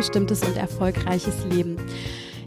selbstbestimmtes 0.00 0.42
und 0.44 0.56
erfolgreiches 0.56 1.44
Leben. 1.50 1.76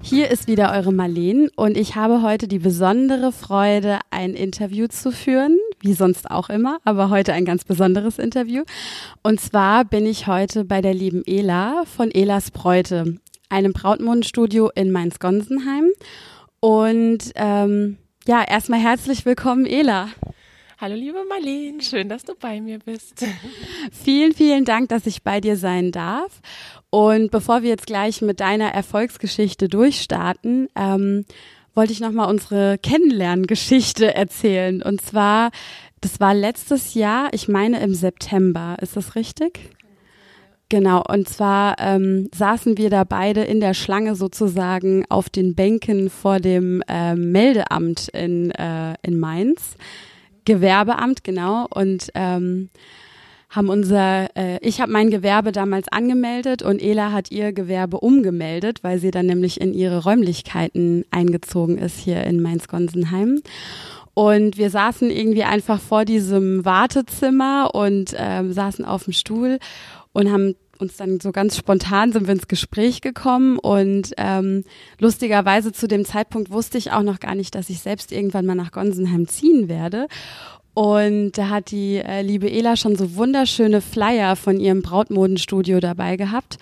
Hier 0.02 0.32
ist 0.32 0.48
wieder 0.48 0.72
eure 0.74 0.92
Marleen 0.92 1.50
und 1.56 1.78
ich 1.78 1.96
habe 1.96 2.24
heute 2.24 2.48
die 2.48 2.58
besondere 2.58 3.32
Freude, 3.32 4.00
ein 4.10 4.34
Interview 4.34 4.88
zu 4.88 5.12
führen, 5.12 5.60
wie 5.80 5.94
sonst 5.94 6.32
auch 6.32 6.50
immer, 6.50 6.80
aber 6.84 7.12
heute 7.12 7.32
ein 7.34 7.46
ganz 7.46 7.64
besonderes 7.64 8.18
Interview. 8.18 8.64
Und 9.22 9.40
zwar 9.40 9.86
bin 9.86 10.08
ich 10.08 10.26
heute 10.26 10.66
bei 10.66 10.82
der 10.82 10.96
lieben 10.96 11.22
Ela 11.28 11.84
von 11.86 12.10
Elas 12.10 12.50
Bräute, 12.50 13.18
einem 13.50 13.74
Brautmodenstudio 13.74 14.72
in 14.74 14.92
Mainz-Gonsenheim. 14.92 15.92
Und 16.60 17.34
ähm, 17.36 17.98
ja, 18.26 18.44
erstmal 18.44 18.80
herzlich 18.80 19.28
willkommen, 19.28 19.68
Ela. 19.68 20.10
Hallo 20.82 20.96
liebe 20.96 21.24
Marlene, 21.30 21.82
schön, 21.82 22.10
dass 22.10 22.26
du 22.26 22.34
bei 22.34 22.60
mir 22.60 22.80
bist. 22.80 23.24
Vielen, 23.92 24.34
vielen 24.34 24.66
Dank, 24.66 24.90
dass 24.90 25.06
ich 25.06 25.22
bei 25.22 25.40
dir 25.40 25.56
sein 25.56 25.92
darf. 25.92 26.42
Und 26.94 27.32
bevor 27.32 27.64
wir 27.64 27.70
jetzt 27.70 27.88
gleich 27.88 28.22
mit 28.22 28.40
deiner 28.40 28.68
Erfolgsgeschichte 28.68 29.68
durchstarten, 29.68 30.68
ähm, 30.76 31.26
wollte 31.74 31.92
ich 31.92 32.00
nochmal 32.00 32.30
unsere 32.30 32.78
Kennenlerngeschichte 32.78 34.14
erzählen. 34.14 34.84
Und 34.84 35.02
zwar, 35.02 35.50
das 36.02 36.20
war 36.20 36.36
letztes 36.36 36.94
Jahr, 36.94 37.30
ich 37.32 37.48
meine 37.48 37.82
im 37.82 37.96
September. 37.96 38.78
Ist 38.80 38.96
das 38.96 39.16
richtig? 39.16 39.72
Genau, 40.70 41.02
und 41.10 41.28
zwar 41.28 41.78
ähm, 41.80 42.30
saßen 42.32 42.78
wir 42.78 42.92
da 42.92 43.06
beide 43.06 43.42
in 43.42 43.60
der 43.60 43.74
Schlange 43.74 44.16
sozusagen 44.16 45.04
auf 45.10 45.32
den 45.32 45.56
Bänken 45.56 46.12
vor 46.12 46.40
dem 46.40 46.84
äh, 46.88 47.16
Meldeamt 47.16 48.10
in, 48.10 48.52
äh, 48.52 48.94
in 49.02 49.20
Mainz. 49.20 49.78
Gewerbeamt, 50.46 51.24
genau. 51.24 51.66
Und 51.72 52.12
ähm, 52.14 52.70
haben 53.54 53.70
unser, 53.70 54.36
äh, 54.36 54.58
ich 54.62 54.82
habe 54.82 54.92
mein 54.92 55.12
Gewerbe 55.12 55.52
damals 55.52 55.88
angemeldet 55.90 56.64
und 56.64 56.82
Ela 56.82 57.12
hat 57.12 57.32
ihr 57.32 57.54
Gewerbe 57.54 58.00
umgemeldet, 58.00 58.84
weil 58.84 58.98
sie 58.98 59.12
dann 59.12 59.28
nämlich 59.28 59.62
in 59.62 59.74
ihre 59.74 60.04
Räumlichkeiten 60.04 61.06
eingezogen 61.12 61.78
ist 61.78 62.00
hier 62.00 62.24
in 62.24 62.42
Mainz-Gonsenheim. 62.42 63.42
Und 64.16 64.58
wir 64.58 64.70
saßen 64.70 65.10
irgendwie 65.10 65.44
einfach 65.44 65.80
vor 65.80 66.06
diesem 66.06 66.66
Wartezimmer 66.66 67.72
und 67.74 68.16
ähm, 68.18 68.54
saßen 68.54 68.86
auf 68.86 69.06
dem 69.06 69.14
Stuhl 69.14 69.60
und 70.14 70.32
haben 70.32 70.56
uns 70.80 70.98
dann 70.98 71.20
so 71.20 71.32
ganz 71.32 71.56
spontan 71.56 72.12
sind 72.12 72.28
wir 72.28 72.34
ins 72.34 72.48
Gespräch 72.48 73.02
gekommen 73.02 73.58
und 73.60 74.14
ähm, 74.18 74.64
lustigerweise 75.00 75.72
zu 75.72 75.88
dem 75.88 76.04
Zeitpunkt 76.04 76.52
wusste 76.52 76.78
ich 76.78 76.92
auch 76.92 77.04
noch 77.04 77.20
gar 77.20 77.36
nicht, 77.36 77.56
dass 77.56 77.70
ich 77.70 77.80
selbst 77.80 78.12
irgendwann 78.12 78.46
mal 78.46 78.56
nach 78.56 78.72
Gonsenheim 78.72 79.28
ziehen 79.28 79.70
werde. 79.70 80.08
Und 80.74 81.34
da 81.34 81.50
hat 81.50 81.72
die 81.72 81.98
äh, 81.98 82.22
liebe 82.22 82.50
Ela 82.50 82.76
schon 82.76 82.96
so 82.96 83.16
wunderschöne 83.16 83.82
Flyer 83.82 84.36
von 84.36 84.60
ihrem 84.60 84.82
Brautmodenstudio 84.82 85.80
dabei 85.80 86.16
gehabt 86.16 86.58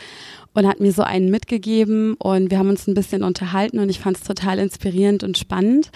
und 0.54 0.68
hat 0.68 0.82
mir 0.82 0.92
so 0.92 1.04
einen 1.04 1.30
mitgegeben 1.30 2.16
und 2.16 2.52
wir 2.52 2.60
haben 2.60 2.70
uns 2.70 2.88
ein 2.88 2.94
bisschen 2.94 3.24
unterhalten 3.24 3.80
und 3.80 3.90
ich 3.90 4.00
fand 4.00 4.18
es 4.18 4.24
total 4.24 4.60
inspirierend 4.60 5.24
und 5.24 5.38
spannend. 5.38 5.92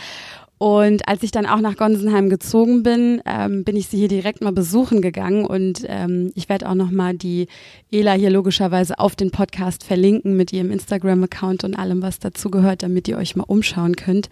Und 0.66 1.08
als 1.08 1.22
ich 1.22 1.30
dann 1.30 1.46
auch 1.46 1.62
nach 1.62 1.78
Gonsenheim 1.78 2.28
gezogen 2.28 2.82
bin, 2.82 3.22
ähm, 3.28 3.64
bin 3.64 3.76
ich 3.76 3.86
sie 3.86 4.00
hier 4.00 4.08
direkt 4.08 4.42
mal 4.42 4.52
besuchen 4.52 5.04
gegangen 5.04 5.46
und 5.46 5.86
ähm, 5.88 6.32
ich 6.34 6.50
werde 6.50 6.68
auch 6.68 6.74
nochmal 6.74 7.14
die 7.14 7.46
Ela 7.92 8.14
hier 8.14 8.32
logischerweise 8.32 8.98
auf 8.98 9.16
den 9.16 9.30
Podcast 9.30 9.84
verlinken 9.84 10.36
mit 10.36 10.52
ihrem 10.52 10.72
Instagram-Account 10.72 11.66
und 11.66 11.76
allem, 11.76 12.02
was 12.02 12.18
dazu 12.18 12.50
gehört, 12.50 12.82
damit 12.82 13.08
ihr 13.08 13.18
euch 13.18 13.36
mal 13.36 13.44
umschauen 13.44 13.96
könnt, 13.96 14.30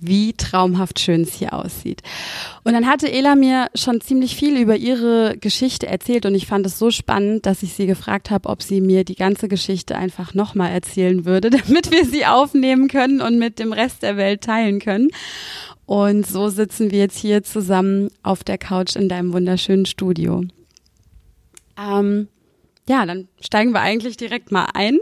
wie 0.00 0.32
traumhaft 0.32 0.98
schön 0.98 1.22
es 1.22 1.34
hier 1.34 1.54
aussieht. 1.54 2.02
Und 2.64 2.72
dann 2.72 2.88
hatte 2.88 3.10
Ela 3.10 3.36
mir 3.36 3.68
schon 3.76 4.00
ziemlich 4.00 4.34
viel 4.34 4.58
über 4.58 4.74
ihre 4.74 5.36
Geschichte 5.38 5.86
erzählt 5.86 6.26
und 6.26 6.34
ich 6.34 6.48
fand 6.48 6.66
es 6.66 6.80
so 6.80 6.90
spannend, 6.90 7.46
dass 7.46 7.62
ich 7.62 7.74
sie 7.74 7.86
gefragt 7.86 8.32
habe, 8.32 8.48
ob 8.48 8.60
sie 8.60 8.80
mir 8.80 9.04
die 9.04 9.14
ganze 9.14 9.46
Geschichte 9.46 9.94
einfach 9.94 10.34
nochmal 10.34 10.72
erzählen 10.72 11.24
würde, 11.24 11.50
damit 11.66 11.92
wir 11.92 12.04
sie 12.04 12.26
aufnehmen 12.26 12.88
können 12.88 13.20
und 13.20 13.38
mit 13.38 13.60
dem 13.60 13.72
Rest 13.72 14.02
der 14.02 14.16
Welt 14.16 14.40
teilen 14.40 14.80
können. 14.80 15.10
Und 15.86 16.26
so 16.26 16.48
sitzen 16.48 16.90
wir 16.90 16.98
jetzt 16.98 17.18
hier 17.18 17.42
zusammen 17.44 18.10
auf 18.22 18.42
der 18.42 18.58
Couch 18.58 18.96
in 18.96 19.08
deinem 19.08 19.32
wunderschönen 19.32 19.86
Studio. 19.86 20.42
Ähm, 21.78 22.28
ja, 22.88 23.06
dann 23.06 23.28
steigen 23.40 23.72
wir 23.72 23.80
eigentlich 23.80 24.16
direkt 24.16 24.50
mal 24.50 24.66
ein. 24.74 24.98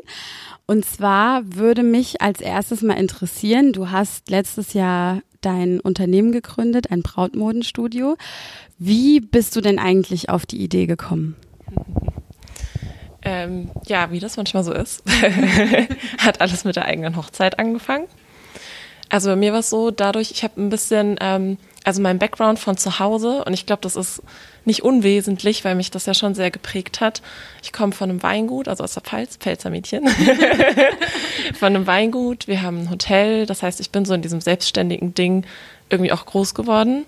Und 0.67 0.85
zwar 0.85 1.43
würde 1.55 1.83
mich 1.83 2.23
als 2.23 2.41
erstes 2.41 2.83
mal 2.83 2.95
interessieren, 2.95 3.73
du 3.73 3.91
hast 3.91 4.31
letztes 4.31 4.73
Jahr 4.73 5.21
dein 5.41 5.81
Unternehmen 5.81 6.33
gegründet, 6.33 6.91
ein 6.91 7.03
Brautmodenstudio. 7.03 8.17
Wie 8.79 9.21
bist 9.21 9.57
du 9.57 9.61
denn 9.61 9.79
eigentlich 9.79 10.31
auf 10.31 10.47
die 10.47 10.63
Idee 10.63 10.87
gekommen? 10.87 11.37
Ähm, 13.23 13.71
ja, 13.87 14.11
wie 14.11 14.21
das 14.21 14.37
manchmal 14.37 14.65
so 14.65 14.73
ist, 14.73 15.03
hat 16.19 16.41
alles 16.41 16.65
mit 16.65 16.77
der 16.77 16.85
eigenen 16.85 17.17
Hochzeit 17.17 17.59
angefangen. 17.59 18.07
Also 19.15 19.31
bei 19.31 19.37
mir 19.37 19.53
war 19.53 19.61
es 19.61 19.71
so, 19.71 19.93
dadurch, 19.93 20.33
ich 20.33 20.43
habe 20.43 20.61
ein 20.61 20.71
bisschen, 20.71 21.17
ähm, 21.21 21.57
also 21.85 22.03
mein 22.03 22.19
Background 22.19 22.59
von 22.59 22.77
zu 22.77 22.99
Hause 22.99 23.45
und 23.45 23.55
ich 23.55 23.65
glaube, 23.65 23.83
das 23.83 23.95
ist 23.95 24.21
nicht 24.65 24.83
unwesentlich, 24.83 25.65
weil 25.65 25.77
mich 25.77 25.93
das 25.93 26.07
ja 26.07 26.15
schon 26.15 26.35
sehr 26.35 26.51
geprägt 26.51 27.01
hat. 27.01 27.23
Ich 27.63 27.73
komme 27.73 27.93
von 27.93 28.11
einem 28.11 28.25
Weingut, 28.25 28.67
also 28.67 28.83
aus 28.83 28.95
der 28.95 29.05
Pfalz, 29.05 29.37
Pfälzer 29.37 29.71
Mädchen, 29.71 30.09
von 31.55 31.77
einem 31.77 31.87
Weingut. 31.87 32.49
Wir 32.49 32.63
haben 32.63 32.81
ein 32.81 32.91
Hotel, 32.91 33.47
das 33.47 33.63
heißt, 33.63 33.79
ich 33.79 33.93
bin 33.93 34.05
so 34.05 34.15
in 34.15 34.23
diesem 34.23 34.41
selbstständigen 34.41 35.15
Ding 35.15 35.47
irgendwie 35.91 36.11
auch 36.11 36.27
groß 36.27 36.57
geworden. 36.57 37.05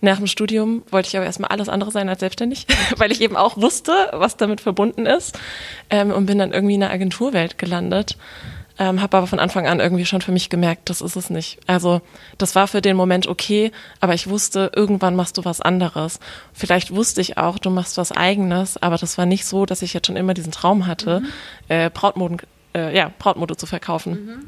Nach 0.00 0.16
dem 0.16 0.28
Studium 0.28 0.84
wollte 0.90 1.08
ich 1.08 1.18
aber 1.18 1.26
erstmal 1.26 1.50
alles 1.50 1.68
andere 1.68 1.90
sein 1.90 2.08
als 2.08 2.20
selbstständig, 2.20 2.66
weil 2.96 3.12
ich 3.12 3.20
eben 3.20 3.36
auch 3.36 3.58
wusste, 3.58 3.92
was 4.12 4.38
damit 4.38 4.62
verbunden 4.62 5.04
ist 5.04 5.38
ähm, 5.90 6.12
und 6.12 6.24
bin 6.24 6.38
dann 6.38 6.54
irgendwie 6.54 6.76
in 6.76 6.80
der 6.80 6.92
Agenturwelt 6.92 7.58
gelandet 7.58 8.16
ähm, 8.78 9.00
habe 9.00 9.16
aber 9.16 9.26
von 9.26 9.38
Anfang 9.38 9.66
an 9.66 9.80
irgendwie 9.80 10.04
schon 10.04 10.20
für 10.20 10.32
mich 10.32 10.50
gemerkt, 10.50 10.90
das 10.90 11.00
ist 11.00 11.16
es 11.16 11.30
nicht. 11.30 11.58
Also 11.66 12.02
das 12.38 12.54
war 12.54 12.68
für 12.68 12.82
den 12.82 12.96
Moment 12.96 13.26
okay, 13.26 13.72
aber 14.00 14.14
ich 14.14 14.28
wusste, 14.28 14.70
irgendwann 14.74 15.16
machst 15.16 15.38
du 15.38 15.44
was 15.44 15.60
anderes. 15.60 16.20
Vielleicht 16.52 16.94
wusste 16.94 17.20
ich 17.20 17.38
auch, 17.38 17.58
du 17.58 17.70
machst 17.70 17.96
was 17.96 18.12
eigenes, 18.12 18.80
aber 18.82 18.98
das 18.98 19.16
war 19.18 19.26
nicht 19.26 19.46
so, 19.46 19.66
dass 19.66 19.82
ich 19.82 19.94
jetzt 19.94 20.06
schon 20.06 20.16
immer 20.16 20.34
diesen 20.34 20.52
Traum 20.52 20.86
hatte, 20.86 21.20
mhm. 21.20 21.26
äh, 21.68 21.90
Brautmoden, 21.90 22.38
äh, 22.74 22.94
ja, 22.94 23.10
Brautmode 23.18 23.56
zu 23.56 23.66
verkaufen. 23.66 24.12
Mhm. 24.12 24.46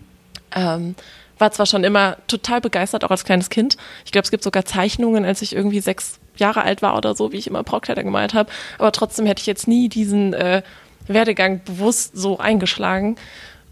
Ähm, 0.55 0.95
war 1.39 1.53
zwar 1.53 1.67
schon 1.67 1.85
immer 1.85 2.17
total 2.27 2.61
begeistert, 2.61 3.05
auch 3.05 3.11
als 3.11 3.25
kleines 3.25 3.49
Kind. 3.49 3.77
Ich 4.05 4.13
glaube, 4.13 4.25
es 4.25 4.31
gibt 4.31 4.43
sogar 4.43 4.65
Zeichnungen, 4.65 5.25
als 5.25 5.41
ich 5.41 5.55
irgendwie 5.55 5.81
sechs 5.81 6.19
Jahre 6.37 6.63
alt 6.63 6.83
war 6.83 6.97
oder 6.97 7.15
so, 7.15 7.33
wie 7.33 7.37
ich 7.37 7.47
immer 7.47 7.63
Brautkleider 7.63 8.03
gemalt 8.05 8.35
habe. 8.35 8.51
Aber 8.79 8.93
trotzdem 8.93 9.27
hätte 9.27 9.41
ich 9.41 9.47
jetzt 9.47 9.69
nie 9.69 9.89
diesen 9.89 10.35
äh, 10.35 10.63
Werdegang 11.07 11.63
bewusst 11.65 12.17
so 12.17 12.39
eingeschlagen. 12.39 13.17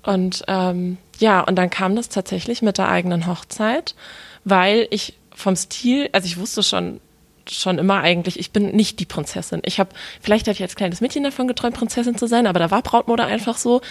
Und 0.06 0.44
ähm, 0.46 0.98
ja, 1.18 1.40
und 1.40 1.56
dann 1.56 1.68
kam 1.68 1.96
das 1.96 2.08
tatsächlich 2.08 2.62
mit 2.62 2.78
der 2.78 2.88
eigenen 2.88 3.26
Hochzeit, 3.26 3.96
weil 4.44 4.86
ich 4.90 5.14
vom 5.34 5.56
Stil, 5.56 6.08
also 6.12 6.26
ich 6.26 6.38
wusste 6.38 6.62
schon 6.62 7.00
schon 7.48 7.78
immer 7.78 8.00
eigentlich, 8.00 8.40
ich 8.40 8.50
bin 8.50 8.74
nicht 8.74 8.98
die 8.98 9.04
Prinzessin. 9.04 9.62
Ich 9.64 9.78
habe, 9.78 9.90
vielleicht 10.20 10.48
hatte 10.48 10.56
ich 10.56 10.62
als 10.62 10.74
kleines 10.74 11.00
Mädchen 11.00 11.22
davon 11.22 11.46
geträumt, 11.46 11.76
Prinzessin 11.76 12.18
zu 12.18 12.26
sein, 12.26 12.48
aber 12.48 12.58
da 12.58 12.72
war 12.72 12.82
Brautmode 12.82 13.24
einfach 13.24 13.56
so. 13.56 13.82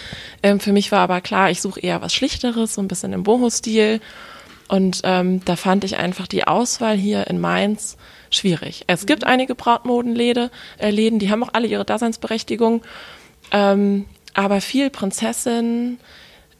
Ähm, 0.42 0.60
für 0.60 0.72
mich 0.72 0.92
war 0.92 1.00
aber 1.00 1.22
klar, 1.22 1.50
ich 1.50 1.62
suche 1.62 1.80
eher 1.80 2.02
was 2.02 2.12
Schlichteres, 2.12 2.74
so 2.74 2.82
ein 2.82 2.88
bisschen 2.88 3.14
im 3.14 3.22
Boho-Stil. 3.22 4.00
Und 4.68 5.00
ähm, 5.04 5.42
da 5.46 5.56
fand 5.56 5.84
ich 5.84 5.96
einfach 5.96 6.26
die 6.26 6.46
Auswahl 6.46 6.98
hier 6.98 7.28
in 7.28 7.40
Mainz 7.40 7.96
schwierig. 8.28 8.84
Es 8.88 9.06
gibt 9.06 9.24
einige 9.24 9.54
Brautmodenläden, 9.54 10.50
äh, 10.76 10.90
Läden, 10.90 11.18
die 11.18 11.30
haben 11.30 11.42
auch 11.42 11.54
alle 11.54 11.66
ihre 11.66 11.86
Daseinsberechtigung. 11.86 12.82
Ähm, 13.52 14.04
aber 14.36 14.60
viel 14.60 14.90
Prinzessin. 14.90 15.98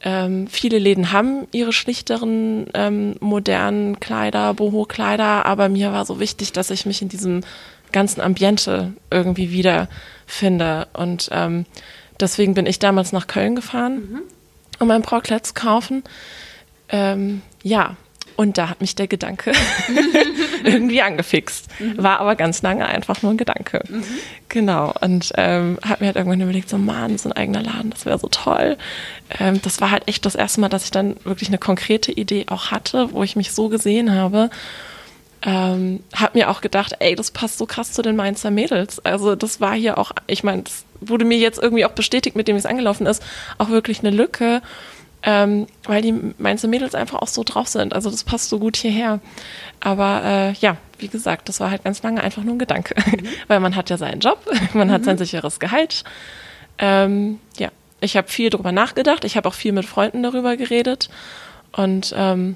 Ähm, 0.01 0.47
viele 0.47 0.79
Läden 0.79 1.11
haben 1.11 1.47
ihre 1.51 1.71
schlichteren, 1.73 2.67
ähm, 2.73 3.15
modernen 3.19 3.99
Kleider, 3.99 4.53
Boho-Kleider, 4.53 5.45
aber 5.45 5.69
mir 5.69 5.91
war 5.91 6.05
so 6.05 6.19
wichtig, 6.19 6.51
dass 6.51 6.71
ich 6.71 6.85
mich 6.85 7.01
in 7.01 7.09
diesem 7.09 7.41
ganzen 7.91 8.21
Ambiente 8.21 8.93
irgendwie 9.11 9.51
wiederfinde. 9.51 10.87
Und 10.93 11.29
ähm, 11.31 11.65
deswegen 12.19 12.53
bin 12.53 12.65
ich 12.65 12.79
damals 12.79 13.11
nach 13.11 13.27
Köln 13.27 13.55
gefahren, 13.55 13.95
mhm. 13.95 14.21
um 14.79 14.91
ein 14.91 15.03
Brautkleid 15.03 15.45
zu 15.45 15.53
kaufen. 15.53 16.03
Ähm, 16.89 17.41
ja, 17.63 17.95
und 18.37 18.57
da 18.57 18.69
hat 18.69 18.81
mich 18.81 18.95
der 18.95 19.07
Gedanke 19.07 19.51
irgendwie 20.63 21.01
angefixt. 21.01 21.67
Mhm. 21.79 22.01
War 22.01 22.19
aber 22.19 22.35
ganz 22.35 22.61
lange 22.61 22.85
einfach 22.85 23.23
nur 23.23 23.33
ein 23.33 23.37
Gedanke. 23.37 23.83
Mhm. 23.89 24.03
Genau. 24.47 24.93
Und 25.01 25.33
ähm, 25.35 25.79
hat 25.81 25.99
mir 25.99 26.07
halt 26.07 26.15
irgendwann 26.15 26.41
überlegt, 26.41 26.69
so 26.69 26.77
Mann, 26.77 27.17
so 27.17 27.29
ein 27.29 27.33
eigener 27.33 27.63
Laden, 27.63 27.89
das 27.89 28.05
wäre 28.05 28.19
so 28.19 28.27
toll. 28.29 28.77
Ähm, 29.39 29.59
das 29.63 29.81
war 29.81 29.89
halt 29.89 30.07
echt 30.07 30.25
das 30.25 30.35
erste 30.35 30.61
Mal, 30.61 30.69
dass 30.69 30.85
ich 30.85 30.91
dann 30.91 31.15
wirklich 31.23 31.49
eine 31.49 31.57
konkrete 31.57 32.11
Idee 32.11 32.45
auch 32.49 32.69
hatte, 32.69 33.11
wo 33.11 33.23
ich 33.23 33.35
mich 33.35 33.51
so 33.51 33.69
gesehen 33.69 34.13
habe. 34.13 34.51
Ähm, 35.41 36.03
hab 36.13 36.35
mir 36.35 36.51
auch 36.51 36.61
gedacht, 36.61 36.93
ey, 36.99 37.15
das 37.15 37.31
passt 37.31 37.57
so 37.57 37.65
krass 37.65 37.91
zu 37.91 38.03
den 38.03 38.15
Mainzer 38.15 38.51
Mädels. 38.51 39.03
Also 39.03 39.35
das 39.35 39.59
war 39.59 39.73
hier 39.73 39.97
auch, 39.97 40.11
ich 40.27 40.43
meine, 40.43 40.61
das 40.63 40.85
wurde 41.01 41.25
mir 41.25 41.37
jetzt 41.37 41.61
irgendwie 41.61 41.85
auch 41.85 41.91
bestätigt, 41.91 42.35
mit 42.35 42.47
dem 42.47 42.55
es 42.55 42.65
angelaufen 42.67 43.07
ist, 43.07 43.23
auch 43.57 43.69
wirklich 43.69 43.99
eine 43.99 44.11
Lücke 44.11 44.61
ähm, 45.23 45.67
weil 45.83 46.01
die 46.01 46.13
Mainzer 46.37 46.67
Mädels 46.67 46.95
einfach 46.95 47.19
auch 47.21 47.27
so 47.27 47.43
drauf 47.43 47.67
sind. 47.67 47.93
Also 47.93 48.09
das 48.09 48.23
passt 48.23 48.49
so 48.49 48.59
gut 48.59 48.77
hierher. 48.77 49.19
Aber 49.79 50.21
äh, 50.23 50.51
ja, 50.53 50.77
wie 50.99 51.07
gesagt, 51.07 51.49
das 51.49 51.59
war 51.59 51.71
halt 51.71 51.83
ganz 51.83 52.01
lange 52.03 52.23
einfach 52.23 52.43
nur 52.43 52.55
ein 52.55 52.59
Gedanke, 52.59 52.95
mhm. 53.05 53.27
weil 53.47 53.59
man 53.59 53.75
hat 53.75 53.89
ja 53.89 53.97
seinen 53.97 54.19
Job, 54.19 54.39
man 54.73 54.87
mhm. 54.87 54.91
hat 54.91 55.05
sein 55.05 55.17
sicheres 55.17 55.59
Gehalt. 55.59 56.03
Ähm, 56.77 57.39
ja, 57.57 57.69
ich 57.99 58.15
habe 58.15 58.27
viel 58.27 58.49
drüber 58.49 58.71
nachgedacht. 58.71 59.23
Ich 59.23 59.37
habe 59.37 59.49
auch 59.49 59.53
viel 59.53 59.71
mit 59.71 59.85
Freunden 59.85 60.23
darüber 60.23 60.55
geredet 60.55 61.09
und 61.71 62.13
ähm, 62.15 62.55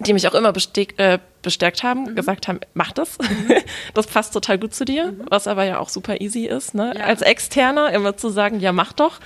die 0.00 0.12
mich 0.12 0.28
auch 0.28 0.34
immer 0.34 0.52
bestärkt, 0.52 0.98
äh, 1.00 1.18
bestärkt 1.42 1.82
haben, 1.82 2.04
mhm. 2.04 2.14
gesagt 2.14 2.48
haben, 2.48 2.60
mach 2.74 2.92
das. 2.92 3.18
Mhm. 3.18 3.54
Das 3.94 4.06
passt 4.06 4.32
total 4.32 4.58
gut 4.58 4.74
zu 4.74 4.84
dir, 4.84 5.12
mhm. 5.12 5.22
was 5.28 5.46
aber 5.46 5.64
ja 5.64 5.78
auch 5.78 5.88
super 5.88 6.20
easy 6.20 6.46
ist, 6.46 6.74
ne? 6.74 6.94
Ja. 6.96 7.04
Als 7.04 7.22
Externer 7.22 7.92
immer 7.92 8.16
zu 8.16 8.28
sagen, 8.28 8.60
ja, 8.60 8.72
mach 8.72 8.92
doch. 8.92 9.18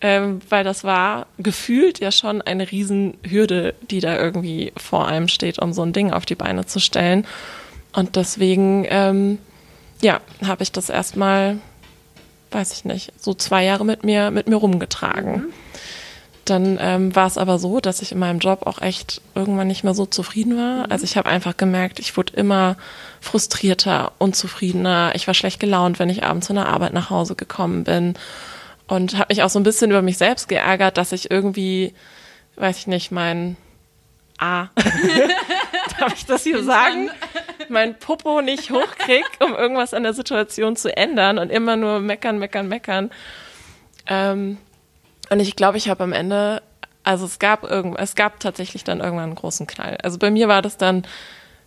Ähm, 0.00 0.40
weil 0.48 0.62
das 0.62 0.84
war 0.84 1.26
gefühlt 1.38 1.98
ja 1.98 2.12
schon 2.12 2.40
eine 2.40 2.70
Riesenhürde, 2.70 3.74
die 3.90 3.98
da 3.98 4.16
irgendwie 4.16 4.72
vor 4.76 5.08
einem 5.08 5.26
steht, 5.26 5.58
um 5.58 5.72
so 5.72 5.82
ein 5.82 5.92
Ding 5.92 6.12
auf 6.12 6.24
die 6.24 6.36
Beine 6.36 6.66
zu 6.66 6.78
stellen. 6.78 7.26
Und 7.92 8.14
deswegen, 8.14 8.86
ähm, 8.88 9.38
ja, 10.00 10.20
habe 10.46 10.62
ich 10.62 10.70
das 10.70 10.88
erstmal, 10.88 11.58
weiß 12.52 12.72
ich 12.74 12.84
nicht, 12.84 13.12
so 13.18 13.34
zwei 13.34 13.64
Jahre 13.64 13.84
mit 13.84 14.04
mir, 14.04 14.30
mit 14.30 14.46
mir 14.46 14.56
rumgetragen. 14.56 15.32
Mhm. 15.32 15.52
Dann 16.44 16.78
ähm, 16.80 17.14
war 17.14 17.26
es 17.26 17.36
aber 17.36 17.58
so, 17.58 17.80
dass 17.80 18.00
ich 18.00 18.12
in 18.12 18.20
meinem 18.20 18.38
Job 18.38 18.66
auch 18.66 18.80
echt 18.80 19.20
irgendwann 19.34 19.66
nicht 19.66 19.84
mehr 19.84 19.94
so 19.94 20.06
zufrieden 20.06 20.56
war. 20.56 20.86
Mhm. 20.86 20.92
Also 20.92 21.04
ich 21.04 21.16
habe 21.16 21.28
einfach 21.28 21.56
gemerkt, 21.56 21.98
ich 21.98 22.16
wurde 22.16 22.34
immer 22.34 22.76
frustrierter, 23.20 24.12
unzufriedener. 24.18 25.12
Ich 25.14 25.26
war 25.26 25.34
schlecht 25.34 25.58
gelaunt, 25.58 25.98
wenn 25.98 26.08
ich 26.08 26.22
abends 26.22 26.46
von 26.46 26.56
der 26.56 26.68
Arbeit 26.68 26.92
nach 26.92 27.10
Hause 27.10 27.34
gekommen 27.34 27.82
bin. 27.82 28.14
Und 28.88 29.18
habe 29.18 29.26
mich 29.28 29.42
auch 29.42 29.50
so 29.50 29.60
ein 29.60 29.64
bisschen 29.64 29.90
über 29.90 30.02
mich 30.02 30.18
selbst 30.18 30.48
geärgert, 30.48 30.96
dass 30.96 31.12
ich 31.12 31.30
irgendwie, 31.30 31.94
weiß 32.56 32.78
ich 32.78 32.86
nicht, 32.86 33.12
mein 33.12 33.56
A, 34.38 34.68
darf 36.00 36.14
ich 36.14 36.24
das 36.26 36.42
hier 36.42 36.64
sagen? 36.64 37.10
Mein 37.68 37.98
Popo 37.98 38.40
nicht 38.40 38.70
hochkrieg, 38.70 39.24
um 39.40 39.54
irgendwas 39.54 39.92
an 39.92 40.04
der 40.04 40.14
Situation 40.14 40.74
zu 40.74 40.96
ändern 40.96 41.38
und 41.38 41.50
immer 41.50 41.76
nur 41.76 42.00
meckern, 42.00 42.38
meckern, 42.38 42.68
meckern. 42.68 43.10
Ähm, 44.06 44.56
und 45.28 45.40
ich 45.40 45.54
glaube, 45.54 45.76
ich 45.76 45.90
habe 45.90 46.04
am 46.04 46.12
Ende, 46.14 46.62
also 47.04 47.26
es 47.26 47.38
gab 47.38 47.64
irgend, 47.64 47.98
es 47.98 48.14
gab 48.14 48.40
tatsächlich 48.40 48.84
dann 48.84 49.00
irgendwann 49.00 49.24
einen 49.24 49.34
großen 49.34 49.66
Knall. 49.66 49.98
Also 50.02 50.18
bei 50.18 50.30
mir 50.30 50.48
war 50.48 50.62
das 50.62 50.78
dann 50.78 51.06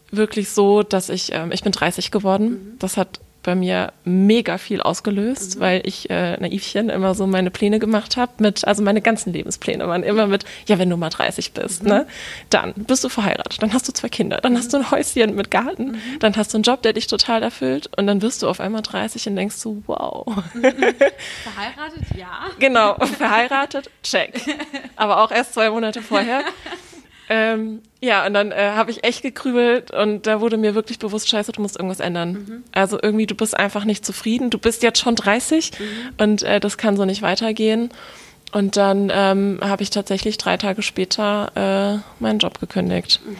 wirklich 0.09 0.50
so, 0.50 0.81
dass 0.81 1.09
ich, 1.09 1.31
ähm, 1.33 1.51
ich 1.51 1.62
bin 1.62 1.71
30 1.71 2.09
geworden. 2.09 2.50
Mhm. 2.50 2.79
Das 2.79 2.97
hat 2.97 3.19
bei 3.43 3.55
mir 3.55 3.93
mega 4.03 4.57
viel 4.57 4.81
ausgelöst, 4.81 5.55
mhm. 5.55 5.59
weil 5.59 5.81
ich 5.85 6.09
äh, 6.09 6.38
naivchen 6.38 6.89
immer 6.89 7.15
so 7.15 7.27
meine 7.27 7.51
Pläne 7.51 7.79
gemacht 7.79 8.17
habe 8.17 8.31
mit, 8.39 8.65
also 8.65 8.83
meine 8.83 9.01
ganzen 9.01 9.33
Lebenspläne 9.33 9.88
waren 9.88 10.03
immer 10.03 10.27
mit, 10.27 10.45
ja, 10.67 10.77
wenn 10.77 10.89
du 10.89 10.97
mal 10.97 11.09
30 11.09 11.53
bist, 11.53 11.83
mhm. 11.83 11.89
ne, 11.89 12.07
dann 12.49 12.73
bist 12.73 13.03
du 13.03 13.09
verheiratet, 13.09 13.61
dann 13.61 13.73
hast 13.73 13.88
du 13.88 13.93
zwei 13.93 14.09
Kinder, 14.09 14.38
dann 14.38 14.53
mhm. 14.53 14.57
hast 14.57 14.73
du 14.73 14.77
ein 14.77 14.91
Häuschen 14.91 15.35
mit 15.35 15.51
Garten, 15.51 15.91
mhm. 15.91 16.19
dann 16.19 16.35
hast 16.35 16.53
du 16.53 16.57
einen 16.57 16.63
Job, 16.63 16.81
der 16.81 16.93
dich 16.93 17.07
total 17.07 17.43
erfüllt 17.43 17.89
und 17.97 18.07
dann 18.07 18.21
wirst 18.21 18.43
du 18.43 18.49
auf 18.49 18.59
einmal 18.59 18.81
30 18.81 19.27
und 19.27 19.35
denkst 19.35 19.55
so, 19.55 19.81
wow. 19.88 20.25
Mhm. 20.53 20.61
Verheiratet, 20.63 22.03
ja. 22.17 22.49
Genau, 22.59 22.95
verheiratet, 22.95 23.89
check. 24.03 24.39
Aber 24.95 25.23
auch 25.23 25.31
erst 25.31 25.53
zwei 25.53 25.69
Monate 25.69 26.01
vorher. 26.01 26.43
Ähm, 27.33 27.81
ja, 28.01 28.25
und 28.28 28.33
dann 28.33 28.51
äh, 28.51 28.72
habe 28.75 28.92
ich 28.92 29.06
echt 29.06 29.22
gekrübelt 29.22 29.89
und 29.92 30.28
da 30.28 30.42
wurde 30.42 30.57
mir 30.57 30.75
wirklich 30.75 31.00
bewusst, 31.00 31.30
scheiße, 31.30 31.54
du 31.54 31.62
musst 31.62 31.78
irgendwas 31.78 32.01
ändern. 32.01 32.33
Mhm. 32.33 32.63
Also 32.74 33.00
irgendwie, 33.01 33.25
du 33.25 33.36
bist 33.36 33.57
einfach 33.57 33.86
nicht 33.86 34.06
zufrieden. 34.06 34.50
Du 34.50 34.57
bist 34.57 34.83
jetzt 34.83 35.00
schon 35.00 35.16
30 35.16 35.72
mhm. 35.72 35.86
und 36.18 36.44
äh, 36.44 36.60
das 36.60 36.78
kann 36.78 36.98
so 36.98 37.06
nicht 37.06 37.22
weitergehen. 37.22 37.89
Und 38.51 38.75
dann 38.75 39.10
ähm, 39.16 39.60
habe 39.62 39.81
ich 39.81 39.92
tatsächlich 39.92 40.38
drei 40.38 40.57
Tage 40.57 40.81
später 40.81 42.01
äh, 42.19 42.22
meinen 42.22 42.39
Job 42.39 42.60
gekündigt. 42.60 43.22
Mhm. 43.25 43.38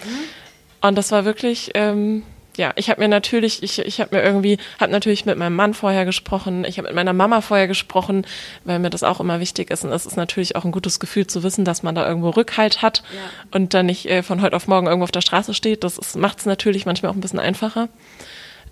Und 0.88 0.98
das 0.98 1.12
war 1.12 1.26
wirklich, 1.26 1.72
ähm, 1.74 2.24
ja, 2.57 2.74
ich 2.75 2.89
habe 2.89 3.01
mir 3.01 3.07
natürlich, 3.07 3.63
ich, 3.63 3.80
ich 3.80 4.01
habe 4.01 4.15
mir 4.15 4.24
irgendwie, 4.24 4.57
habe 4.80 4.92
natürlich 4.92 5.25
mit 5.25 5.38
meinem 5.38 5.56
Mann 5.56 5.74
vorher 5.74 6.06
gesprochen, 6.06 6.65
ich 6.65 6.77
habe 6.77 6.89
mit 6.89 6.95
meiner 6.95 7.13
Mama 7.13 7.42
vorher 7.42 7.68
gesprochen, 7.68 8.25
weil 8.65 8.80
mir 8.80 8.89
das 8.89 9.03
auch 9.03 9.19
immer 9.19 9.39
wichtig 9.39 9.71
ist. 9.71 9.86
Und 9.86 9.92
es 9.92 10.06
ist 10.06 10.18
natürlich 10.18 10.56
auch 10.56 10.65
ein 10.65 10.71
gutes 10.71 11.00
Gefühl 11.00 11.27
zu 11.27 11.44
wissen, 11.44 11.63
dass 11.63 11.83
man 11.83 11.95
da 11.95 12.07
irgendwo 12.07 12.30
Rückhalt 12.30 12.81
hat 12.81 13.03
ja. 13.13 13.19
und 13.51 13.74
dann 13.74 13.86
nicht 13.86 14.06
äh, 14.06 14.24
von 14.24 14.42
heute 14.42 14.56
auf 14.56 14.68
morgen 14.68 14.88
irgendwo 14.88 15.06
auf 15.06 15.12
der 15.12 15.21
Straße 15.21 15.53
steht. 15.53 15.83
Das 15.83 16.15
macht 16.15 16.39
es 16.39 16.45
natürlich 16.45 16.86
manchmal 16.86 17.12
auch 17.12 17.15
ein 17.15 17.21
bisschen 17.21 17.39
einfacher. 17.39 17.88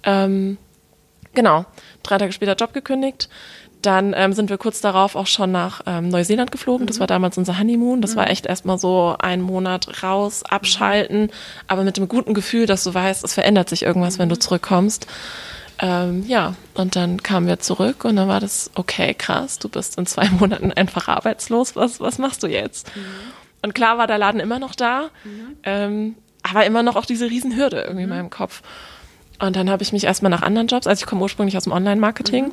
Ähm, 0.03 0.57
genau, 1.33 1.65
drei 2.03 2.17
Tage 2.17 2.33
später 2.33 2.55
Job 2.55 2.73
gekündigt. 2.73 3.29
Dann 3.81 4.13
ähm, 4.15 4.33
sind 4.33 4.49
wir 4.49 4.57
kurz 4.57 4.81
darauf 4.81 5.15
auch 5.15 5.27
schon 5.27 5.51
nach 5.51 5.81
ähm, 5.85 6.09
Neuseeland 6.09 6.51
geflogen. 6.51 6.83
Mhm. 6.83 6.87
Das 6.87 6.99
war 6.99 7.07
damals 7.07 7.37
unser 7.37 7.57
Honeymoon. 7.57 8.01
Das 8.01 8.11
mhm. 8.11 8.17
war 8.17 8.29
echt 8.29 8.45
erstmal 8.45 8.77
so 8.77 9.15
ein 9.19 9.41
Monat 9.41 10.03
raus, 10.03 10.43
abschalten, 10.43 11.23
mhm. 11.23 11.29
aber 11.67 11.83
mit 11.83 11.95
dem 11.95 12.09
guten 12.09 12.33
Gefühl, 12.33 12.65
dass 12.65 12.83
du 12.83 12.93
weißt, 12.93 13.23
es 13.23 13.33
verändert 13.33 13.69
sich 13.69 13.83
irgendwas, 13.83 14.19
wenn 14.19 14.29
du 14.29 14.35
mhm. 14.35 14.41
zurückkommst. 14.41 15.07
Ähm, 15.81 16.25
ja, 16.27 16.55
und 16.73 16.97
dann 16.97 17.23
kamen 17.23 17.47
wir 17.47 17.59
zurück 17.59 18.03
und 18.03 18.17
dann 18.17 18.27
war 18.27 18.41
das, 18.41 18.69
okay, 18.75 19.13
krass, 19.13 19.59
du 19.59 19.69
bist 19.69 19.97
in 19.97 20.05
zwei 20.05 20.29
Monaten 20.39 20.73
einfach 20.73 21.07
arbeitslos. 21.07 21.77
Was, 21.77 22.01
was 22.01 22.17
machst 22.17 22.43
du 22.43 22.47
jetzt? 22.47 22.93
Mhm. 22.95 23.01
Und 23.61 23.75
klar 23.75 23.97
war 23.97 24.07
der 24.07 24.17
Laden 24.17 24.41
immer 24.41 24.59
noch 24.59 24.75
da, 24.75 25.09
mhm. 25.23 25.57
ähm, 25.63 26.15
aber 26.43 26.65
immer 26.65 26.83
noch 26.83 26.97
auch 26.97 27.05
diese 27.05 27.29
Riesenhürde 27.29 27.81
irgendwie 27.81 28.03
in 28.03 28.09
meinem 28.09 28.29
Kopf. 28.29 28.61
Und 29.39 29.55
dann 29.55 29.69
habe 29.69 29.83
ich 29.83 29.93
mich 29.93 30.03
erstmal 30.03 30.29
nach 30.29 30.41
anderen 30.41 30.67
Jobs, 30.67 30.85
also 30.85 31.01
ich 31.01 31.07
komme 31.07 31.21
ursprünglich 31.21 31.55
aus 31.55 31.63
dem 31.63 31.71
Online-Marketing 31.71 32.51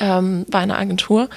ähm, 0.00 0.46
bei 0.48 0.58
einer 0.58 0.78
Agentur. 0.78 1.28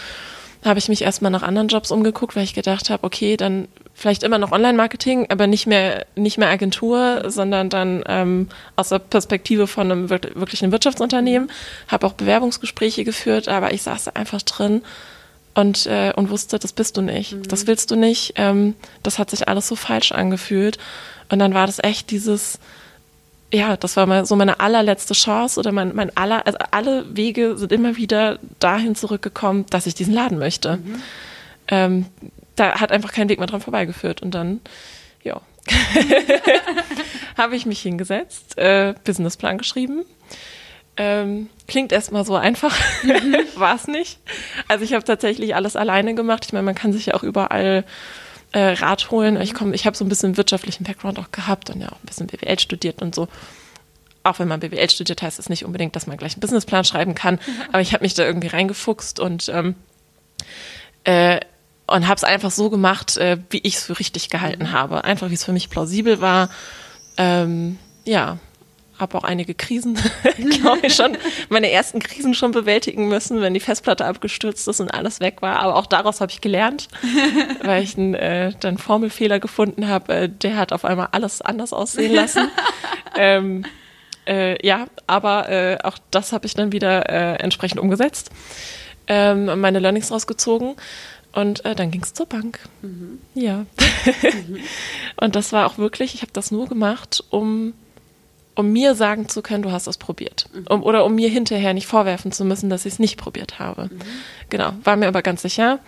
Habe 0.65 0.79
ich 0.79 0.89
mich 0.89 1.03
erstmal 1.03 1.31
nach 1.31 1.44
anderen 1.44 1.69
Jobs 1.69 1.89
umgeguckt, 1.89 2.35
weil 2.35 2.44
ich 2.44 2.53
gedacht 2.53 2.89
habe, 2.89 3.06
okay, 3.06 3.38
dann 3.38 3.69
vielleicht 3.94 4.23
immer 4.23 4.38
noch 4.38 4.51
Online-Marketing, 4.51 5.27
aber 5.29 5.47
nicht 5.47 5.67
mehr 5.67 6.06
nicht 6.15 6.38
mehr 6.38 6.50
Agentur, 6.50 7.23
sondern 7.27 7.69
dann 7.69 8.03
ähm, 8.07 8.50
aus 8.75 8.89
der 8.89 9.00
Perspektive 9.00 9.67
von 9.67 9.91
einem 9.91 10.09
wirklichen 10.09 10.71
Wirtschaftsunternehmen. 10.71 11.51
Habe 11.88 12.07
auch 12.07 12.13
Bewerbungsgespräche 12.13 13.03
geführt, 13.03 13.47
aber 13.47 13.73
ich 13.73 13.83
saß 13.83 14.06
da 14.06 14.11
einfach 14.11 14.41
drin 14.41 14.81
und 15.53 15.85
äh, 15.85 16.13
und 16.15 16.29
wusste, 16.29 16.59
das 16.59 16.73
bist 16.73 16.97
du 16.97 17.01
nicht, 17.01 17.33
mhm. 17.33 17.47
das 17.47 17.67
willst 17.67 17.91
du 17.91 17.95
nicht. 17.95 18.33
Ähm, 18.35 18.75
das 19.03 19.19
hat 19.19 19.29
sich 19.29 19.47
alles 19.47 19.67
so 19.67 19.75
falsch 19.75 20.11
angefühlt 20.11 20.77
und 21.29 21.39
dann 21.39 21.53
war 21.53 21.67
das 21.67 21.79
echt 21.83 22.11
dieses 22.11 22.59
ja, 23.51 23.77
das 23.77 23.97
war 23.97 24.06
mal 24.06 24.25
so 24.25 24.35
meine 24.35 24.59
allerletzte 24.59 25.13
Chance 25.13 25.59
oder 25.59 25.71
mein, 25.71 25.95
mein 25.95 26.15
aller, 26.15 26.45
also 26.45 26.59
alle 26.71 27.06
Wege 27.15 27.57
sind 27.57 27.71
immer 27.71 27.97
wieder 27.97 28.39
dahin 28.59 28.95
zurückgekommen, 28.95 29.65
dass 29.69 29.87
ich 29.87 29.95
diesen 29.95 30.13
Laden 30.13 30.37
möchte. 30.37 30.77
Mhm. 30.77 31.01
Ähm, 31.68 32.06
da 32.56 32.79
hat 32.79 32.91
einfach 32.91 33.11
kein 33.11 33.29
Weg 33.29 33.39
mehr 33.39 33.47
dran 33.47 33.61
vorbeigeführt. 33.61 34.21
Und 34.21 34.35
dann, 34.35 34.61
ja, 35.23 35.41
habe 37.37 37.56
ich 37.56 37.65
mich 37.65 37.81
hingesetzt, 37.81 38.57
äh, 38.57 38.94
Businessplan 39.03 39.57
geschrieben. 39.57 40.06
Ähm, 40.97 41.49
klingt 41.68 41.91
erstmal 41.91 42.25
so 42.25 42.35
einfach, 42.35 42.77
mhm. 43.03 43.37
war 43.56 43.75
es 43.75 43.87
nicht. 43.87 44.19
Also 44.68 44.83
ich 44.83 44.94
habe 44.94 45.06
tatsächlich 45.06 45.56
alles 45.56 45.75
alleine 45.75 46.13
gemacht. 46.13 46.45
Ich 46.45 46.53
meine, 46.53 46.65
man 46.65 46.75
kann 46.75 46.94
sich 46.94 47.07
ja 47.07 47.13
auch 47.15 47.23
überall 47.23 47.83
äh, 48.51 48.73
Rat 48.73 49.11
holen. 49.11 49.39
Ich 49.41 49.53
komme, 49.53 49.75
ich 49.75 49.85
habe 49.85 49.95
so 49.95 50.03
ein 50.03 50.09
bisschen 50.09 50.37
wirtschaftlichen 50.37 50.83
Background 50.83 51.19
auch 51.19 51.31
gehabt 51.31 51.69
und 51.69 51.81
ja 51.81 51.87
auch 51.89 51.99
ein 52.03 52.06
bisschen 52.06 52.27
BWL 52.27 52.59
studiert 52.59 53.01
und 53.01 53.13
so. 53.13 53.27
Auch 54.23 54.39
wenn 54.39 54.47
man 54.47 54.59
BWL 54.59 54.89
studiert, 54.89 55.21
heißt 55.21 55.39
es 55.39 55.49
nicht 55.49 55.65
unbedingt, 55.65 55.95
dass 55.95 56.07
man 56.07 56.18
gleich 56.18 56.33
einen 56.33 56.41
Businessplan 56.41 56.83
schreiben 56.83 57.15
kann. 57.15 57.35
Mhm. 57.35 57.61
Aber 57.69 57.81
ich 57.81 57.94
habe 57.94 58.03
mich 58.03 58.13
da 58.13 58.23
irgendwie 58.23 58.47
reingefuchst 58.47 59.19
und 59.19 59.49
ähm, 59.49 59.75
äh, 61.03 61.39
und 61.87 62.07
habe 62.07 62.18
es 62.18 62.23
einfach 62.23 62.51
so 62.51 62.69
gemacht, 62.69 63.18
äh, 63.18 63.37
wie 63.49 63.59
ich 63.59 63.77
es 63.77 63.85
für 63.85 63.97
richtig 63.97 64.29
gehalten 64.29 64.63
mhm. 64.63 64.71
habe. 64.71 65.03
Einfach 65.03 65.29
wie 65.29 65.35
es 65.35 65.44
für 65.44 65.53
mich 65.53 65.69
plausibel 65.69 66.21
war. 66.21 66.49
Ähm, 67.18 67.79
ja, 68.06 68.37
habe 68.99 69.18
auch 69.18 69.23
einige 69.23 69.53
Krisen, 69.53 69.97
glaube 70.61 70.87
ich, 70.87 70.95
schon, 70.95 71.18
meine 71.49 71.71
ersten 71.71 71.99
Krisen 71.99 72.33
schon 72.33 72.51
bewältigen 72.51 73.07
müssen, 73.07 73.41
wenn 73.41 73.53
die 73.53 73.59
Festplatte 73.59 74.06
abgestürzt 74.06 74.68
ist 74.68 74.79
und 74.79 74.89
alles 74.89 75.19
weg 75.19 75.41
war. 75.41 75.59
Aber 75.59 75.75
auch 75.75 75.85
daraus 75.85 76.21
habe 76.21 76.31
ich 76.31 76.41
gelernt, 76.41 76.87
weil 77.63 77.83
ich 77.83 77.97
einen, 77.97 78.13
äh, 78.13 78.53
dann 78.59 78.77
Formelfehler 78.77 79.39
gefunden 79.39 79.87
habe, 79.87 80.13
äh, 80.13 80.29
der 80.29 80.57
hat 80.57 80.73
auf 80.73 80.85
einmal 80.85 81.09
alles 81.11 81.41
anders 81.41 81.73
aussehen 81.73 82.13
lassen. 82.13 82.49
ähm, 83.18 83.65
äh, 84.27 84.65
ja, 84.65 84.87
aber 85.07 85.49
äh, 85.49 85.77
auch 85.83 85.97
das 86.11 86.33
habe 86.33 86.45
ich 86.45 86.53
dann 86.53 86.71
wieder 86.71 87.09
äh, 87.09 87.35
entsprechend 87.41 87.79
umgesetzt, 87.79 88.29
ähm, 89.07 89.59
meine 89.59 89.79
Learnings 89.79 90.11
rausgezogen. 90.11 90.75
Und 91.31 91.63
äh, 91.63 91.75
dann 91.75 91.91
ging 91.91 92.01
es 92.01 92.13
zur 92.13 92.25
Bank. 92.25 92.59
Mhm. 92.81 93.19
Ja. 93.35 93.57
Mhm. 93.57 94.57
und 95.18 95.35
das 95.35 95.53
war 95.53 95.68
auch 95.68 95.77
wirklich, 95.77 96.15
ich 96.15 96.21
habe 96.21 96.31
das 96.33 96.51
nur 96.51 96.68
gemacht, 96.68 97.23
um 97.29 97.73
um 98.59 98.73
mir 98.73 98.94
sagen 98.94 99.30
zu 99.30 99.42
können, 99.42 99.63
du 99.63 99.71
hast 99.71 99.87
es 99.87 99.97
probiert. 99.97 100.49
Mhm. 100.51 100.68
Um, 100.68 100.83
oder 100.83 101.06
um 101.06 101.16
mir 101.16 101.30
hinterher 101.30 101.73
nicht 101.73 101.87
vorwerfen 101.87 102.33
zu 102.33 102.44
müssen, 102.44 102.69
dass 102.69 102.85
ich 102.85 102.94
es 102.94 102.99
nicht 102.99 103.16
probiert 103.16 103.57
habe. 103.57 103.85
Mhm. 103.85 104.01
Genau, 104.49 104.73
war 104.83 104.97
mir 104.97 105.07
aber 105.07 105.21
ganz 105.21 105.42
sicher, 105.42 105.80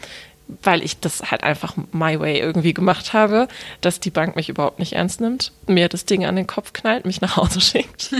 weil 0.63 0.81
ich 0.81 1.01
das 1.01 1.31
halt 1.31 1.43
einfach 1.43 1.75
my 1.91 2.17
way 2.17 2.39
irgendwie 2.39 2.73
gemacht 2.73 3.11
habe, 3.11 3.49
dass 3.81 3.99
die 3.99 4.09
Bank 4.09 4.37
mich 4.37 4.47
überhaupt 4.47 4.79
nicht 4.79 4.93
ernst 4.93 5.19
nimmt, 5.19 5.51
mir 5.67 5.89
das 5.89 6.05
Ding 6.05 6.23
an 6.23 6.37
den 6.37 6.47
Kopf 6.47 6.71
knallt, 6.71 7.05
mich 7.05 7.19
nach 7.19 7.35
Hause 7.35 7.59
schickt. 7.61 8.11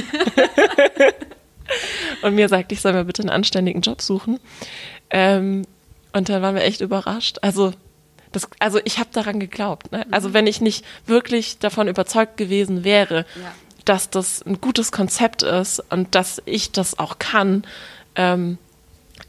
und 2.21 2.35
mir 2.35 2.49
sagt, 2.49 2.73
ich 2.73 2.81
soll 2.81 2.91
mir 2.91 3.05
bitte 3.05 3.21
einen 3.21 3.29
anständigen 3.29 3.81
Job 3.81 4.01
suchen. 4.01 4.37
Ähm, 5.11 5.65
und 6.11 6.27
dann 6.27 6.41
waren 6.41 6.55
wir 6.55 6.63
echt 6.63 6.81
überrascht. 6.81 7.37
Also 7.41 7.71
das, 8.33 8.49
also 8.59 8.81
ich 8.83 8.99
habe 8.99 9.09
daran 9.13 9.39
geglaubt. 9.39 9.93
Ne? 9.93 10.05
Also 10.11 10.27
mhm. 10.29 10.33
wenn 10.33 10.47
ich 10.47 10.59
nicht 10.59 10.83
wirklich 11.05 11.59
davon 11.59 11.87
überzeugt 11.87 12.35
gewesen 12.35 12.83
wäre, 12.83 13.25
ja 13.41 13.53
dass 13.85 14.09
das 14.09 14.41
ein 14.45 14.61
gutes 14.61 14.91
Konzept 14.91 15.43
ist 15.43 15.83
und 15.89 16.13
dass 16.15 16.41
ich 16.45 16.71
das 16.71 16.99
auch 16.99 17.19
kann, 17.19 17.63
ähm, 18.15 18.57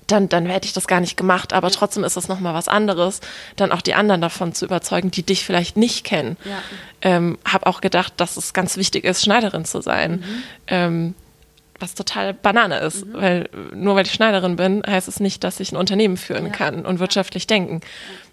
dann, 0.06 0.28
dann 0.28 0.46
hätte 0.46 0.66
ich 0.66 0.72
das 0.72 0.86
gar 0.86 1.00
nicht 1.00 1.16
gemacht. 1.16 1.52
Aber 1.52 1.70
trotzdem 1.70 2.04
ist 2.04 2.16
das 2.16 2.28
nochmal 2.28 2.54
was 2.54 2.68
anderes, 2.68 3.20
dann 3.56 3.72
auch 3.72 3.82
die 3.82 3.94
anderen 3.94 4.20
davon 4.20 4.52
zu 4.54 4.64
überzeugen, 4.64 5.10
die 5.10 5.22
dich 5.22 5.44
vielleicht 5.44 5.76
nicht 5.76 6.04
kennen. 6.04 6.36
Ja. 6.44 6.58
Ähm, 7.02 7.38
habe 7.46 7.66
auch 7.66 7.80
gedacht, 7.80 8.14
dass 8.16 8.36
es 8.36 8.52
ganz 8.52 8.76
wichtig 8.76 9.04
ist, 9.04 9.22
Schneiderin 9.22 9.64
zu 9.64 9.80
sein. 9.80 10.12
Mhm. 10.12 10.42
Ähm, 10.66 11.14
was 11.78 11.94
total 11.94 12.32
Banane 12.32 12.78
ist, 12.78 13.04
weil 13.12 13.48
nur 13.74 13.96
weil 13.96 14.06
ich 14.06 14.12
Schneiderin 14.12 14.54
bin, 14.56 14.82
heißt 14.86 15.08
es 15.08 15.18
nicht, 15.18 15.42
dass 15.42 15.58
ich 15.58 15.72
ein 15.72 15.76
Unternehmen 15.76 16.16
führen 16.16 16.46
Ja. 16.46 16.52
kann 16.52 16.86
und 16.86 17.00
wirtschaftlich 17.00 17.46
denken. 17.48 17.80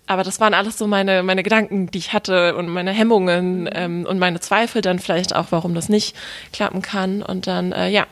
Aber 0.09 0.23
das 0.23 0.39
waren 0.39 0.55
alles 0.55 0.75
so 0.75 0.87
meine, 0.87 1.21
meine 1.21 1.43
Gedanken, 1.43 1.91
die 1.91 1.99
ich 1.99 2.13
hatte 2.13 2.55
und 2.55 2.67
meine 2.67 2.91
Hemmungen 2.91 3.69
ähm, 3.71 4.07
und 4.09 4.17
meine 4.17 4.39
Zweifel 4.39 4.81
dann 4.81 4.97
vielleicht 4.97 5.35
auch, 5.35 5.45
warum 5.51 5.75
das 5.75 5.87
nicht 5.87 6.15
klappen 6.51 6.81
kann. 6.81 7.21
Und 7.21 7.45
dann, 7.45 7.73
äh, 7.73 7.89
ja, 7.89 8.07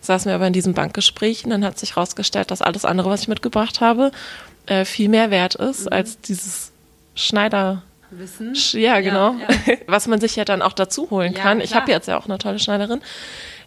saßen 0.00 0.30
wir 0.30 0.34
aber 0.34 0.46
in 0.46 0.54
diesem 0.54 0.72
Bankgespräch 0.72 1.44
und 1.44 1.50
dann 1.50 1.62
hat 1.62 1.78
sich 1.78 1.94
herausgestellt, 1.96 2.50
dass 2.50 2.62
alles 2.62 2.86
andere, 2.86 3.10
was 3.10 3.20
ich 3.20 3.28
mitgebracht 3.28 3.82
habe, 3.82 4.12
äh, 4.64 4.86
viel 4.86 5.10
mehr 5.10 5.30
wert 5.30 5.54
ist 5.54 5.92
als 5.92 6.22
dieses 6.22 6.72
Schneider. 7.14 7.82
Wissen. 8.10 8.54
Ja, 8.72 9.00
genau. 9.00 9.34
ja. 9.34 9.76
Was 9.86 10.06
man 10.06 10.20
sich 10.20 10.36
ja 10.36 10.46
dann 10.46 10.62
auch 10.62 10.72
dazu 10.72 11.10
holen 11.10 11.34
Ja, 11.34 11.42
kann. 11.42 11.60
Ich 11.60 11.74
habe 11.74 11.90
jetzt 11.90 12.08
ja 12.08 12.18
auch 12.18 12.24
eine 12.24 12.38
tolle 12.38 12.60
Schneiderin. 12.60 13.02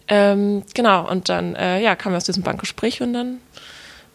Ähm, 0.08 0.64
genau, 0.74 1.08
und 1.08 1.28
dann 1.28 1.54
äh, 1.54 1.80
ja, 1.80 1.94
kamen 1.94 2.14
wir 2.14 2.18
aus 2.18 2.24
diesem 2.24 2.42
Bankgespräch 2.42 3.00
und 3.00 3.12
dann 3.12 3.38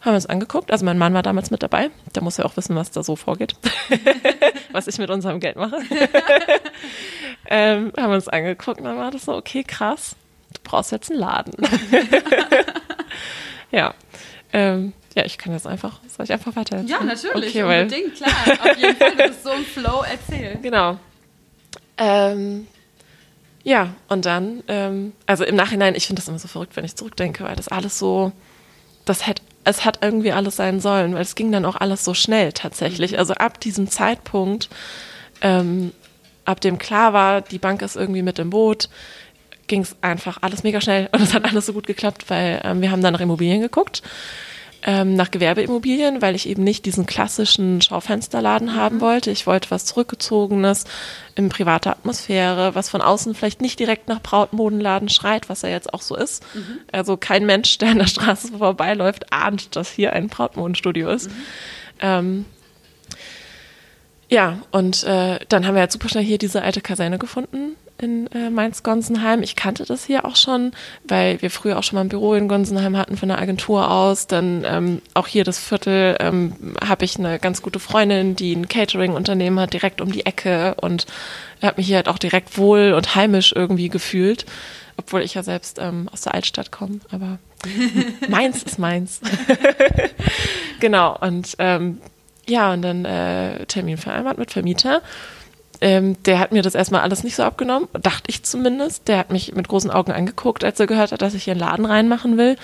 haben 0.02 0.12
wir 0.12 0.16
uns 0.16 0.26
angeguckt. 0.26 0.72
Also 0.72 0.84
mein 0.84 0.98
Mann 0.98 1.14
war 1.14 1.22
damals 1.22 1.50
mit 1.50 1.62
dabei. 1.62 1.90
Der 2.14 2.22
muss 2.22 2.36
ja 2.36 2.44
auch 2.44 2.56
wissen, 2.56 2.74
was 2.74 2.90
da 2.90 3.04
so 3.04 3.14
vorgeht. 3.14 3.54
was 4.72 4.88
ich 4.88 4.98
mit 4.98 5.10
unserem 5.10 5.38
Geld 5.38 5.56
mache. 5.56 5.76
ähm, 7.46 7.92
haben 7.96 8.10
wir 8.10 8.16
uns 8.16 8.28
angeguckt 8.28 8.78
und 8.78 8.84
dann 8.84 8.98
war 8.98 9.12
das 9.12 9.26
so, 9.26 9.34
okay, 9.34 9.62
krass, 9.62 10.16
du 10.52 10.60
brauchst 10.64 10.90
jetzt 10.90 11.10
einen 11.10 11.20
Laden. 11.20 11.54
ja. 13.70 13.94
Ähm, 14.52 14.92
ja, 15.14 15.24
ich 15.24 15.38
kann 15.38 15.52
jetzt 15.52 15.66
einfach, 15.66 16.00
soll 16.08 16.24
ich 16.24 16.32
einfach 16.32 16.56
weiter 16.56 16.80
Ja, 16.82 17.02
natürlich, 17.04 17.50
Okay, 17.50 17.64
weil, 17.64 17.82
unbedingt, 17.84 18.16
klar. 18.16 18.30
Auf 18.60 18.76
jeden 18.76 18.96
Fall, 18.96 19.10
du 19.12 19.28
bist 19.28 19.44
so 19.44 19.50
im 19.50 19.64
Flow, 19.64 20.04
erzähl. 20.10 20.58
Genau. 20.62 20.98
Ähm, 21.96 22.66
ja, 23.62 23.94
und 24.08 24.26
dann, 24.26 24.64
ähm, 24.66 25.12
also 25.26 25.44
im 25.44 25.54
Nachhinein, 25.54 25.94
ich 25.94 26.06
finde 26.06 26.20
das 26.20 26.28
immer 26.28 26.38
so 26.38 26.48
verrückt, 26.48 26.74
wenn 26.74 26.84
ich 26.84 26.96
zurückdenke, 26.96 27.44
weil 27.44 27.54
das 27.54 27.68
alles 27.68 27.98
so, 27.98 28.32
das 29.04 29.26
hätte, 29.26 29.42
es 29.64 29.84
hat 29.84 29.98
irgendwie 30.02 30.32
alles 30.32 30.56
sein 30.56 30.80
sollen, 30.80 31.14
weil 31.14 31.22
es 31.22 31.34
ging 31.34 31.52
dann 31.52 31.64
auch 31.64 31.76
alles 31.76 32.04
so 32.04 32.14
schnell 32.14 32.52
tatsächlich. 32.52 33.18
Also 33.18 33.34
ab 33.34 33.60
diesem 33.60 33.88
Zeitpunkt, 33.88 34.68
ähm, 35.40 35.92
ab 36.44 36.60
dem 36.60 36.78
klar 36.78 37.12
war, 37.12 37.40
die 37.40 37.58
Bank 37.58 37.82
ist 37.82 37.96
irgendwie 37.96 38.22
mit 38.22 38.38
im 38.38 38.50
Boot, 38.50 38.88
ging 39.68 39.82
es 39.82 39.96
einfach 40.00 40.38
alles 40.42 40.64
mega 40.64 40.80
schnell 40.80 41.08
und 41.12 41.22
es 41.22 41.34
hat 41.34 41.44
alles 41.44 41.66
so 41.66 41.72
gut 41.72 41.86
geklappt, 41.86 42.24
weil 42.28 42.60
ähm, 42.64 42.80
wir 42.80 42.90
haben 42.90 43.02
dann 43.02 43.12
nach 43.12 43.20
Immobilien 43.20 43.60
geguckt 43.60 44.02
ähm, 44.84 45.14
nach 45.14 45.30
Gewerbeimmobilien, 45.30 46.22
weil 46.22 46.34
ich 46.34 46.48
eben 46.48 46.64
nicht 46.64 46.86
diesen 46.86 47.06
klassischen 47.06 47.80
Schaufensterladen 47.80 48.74
haben 48.74 49.00
wollte. 49.00 49.30
Ich 49.30 49.46
wollte 49.46 49.70
was 49.70 49.84
Zurückgezogenes 49.84 50.84
in 51.34 51.48
privater 51.48 51.92
Atmosphäre, 51.92 52.74
was 52.74 52.88
von 52.88 53.00
außen 53.00 53.34
vielleicht 53.34 53.60
nicht 53.60 53.78
direkt 53.78 54.08
nach 54.08 54.20
Brautmodenladen 54.20 55.08
schreit, 55.08 55.48
was 55.48 55.62
er 55.62 55.70
jetzt 55.70 55.94
auch 55.94 56.02
so 56.02 56.16
ist. 56.16 56.44
Also 56.90 57.16
kein 57.16 57.46
Mensch, 57.46 57.78
der 57.78 57.90
an 57.90 57.98
der 57.98 58.06
Straße 58.06 58.58
vorbeiläuft, 58.58 59.32
ahnt, 59.32 59.76
dass 59.76 59.90
hier 59.90 60.12
ein 60.12 60.28
Brautmodenstudio 60.28 61.10
ist. 61.10 61.30
Ähm, 62.00 62.44
ja, 64.28 64.62
und 64.70 65.04
äh, 65.04 65.38
dann 65.48 65.66
haben 65.66 65.74
wir 65.74 65.80
halt 65.80 65.92
super 65.92 66.08
schnell 66.08 66.24
hier 66.24 66.38
diese 66.38 66.62
alte 66.62 66.80
Kaserne 66.80 67.18
gefunden 67.18 67.76
in 68.02 68.26
äh, 68.28 68.50
Mainz-Gonsenheim. 68.50 69.42
Ich 69.42 69.56
kannte 69.56 69.84
das 69.84 70.04
hier 70.04 70.24
auch 70.24 70.36
schon, 70.36 70.72
weil 71.06 71.40
wir 71.40 71.50
früher 71.50 71.78
auch 71.78 71.82
schon 71.82 71.96
mal 71.96 72.02
ein 72.02 72.08
Büro 72.08 72.34
in 72.34 72.48
Gonsenheim 72.48 72.96
hatten 72.96 73.16
von 73.16 73.28
der 73.28 73.38
Agentur 73.38 73.90
aus. 73.90 74.26
Dann 74.26 74.64
ähm, 74.66 75.02
auch 75.14 75.26
hier 75.26 75.44
das 75.44 75.58
Viertel 75.58 76.16
ähm, 76.20 76.54
habe 76.86 77.04
ich 77.04 77.18
eine 77.18 77.38
ganz 77.38 77.62
gute 77.62 77.78
Freundin, 77.78 78.36
die 78.36 78.54
ein 78.54 78.68
Catering-Unternehmen 78.68 79.60
hat, 79.60 79.72
direkt 79.72 80.00
um 80.00 80.10
die 80.10 80.26
Ecke 80.26 80.74
und 80.80 81.06
habe 81.62 81.76
mich 81.78 81.86
hier 81.86 81.96
halt 81.96 82.08
auch 82.08 82.18
direkt 82.18 82.58
wohl 82.58 82.92
und 82.92 83.14
heimisch 83.14 83.52
irgendwie 83.54 83.88
gefühlt, 83.88 84.46
obwohl 84.96 85.22
ich 85.22 85.34
ja 85.34 85.42
selbst 85.42 85.78
ähm, 85.80 86.08
aus 86.12 86.22
der 86.22 86.34
Altstadt 86.34 86.72
komme. 86.72 87.00
Aber 87.10 87.38
meins 88.28 88.62
ist 88.62 88.78
meins. 88.78 89.20
genau, 90.80 91.16
und 91.20 91.54
ähm, 91.58 92.00
ja, 92.48 92.72
und 92.72 92.82
dann 92.82 93.04
äh, 93.04 93.66
Termin 93.66 93.96
vereinbart 93.96 94.38
mit 94.38 94.50
Vermieter. 94.50 95.02
Ähm, 95.82 96.22
der 96.22 96.38
hat 96.38 96.52
mir 96.52 96.62
das 96.62 96.76
erstmal 96.76 97.00
alles 97.00 97.24
nicht 97.24 97.34
so 97.34 97.42
abgenommen, 97.42 97.88
dachte 98.00 98.28
ich 98.28 98.44
zumindest. 98.44 99.08
Der 99.08 99.18
hat 99.18 99.32
mich 99.32 99.52
mit 99.56 99.66
großen 99.66 99.90
Augen 99.90 100.12
angeguckt, 100.12 100.62
als 100.62 100.78
er 100.78 100.86
gehört 100.86 101.10
hat, 101.10 101.22
dass 101.22 101.34
ich 101.34 101.42
hier 101.42 101.54
einen 101.54 101.60
Laden 101.60 101.86
reinmachen 101.86 102.38
will. 102.38 102.56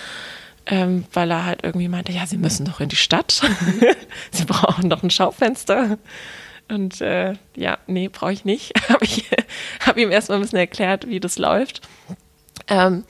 Ähm, 0.66 1.04
weil 1.12 1.28
er 1.32 1.44
halt 1.44 1.64
irgendwie 1.64 1.88
meinte, 1.88 2.12
ja, 2.12 2.26
sie 2.26 2.37
müssen 2.37 2.64
doch 2.64 2.78
in 2.78 2.88
die 2.88 2.96
Stadt. 2.96 3.42
sie 4.30 4.44
brauchen 4.44 4.88
doch 4.88 5.02
ein 5.02 5.10
Schaufenster. 5.10 5.98
Und 6.68 7.00
äh, 7.00 7.34
ja, 7.56 7.78
nee, 7.88 8.06
brauche 8.06 8.32
ich 8.32 8.44
nicht. 8.44 8.72
Habe 8.88 9.04
ich 9.04 9.25
hab 9.84 9.96
ihm 9.96 10.12
erstmal 10.12 10.38
ein 10.38 10.42
bisschen 10.42 10.60
erklärt, 10.60 11.08
wie 11.08 11.18
das 11.18 11.38
läuft. 11.38 11.80
Ähm, 12.68 13.02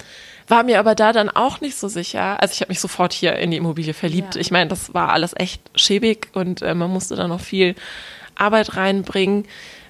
war 0.47 0.63
mir 0.63 0.79
aber 0.79 0.95
da 0.95 1.13
dann 1.13 1.29
auch 1.29 1.61
nicht 1.61 1.77
so 1.77 1.89
sicher. 1.89 2.41
Also 2.41 2.55
ich 2.55 2.63
habe 2.63 2.71
mich 2.71 2.81
sofort 2.81 3.13
hier 3.13 3.35
in 3.35 3.51
die 3.51 3.59
Immobilie 3.59 3.93
verliebt. 3.93 4.37
Ja. 4.37 4.41
Ich 4.41 4.51
meine, 4.51 4.71
das 4.71 4.95
war 4.95 5.11
alles 5.11 5.35
echt 5.37 5.61
schäbig 5.75 6.29
und 6.33 6.63
äh, 6.63 6.75
man 6.75 6.91
musste 6.91 7.17
da 7.17 7.29
noch 7.29 7.41
viel 7.41 7.75
Arbeit 8.37 8.77
reinbringen. 8.77 9.45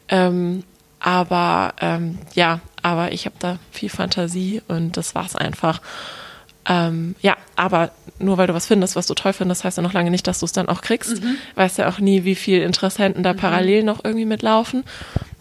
Ähm, 0.09 0.65
aber 1.00 1.75
ähm, 1.81 2.19
ja, 2.35 2.61
aber 2.83 3.12
ich 3.12 3.27
habe 3.27 3.37
da 3.38 3.59
viel 3.71 3.88
Fantasie 3.88 4.62
und 4.69 4.97
das 4.97 5.15
war's 5.15 5.37
einfach. 5.37 5.81
Ähm, 6.69 7.15
ja, 7.23 7.37
aber 7.57 7.91
nur 8.19 8.37
weil 8.37 8.47
du 8.47 8.55
was 8.55 8.67
findest, 8.67 8.95
was 8.95 9.07
du 9.07 9.15
toll 9.15 9.33
findest, 9.33 9.65
heißt 9.65 9.79
ja 9.79 9.83
noch 9.83 9.95
lange 9.95 10.11
nicht, 10.11 10.27
dass 10.27 10.41
du 10.41 10.47
es 10.47 10.53
dann 10.53 10.69
auch 10.69 10.83
kriegst. 10.83 11.23
Weißt 11.55 11.79
ja 11.79 11.88
auch 11.88 11.99
nie, 11.99 12.25
wie 12.25 12.35
viele 12.35 12.65
Interessenten 12.65 13.23
da 13.23 13.33
parallel 13.33 13.85
noch 13.85 14.05
irgendwie 14.05 14.27
mitlaufen. 14.27 14.85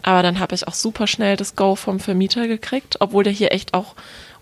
Aber 0.02 0.22
dann 0.22 0.38
habe 0.38 0.54
ich 0.54 0.66
auch 0.66 0.74
super 0.74 1.06
schnell 1.06 1.36
das 1.36 1.54
Go 1.54 1.74
vom 1.74 2.00
Vermieter 2.00 2.48
gekriegt, 2.48 2.96
obwohl 3.00 3.24
der 3.24 3.32
hier 3.32 3.52
echt 3.52 3.74
auch 3.74 3.94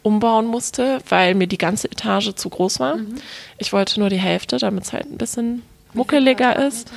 umbauen 0.03 0.47
musste, 0.47 1.01
weil 1.09 1.35
mir 1.35 1.49
die 1.49 1.59
ganze 1.59 1.91
Etage 1.91 2.35
zu 2.37 2.49
groß 2.49 2.79
war. 2.79 2.99
Ich 3.59 3.73
wollte 3.73 3.99
nur 3.99 4.11
die 4.11 4.21
Hälfte, 4.21 4.59
damit 4.59 4.85
es 4.85 4.93
halt 4.93 5.11
ein 5.11 5.19
bisschen 5.19 5.63
muckeliger 5.95 6.65
ist. 6.65 6.93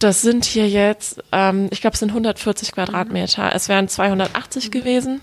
Das 0.00 0.22
sind 0.22 0.44
hier 0.46 0.68
jetzt, 0.68 1.22
ähm, 1.30 1.68
ich 1.70 1.80
glaube, 1.82 1.94
es 1.94 2.00
sind 2.00 2.08
140 2.10 2.72
Quadratmeter. 2.72 3.54
Es 3.54 3.68
wären 3.68 3.86
280 3.86 4.70
gewesen. 4.70 5.20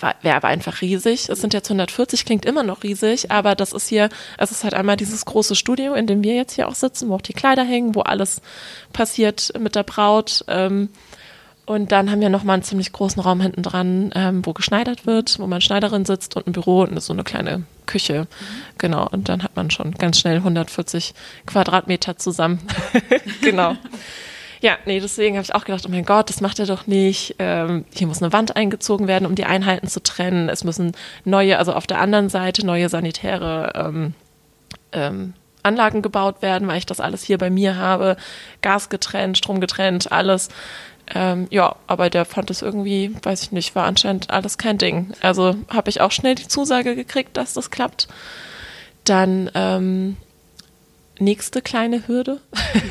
War- 0.00 0.14
Wäre 0.22 0.36
aber 0.36 0.48
einfach 0.48 0.80
riesig. 0.80 1.28
Es 1.28 1.40
sind 1.40 1.52
jetzt 1.52 1.68
140, 1.68 2.24
klingt 2.24 2.44
immer 2.46 2.62
noch 2.62 2.82
riesig, 2.84 3.30
aber 3.30 3.54
das 3.54 3.72
ist 3.72 3.88
hier, 3.88 4.08
es 4.38 4.50
ist 4.50 4.64
halt 4.64 4.72
einmal 4.74 4.96
dieses 4.96 5.24
große 5.24 5.54
Studio, 5.56 5.94
in 5.94 6.06
dem 6.06 6.22
wir 6.22 6.34
jetzt 6.34 6.54
hier 6.54 6.68
auch 6.68 6.74
sitzen, 6.74 7.08
wo 7.10 7.16
auch 7.16 7.20
die 7.22 7.34
Kleider 7.34 7.64
hängen, 7.64 7.94
wo 7.94 8.00
alles 8.00 8.40
passiert 8.92 9.52
mit 9.58 9.74
der 9.74 9.82
Braut. 9.82 10.44
Ähm, 10.48 10.88
und 11.64 11.92
dann 11.92 12.10
haben 12.10 12.20
wir 12.20 12.28
nochmal 12.28 12.54
einen 12.54 12.62
ziemlich 12.64 12.92
großen 12.92 13.22
Raum 13.22 13.40
hinten 13.40 13.62
dran, 13.62 14.10
ähm, 14.14 14.44
wo 14.44 14.52
geschneidert 14.52 15.06
wird, 15.06 15.38
wo 15.38 15.46
man 15.46 15.60
Schneiderin 15.60 16.04
sitzt 16.04 16.36
und 16.36 16.46
ein 16.46 16.52
Büro 16.52 16.82
und 16.82 17.00
so 17.00 17.12
eine 17.12 17.22
kleine 17.22 17.62
Küche. 17.86 18.26
Genau. 18.78 19.08
Und 19.08 19.28
dann 19.28 19.42
hat 19.42 19.54
man 19.54 19.70
schon 19.70 19.92
ganz 19.92 20.18
schnell 20.18 20.38
140 20.38 21.14
Quadratmeter 21.46 22.16
zusammen. 22.16 22.60
genau. 23.42 23.76
Ja, 24.60 24.76
nee, 24.86 25.00
deswegen 25.00 25.36
habe 25.36 25.44
ich 25.44 25.54
auch 25.54 25.64
gedacht, 25.64 25.84
oh 25.86 25.90
mein 25.90 26.04
Gott, 26.04 26.28
das 26.30 26.40
macht 26.40 26.58
er 26.58 26.66
doch 26.66 26.86
nicht. 26.86 27.36
Ähm, 27.38 27.84
hier 27.92 28.06
muss 28.06 28.22
eine 28.22 28.32
Wand 28.32 28.56
eingezogen 28.56 29.08
werden, 29.08 29.26
um 29.26 29.34
die 29.34 29.44
Einheiten 29.44 29.88
zu 29.88 30.02
trennen. 30.02 30.48
Es 30.48 30.64
müssen 30.64 30.92
neue, 31.24 31.58
also 31.58 31.72
auf 31.74 31.86
der 31.86 32.00
anderen 32.00 32.28
Seite 32.28 32.64
neue 32.64 32.88
sanitäre 32.88 33.72
ähm, 33.74 34.14
ähm, 34.92 35.34
Anlagen 35.62 36.02
gebaut 36.02 36.42
werden, 36.42 36.68
weil 36.68 36.78
ich 36.78 36.86
das 36.86 37.00
alles 37.00 37.22
hier 37.22 37.38
bei 37.38 37.50
mir 37.50 37.76
habe. 37.76 38.16
Gas 38.62 38.88
getrennt, 38.88 39.38
Strom 39.38 39.60
getrennt, 39.60 40.10
alles. 40.12 40.48
Ähm, 41.14 41.46
ja, 41.50 41.76
aber 41.86 42.10
der 42.10 42.24
fand 42.24 42.50
es 42.50 42.62
irgendwie, 42.62 43.14
weiß 43.22 43.42
ich 43.42 43.52
nicht, 43.52 43.74
war 43.74 43.84
anscheinend 43.84 44.30
alles 44.30 44.58
kein 44.58 44.78
Ding. 44.78 45.12
Also 45.20 45.56
habe 45.68 45.90
ich 45.90 46.00
auch 46.00 46.12
schnell 46.12 46.34
die 46.34 46.48
Zusage 46.48 46.96
gekriegt, 46.96 47.36
dass 47.36 47.52
das 47.52 47.70
klappt. 47.70 48.08
Dann 49.04 49.50
ähm, 49.54 50.16
nächste 51.18 51.60
kleine 51.60 52.06
Hürde. 52.08 52.40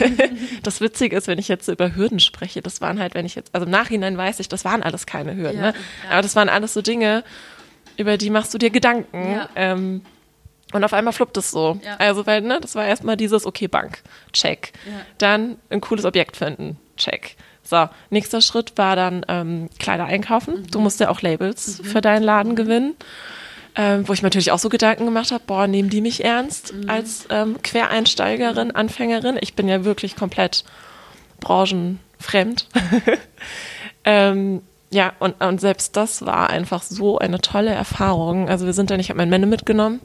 das 0.64 0.82
Witzige 0.82 1.16
ist, 1.16 1.28
wenn 1.28 1.40
ich 1.40 1.48
jetzt 1.48 1.66
so 1.66 1.72
über 1.72 1.96
Hürden 1.96 2.20
spreche, 2.20 2.62
das 2.62 2.82
waren 2.82 3.00
halt, 3.00 3.16
wenn 3.16 3.26
ich 3.26 3.36
jetzt, 3.36 3.54
also 3.54 3.66
im 3.66 3.72
Nachhinein 3.72 4.18
weiß 4.18 4.40
ich, 4.40 4.50
das 4.50 4.66
waren 4.66 4.84
alles 4.84 5.06
keine 5.06 5.36
Hürden. 5.36 5.60
Ja, 5.60 5.72
ne? 5.72 5.74
ja. 6.04 6.12
Aber 6.12 6.22
das 6.22 6.36
waren 6.36 6.50
alles 6.50 6.74
so 6.74 6.82
Dinge, 6.82 7.24
über 7.98 8.18
die 8.18 8.30
machst 8.30 8.54
du 8.54 8.58
dir 8.58 8.70
Gedanken. 8.70 9.32
Ja. 9.32 9.50
Ähm, 9.56 10.02
und 10.74 10.84
auf 10.84 10.94
einmal 10.94 11.12
fluppt 11.12 11.36
es 11.38 11.52
so. 11.52 11.80
Also, 11.98 12.26
weil, 12.26 12.42
ne, 12.42 12.60
das 12.62 12.76
war 12.76 12.86
erstmal 12.86 13.18
dieses, 13.18 13.46
okay, 13.46 13.68
Bank, 13.68 14.04
check. 14.32 14.72
Dann 15.18 15.58
ein 15.70 15.82
cooles 15.82 16.06
Objekt 16.06 16.38
finden, 16.38 16.78
check. 16.96 17.36
So, 17.64 17.88
nächster 18.10 18.42
Schritt 18.42 18.74
war 18.78 18.96
dann 18.96 19.26
ähm, 19.28 19.70
Kleider 19.80 20.06
einkaufen. 20.06 20.68
Du 20.72 20.80
musst 20.80 21.00
ja 21.00 21.10
auch 21.10 21.22
Labels 21.22 21.82
für 21.84 22.02
deinen 22.02 22.24
Laden 22.24 22.56
gewinnen. 22.56 22.96
Ähm, 23.74 24.06
wo 24.06 24.12
ich 24.12 24.22
mir 24.22 24.26
natürlich 24.26 24.52
auch 24.52 24.60
so 24.60 24.68
Gedanken 24.68 25.06
gemacht 25.06 25.32
habe, 25.32 25.44
boah, 25.48 25.66
nehmen 25.66 25.90
die 25.90 26.02
mich 26.02 26.26
ernst 26.26 26.74
als 26.88 27.26
ähm, 27.30 27.62
Quereinsteigerin, 27.62 28.72
Anfängerin? 28.72 29.38
Ich 29.40 29.54
bin 29.54 29.70
ja 29.70 29.86
wirklich 29.86 30.18
komplett 30.18 30.66
branchenfremd. 31.40 32.68
ähm, 34.04 34.62
ja, 34.94 35.14
und, 35.20 35.42
und 35.42 35.62
selbst 35.62 35.96
das 35.96 36.26
war 36.26 36.50
einfach 36.50 36.84
so 36.84 37.18
eine 37.18 37.40
tolle 37.40 37.72
Erfahrung. 37.72 38.50
Also 38.50 38.66
wir 38.66 38.74
sind 38.74 38.92
dann, 38.92 39.00
ich 39.00 39.08
habe 39.08 39.18
meinen 39.18 39.30
Männer 39.30 39.48
mitgenommen, 39.48 40.02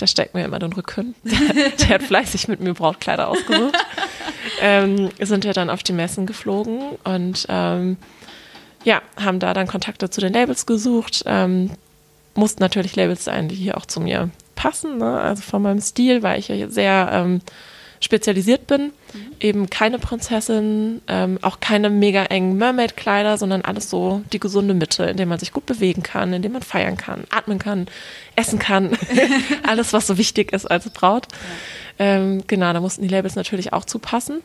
der 0.00 0.06
steckt 0.06 0.34
mir 0.34 0.44
immer 0.44 0.58
den 0.58 0.72
Rücken. 0.72 1.14
Der, 1.24 1.70
der 1.70 1.88
hat 1.88 2.02
fleißig 2.02 2.48
mit 2.48 2.60
mir 2.60 2.72
Brautkleider 2.72 3.28
ausgesucht. 3.28 3.76
ähm, 4.62 5.10
sind 5.20 5.44
wir 5.44 5.52
dann 5.52 5.68
auf 5.68 5.82
die 5.82 5.92
Messen 5.92 6.24
geflogen 6.24 6.96
und 7.04 7.46
ähm, 7.50 7.98
ja, 8.82 9.02
haben 9.22 9.40
da 9.40 9.52
dann 9.52 9.66
Kontakte 9.66 10.08
zu 10.08 10.22
den 10.22 10.32
Labels 10.32 10.64
gesucht. 10.64 11.22
Ähm, 11.26 11.70
mussten 12.34 12.62
natürlich 12.62 12.96
Labels 12.96 13.24
sein, 13.24 13.48
die 13.48 13.56
hier 13.56 13.76
auch 13.76 13.84
zu 13.84 14.00
mir 14.00 14.30
passen. 14.54 14.98
Ne? 14.98 15.20
Also 15.20 15.42
von 15.42 15.60
meinem 15.60 15.80
Stil, 15.80 16.22
weil 16.22 16.38
ich 16.38 16.48
ja 16.48 16.68
sehr 16.70 17.10
ähm, 17.12 17.42
spezialisiert 18.00 18.66
bin. 18.66 18.92
Mhm. 19.12 19.32
Eben 19.40 19.70
keine 19.70 19.98
Prinzessin, 19.98 21.02
ähm, 21.08 21.38
auch 21.42 21.60
keine 21.60 21.90
mega 21.90 22.24
engen 22.24 22.56
Mermaid-Kleider, 22.56 23.38
sondern 23.38 23.62
alles 23.62 23.90
so 23.90 24.22
die 24.32 24.40
gesunde 24.40 24.74
Mitte, 24.74 25.04
in 25.04 25.16
der 25.16 25.26
man 25.26 25.38
sich 25.38 25.52
gut 25.52 25.66
bewegen 25.66 26.02
kann, 26.02 26.32
in 26.32 26.42
dem 26.42 26.52
man 26.52 26.62
feiern 26.62 26.96
kann, 26.96 27.24
atmen 27.30 27.58
kann, 27.58 27.86
essen 28.36 28.58
kann. 28.58 28.96
alles, 29.66 29.92
was 29.92 30.06
so 30.06 30.18
wichtig 30.18 30.52
ist 30.52 30.66
als 30.66 30.88
Braut. 30.90 31.28
Ja. 31.98 32.06
Ähm, 32.06 32.44
genau, 32.46 32.72
da 32.72 32.80
mussten 32.80 33.02
die 33.02 33.08
Labels 33.08 33.36
natürlich 33.36 33.72
auch 33.72 33.84
zupassen. 33.84 34.40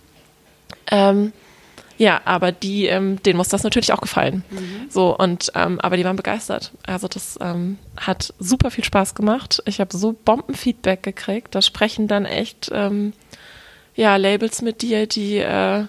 Ähm, 0.92 1.32
ja, 1.98 2.22
aber 2.26 2.52
die, 2.52 2.88
ähm, 2.88 3.22
denen 3.24 3.38
muss 3.38 3.48
das 3.48 3.64
natürlich 3.64 3.94
auch 3.94 4.02
gefallen. 4.02 4.44
Mhm. 4.50 4.88
So, 4.90 5.18
und 5.18 5.52
ähm, 5.56 5.80
aber 5.80 5.96
die 5.96 6.04
waren 6.04 6.18
begeistert. 6.18 6.72
Also 6.86 7.08
das 7.08 7.40
ähm, 7.42 7.78
hat 7.96 8.34
super 8.38 8.70
viel 8.70 8.84
Spaß 8.84 9.16
gemacht. 9.16 9.64
Ich 9.66 9.80
habe 9.80 9.96
so 9.96 10.14
Bombenfeedback 10.14 11.04
gekriegt. 11.04 11.56
Da 11.56 11.62
sprechen 11.62 12.08
dann 12.08 12.26
echt 12.26 12.70
ähm, 12.74 13.14
ja, 13.96 14.16
Labels 14.18 14.62
mit 14.62 14.82
dir, 14.82 15.08
die 15.08 15.38
äh, 15.38 15.86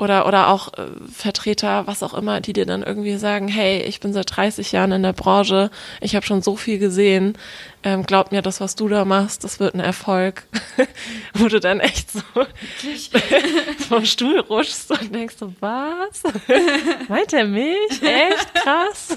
oder, 0.00 0.26
oder 0.26 0.48
auch 0.48 0.72
äh, 0.74 0.86
Vertreter, 1.12 1.86
was 1.86 2.02
auch 2.02 2.14
immer, 2.14 2.40
die 2.40 2.54
dir 2.54 2.64
dann 2.64 2.82
irgendwie 2.82 3.16
sagen, 3.16 3.48
hey, 3.48 3.82
ich 3.82 4.00
bin 4.00 4.14
seit 4.14 4.34
30 4.34 4.72
Jahren 4.72 4.92
in 4.92 5.02
der 5.02 5.12
Branche, 5.12 5.70
ich 6.00 6.16
habe 6.16 6.24
schon 6.24 6.40
so 6.40 6.56
viel 6.56 6.78
gesehen, 6.78 7.36
ähm, 7.82 8.04
glaub 8.04 8.32
mir, 8.32 8.40
das, 8.40 8.62
was 8.62 8.76
du 8.76 8.88
da 8.88 9.04
machst, 9.04 9.44
das 9.44 9.60
wird 9.60 9.74
ein 9.74 9.80
Erfolg. 9.80 10.44
Wo 11.34 11.48
du 11.48 11.60
dann 11.60 11.80
echt 11.80 12.10
so 12.10 12.20
vom 13.88 14.06
Stuhl 14.06 14.40
rutschst 14.40 14.90
und 14.90 15.14
denkst 15.14 15.36
so, 15.38 15.52
was? 15.60 16.22
Meint 17.08 17.32
er 17.34 17.44
mich? 17.44 18.02
Echt 18.02 18.54
krass? 18.54 19.16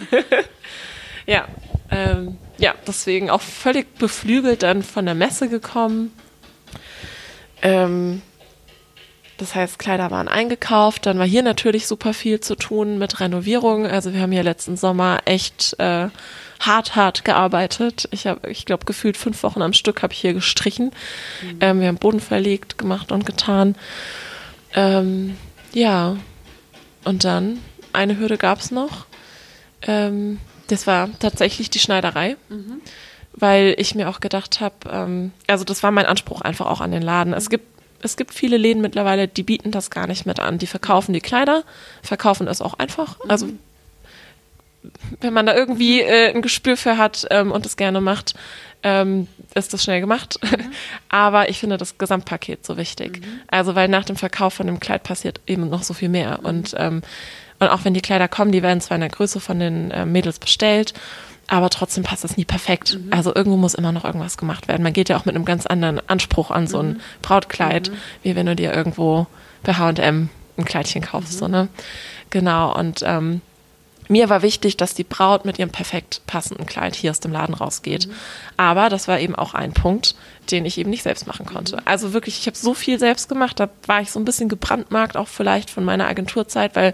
ja, 1.26 1.48
ähm, 1.92 2.38
ja, 2.58 2.76
deswegen 2.86 3.30
auch 3.30 3.42
völlig 3.42 3.96
beflügelt 3.96 4.64
dann 4.64 4.84
von 4.84 5.06
der 5.06 5.16
Messe 5.16 5.48
gekommen. 5.48 6.12
Ähm, 7.64 8.22
das 9.38 9.56
heißt, 9.56 9.80
Kleider 9.80 10.12
waren 10.12 10.28
eingekauft. 10.28 11.06
Dann 11.06 11.18
war 11.18 11.26
hier 11.26 11.42
natürlich 11.42 11.88
super 11.88 12.14
viel 12.14 12.40
zu 12.40 12.56
tun 12.56 13.00
mit 13.00 13.20
Renovierung. 13.20 13.88
Also 13.88 14.14
wir 14.14 14.22
haben 14.22 14.32
hier 14.32 14.44
letzten 14.44 14.78
Sommer 14.78 15.22
echt 15.26 15.76
äh, 15.80 16.10
hart, 16.60 16.96
hart 16.96 17.26
gearbeitet. 17.26 18.08
Ich 18.12 18.28
habe, 18.28 18.50
ich 18.52 18.66
glaube, 18.66 18.86
gefühlt 18.86 19.18
fünf 19.18 19.42
Wochen 19.42 19.62
am 19.62 19.74
Stück 19.74 20.04
habe 20.04 20.14
ich 20.14 20.20
hier 20.20 20.34
gestrichen. 20.34 20.92
Mhm. 21.42 21.58
Ähm, 21.62 21.80
wir 21.82 21.88
haben 21.88 21.98
Boden 21.98 22.20
verlegt, 22.20 22.78
gemacht 22.78 23.12
und 23.12 23.26
getan. 23.26 23.76
Ähm, 24.76 25.36
ja, 25.74 26.18
und 27.06 27.24
dann 27.24 27.60
eine 27.92 28.20
Hürde 28.20 28.38
gab 28.38 28.60
es 28.60 28.72
noch. 28.72 29.08
Ähm, 29.82 30.40
das 30.68 30.86
war 30.86 31.10
tatsächlich 31.20 31.70
die 31.70 31.80
Schneiderei. 31.80 32.38
Mhm 32.50 32.82
weil 33.34 33.76
ich 33.78 33.96
mir 33.96 34.10
auch 34.10 34.20
gedacht 34.20 34.62
habe, 34.62 34.76
ähm, 34.90 35.32
also 35.48 35.64
das 35.64 35.84
war 35.84 35.92
mein 35.92 36.06
Anspruch 36.06 36.42
einfach 36.42 36.68
auch 36.68 36.82
an 36.82 36.92
den 36.92 37.02
Laden. 37.02 37.34
Es 37.34 37.50
gibt 37.50 37.74
es 38.04 38.18
gibt 38.18 38.34
viele 38.34 38.58
Läden 38.58 38.82
mittlerweile, 38.82 39.30
die 39.30 39.44
bieten 39.44 39.72
das 39.72 39.90
gar 39.90 40.08
nicht 40.08 40.26
mit 40.26 40.40
an. 40.40 40.58
Die 40.58 40.68
verkaufen 40.68 41.14
die 41.14 41.22
Kleider, 41.22 41.64
verkaufen 42.02 42.48
es 42.48 42.62
auch 42.62 42.74
einfach. 42.74 43.18
Mhm. 43.24 43.32
Also 43.32 43.48
wenn 45.22 45.34
man 45.34 45.46
da 45.46 45.56
irgendwie 45.56 46.02
äh, 46.02 46.34
ein 46.34 46.42
Gespür 46.42 46.76
für 46.76 46.98
hat 46.98 47.26
ähm, 47.32 47.52
und 47.52 47.66
es 47.66 47.78
gerne 47.78 48.02
macht, 48.02 48.36
ähm, 48.84 49.30
ist 49.56 49.74
das 49.74 49.84
schnell 49.84 50.02
gemacht. 50.02 50.38
Mhm. 50.44 50.74
Aber 51.10 51.50
ich 51.50 51.60
finde 51.60 51.78
das 51.78 51.98
Gesamtpaket 51.98 52.66
so 52.66 52.76
wichtig. 52.76 53.22
Mhm. 53.22 53.40
Also 53.48 53.76
weil 53.76 53.88
nach 53.88 54.04
dem 54.04 54.18
Verkauf 54.18 54.54
von 54.54 54.68
dem 54.68 54.82
Kleid 54.82 55.04
passiert 55.04 55.40
eben 55.48 55.70
noch 55.70 55.84
so 55.84 55.94
viel 55.94 56.10
mehr. 56.10 56.40
Mhm. 56.40 56.46
Und, 56.46 56.76
ähm, 56.78 57.02
und 57.60 57.68
auch 57.70 57.86
wenn 57.86 57.94
die 57.94 58.02
Kleider 58.02 58.28
kommen, 58.28 58.52
die 58.52 58.64
werden 58.64 58.82
zwar 58.82 58.96
in 58.96 59.02
der 59.02 59.10
Größe 59.10 59.40
von 59.40 59.60
den 59.60 59.92
äh, 59.92 60.06
Mädels 60.06 60.40
bestellt 60.40 60.94
aber 61.48 61.70
trotzdem 61.70 62.04
passt 62.04 62.24
es 62.24 62.38
nie 62.38 62.46
perfekt. 62.46 62.96
Mhm. 62.96 63.14
Also 63.14 63.34
irgendwo 63.36 63.58
muss 63.58 63.74
immer 63.74 63.92
noch 63.92 64.06
irgendwas 64.06 64.38
gemacht 64.38 64.68
werden. 64.68 64.84
Man 64.84 64.94
geht 64.94 65.10
ja 65.10 65.18
auch 65.18 65.26
mit 65.26 65.36
einem 65.36 65.46
ganz 65.46 65.66
anderen 65.66 66.02
Anspruch 66.10 66.52
an 66.52 66.68
so 66.68 66.80
ein 66.80 66.88
mhm. 66.88 67.02
Brautkleid, 67.22 67.90
mhm. 67.90 67.96
wie 68.24 68.36
wenn 68.36 68.46
du 68.46 68.56
dir 68.56 68.74
irgendwo 68.74 69.28
bei 69.64 69.74
H&M 69.74 70.30
ein 70.58 70.66
Kleidchen 70.66 71.02
kaufst. 71.02 71.38
So, 71.38 71.48
ne? 71.48 71.68
Genau, 72.30 72.78
und 72.78 73.02
ähm, 73.06 73.42
mir 74.10 74.30
war 74.30 74.42
wichtig, 74.42 74.78
dass 74.78 74.94
die 74.94 75.04
Braut 75.04 75.46
mit 75.46 75.60
ihrem 75.60 75.70
perfekt 75.70 76.22
passenden 76.28 76.66
Kleid 76.66 76.96
hier 76.96 77.12
aus 77.12 77.20
dem 77.20 77.32
Laden 77.32 77.56
rausgeht. 77.56 78.08
Mhm. 78.08 78.14
Aber 78.58 78.90
das 78.90 79.08
war 79.08 79.20
eben 79.20 79.36
auch 79.36 79.54
ein 79.54 79.74
Punkt, 79.74 80.16
den 80.52 80.66
ich 80.66 80.78
eben 80.78 80.90
nicht 80.90 81.04
selbst 81.04 81.28
machen 81.28 81.46
konnte. 81.46 81.78
Mhm. 81.78 81.82
Also 81.86 82.14
wirklich, 82.14 82.40
ich 82.40 82.48
habe 82.48 82.58
so 82.58 82.74
viel 82.74 83.00
selbst 83.00 83.30
gemacht, 83.30 83.60
da 83.60 83.70
war 83.86 84.02
ich 84.02 84.12
so 84.12 84.20
ein 84.20 84.26
bisschen 84.26 84.50
gebrandmarkt, 84.50 85.18
auch 85.18 85.28
vielleicht 85.28 85.70
von 85.70 85.84
meiner 85.84 86.08
Agenturzeit, 86.08 86.76
weil 86.76 86.94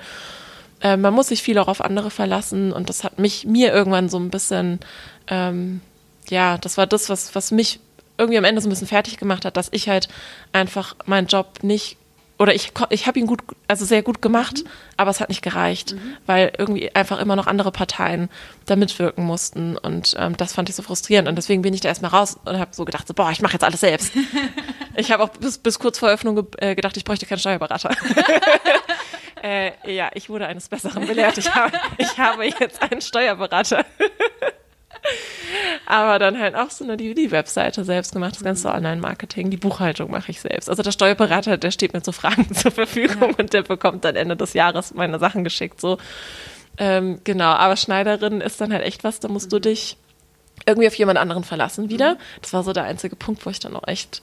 äh, 0.81 0.97
man 0.97 1.13
muss 1.13 1.27
sich 1.27 1.41
viel 1.43 1.57
auch 1.57 1.67
auf 1.67 1.81
andere 1.81 2.11
verlassen 2.11 2.71
und 2.71 2.89
das 2.89 3.03
hat 3.03 3.19
mich 3.19 3.45
mir 3.45 3.73
irgendwann 3.73 4.09
so 4.09 4.17
ein 4.17 4.29
bisschen, 4.29 4.79
ähm, 5.27 5.81
ja, 6.29 6.57
das 6.57 6.77
war 6.77 6.87
das, 6.87 7.09
was, 7.09 7.35
was 7.35 7.51
mich 7.51 7.79
irgendwie 8.17 8.37
am 8.37 8.43
Ende 8.43 8.61
so 8.61 8.67
ein 8.67 8.71
bisschen 8.71 8.87
fertig 8.87 9.17
gemacht 9.17 9.45
hat, 9.45 9.57
dass 9.57 9.69
ich 9.71 9.89
halt 9.89 10.09
einfach 10.51 10.95
meinen 11.05 11.27
Job 11.27 11.63
nicht 11.63 11.97
oder 12.39 12.55
ich, 12.55 12.71
ich 12.89 13.05
habe 13.05 13.19
ihn 13.19 13.27
gut, 13.27 13.41
also 13.67 13.83
sehr 13.83 14.01
gut 14.01 14.21
gemacht, 14.21 14.63
mhm. 14.63 14.69
aber 14.95 15.11
es 15.11 15.19
hat 15.19 15.27
nicht 15.27 15.41
gereicht, 15.41 15.93
mhm. 15.93 16.17
weil 16.25 16.53
irgendwie 16.57 16.95
einfach 16.95 17.19
immer 17.19 17.35
noch 17.35 17.47
andere 17.47 17.71
Parteien 17.71 18.29
da 18.65 18.77
mitwirken 18.77 19.25
mussten 19.25 19.77
und 19.77 20.15
ähm, 20.17 20.37
das 20.37 20.53
fand 20.53 20.69
ich 20.69 20.75
so 20.75 20.81
frustrierend 20.81 21.27
und 21.27 21.35
deswegen 21.35 21.61
bin 21.61 21.73
ich 21.73 21.81
da 21.81 21.89
erstmal 21.89 22.11
raus 22.11 22.37
und 22.45 22.57
habe 22.57 22.73
so 22.73 22.85
gedacht, 22.85 23.07
so, 23.07 23.13
boah, 23.13 23.29
ich 23.31 23.41
mache 23.41 23.53
jetzt 23.53 23.63
alles 23.63 23.81
selbst. 23.81 24.13
ich 24.95 25.11
habe 25.11 25.23
auch 25.23 25.29
bis, 25.29 25.57
bis 25.57 25.79
kurz 25.79 25.99
vor 25.99 26.09
Öffnung 26.09 26.35
ge 26.35 26.45
äh, 26.57 26.75
gedacht, 26.75 26.95
ich 26.95 27.03
bräuchte 27.03 27.25
keinen 27.25 27.39
Steuerberater. 27.39 27.91
äh, 29.43 29.71
ja, 29.93 30.09
ich 30.13 30.29
wurde 30.29 30.47
eines 30.47 30.69
Besseren 30.69 31.05
belehrt. 31.05 31.37
Ich 31.37 31.53
habe, 31.53 31.77
ich 31.97 32.17
habe 32.17 32.45
jetzt 32.45 32.81
einen 32.81 33.01
Steuerberater. 33.01 33.85
Aber 35.85 36.19
dann 36.19 36.39
halt 36.39 36.55
auch 36.55 36.69
so 36.69 36.83
eine, 36.83 36.97
die, 36.97 37.13
die 37.15 37.31
Webseite 37.31 37.83
selbst 37.83 38.13
gemacht, 38.13 38.35
das 38.35 38.43
ganze 38.43 38.69
Online-Marketing, 38.69 39.49
die 39.49 39.57
Buchhaltung 39.57 40.11
mache 40.11 40.31
ich 40.31 40.41
selbst. 40.41 40.69
Also 40.69 40.83
der 40.83 40.91
Steuerberater, 40.91 41.57
der 41.57 41.71
steht 41.71 41.93
mir 41.93 42.01
zu 42.01 42.11
Fragen 42.11 42.53
zur 42.53 42.71
Verfügung 42.71 43.31
ja. 43.31 43.35
und 43.37 43.53
der 43.53 43.63
bekommt 43.63 44.05
dann 44.05 44.15
Ende 44.15 44.35
des 44.35 44.53
Jahres 44.53 44.93
meine 44.93 45.19
Sachen 45.19 45.43
geschickt. 45.43 45.81
So 45.81 45.97
ähm, 46.77 47.19
genau, 47.23 47.51
aber 47.51 47.75
Schneiderin 47.75 48.41
ist 48.41 48.61
dann 48.61 48.71
halt 48.71 48.83
echt 48.83 49.03
was, 49.03 49.19
da 49.19 49.27
musst 49.27 49.47
mhm. 49.47 49.51
du 49.51 49.59
dich 49.59 49.97
irgendwie 50.65 50.87
auf 50.87 50.95
jemand 50.95 51.19
anderen 51.19 51.43
verlassen 51.43 51.89
wieder. 51.89 52.15
Mhm. 52.15 52.19
Das 52.41 52.53
war 52.53 52.63
so 52.63 52.73
der 52.73 52.83
einzige 52.83 53.15
Punkt, 53.15 53.45
wo 53.45 53.49
ich 53.49 53.59
dann 53.59 53.75
auch 53.75 53.87
echt 53.87 54.21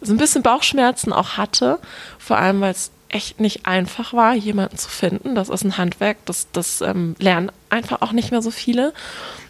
so 0.00 0.12
ein 0.12 0.18
bisschen 0.18 0.42
Bauchschmerzen 0.42 1.12
auch 1.12 1.36
hatte. 1.36 1.78
Vor 2.18 2.38
allem, 2.38 2.60
weil 2.60 2.72
es 2.72 2.90
echt 3.16 3.40
nicht 3.40 3.64
einfach 3.64 4.12
war, 4.12 4.34
jemanden 4.34 4.76
zu 4.76 4.90
finden. 4.90 5.34
Das 5.34 5.48
ist 5.48 5.64
ein 5.64 5.78
Handwerk, 5.78 6.18
das, 6.26 6.48
das 6.52 6.82
ähm, 6.82 7.16
lernen 7.18 7.50
einfach 7.70 8.02
auch 8.02 8.12
nicht 8.12 8.30
mehr 8.30 8.42
so 8.42 8.50
viele. 8.50 8.92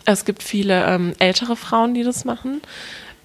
Es 0.05 0.25
gibt 0.25 0.45
viele 0.45 0.85
ähm, 0.87 1.15
ältere 1.19 1.57
Frauen, 1.57 1.93
die 1.93 2.05
das 2.05 2.25
machen, 2.25 2.63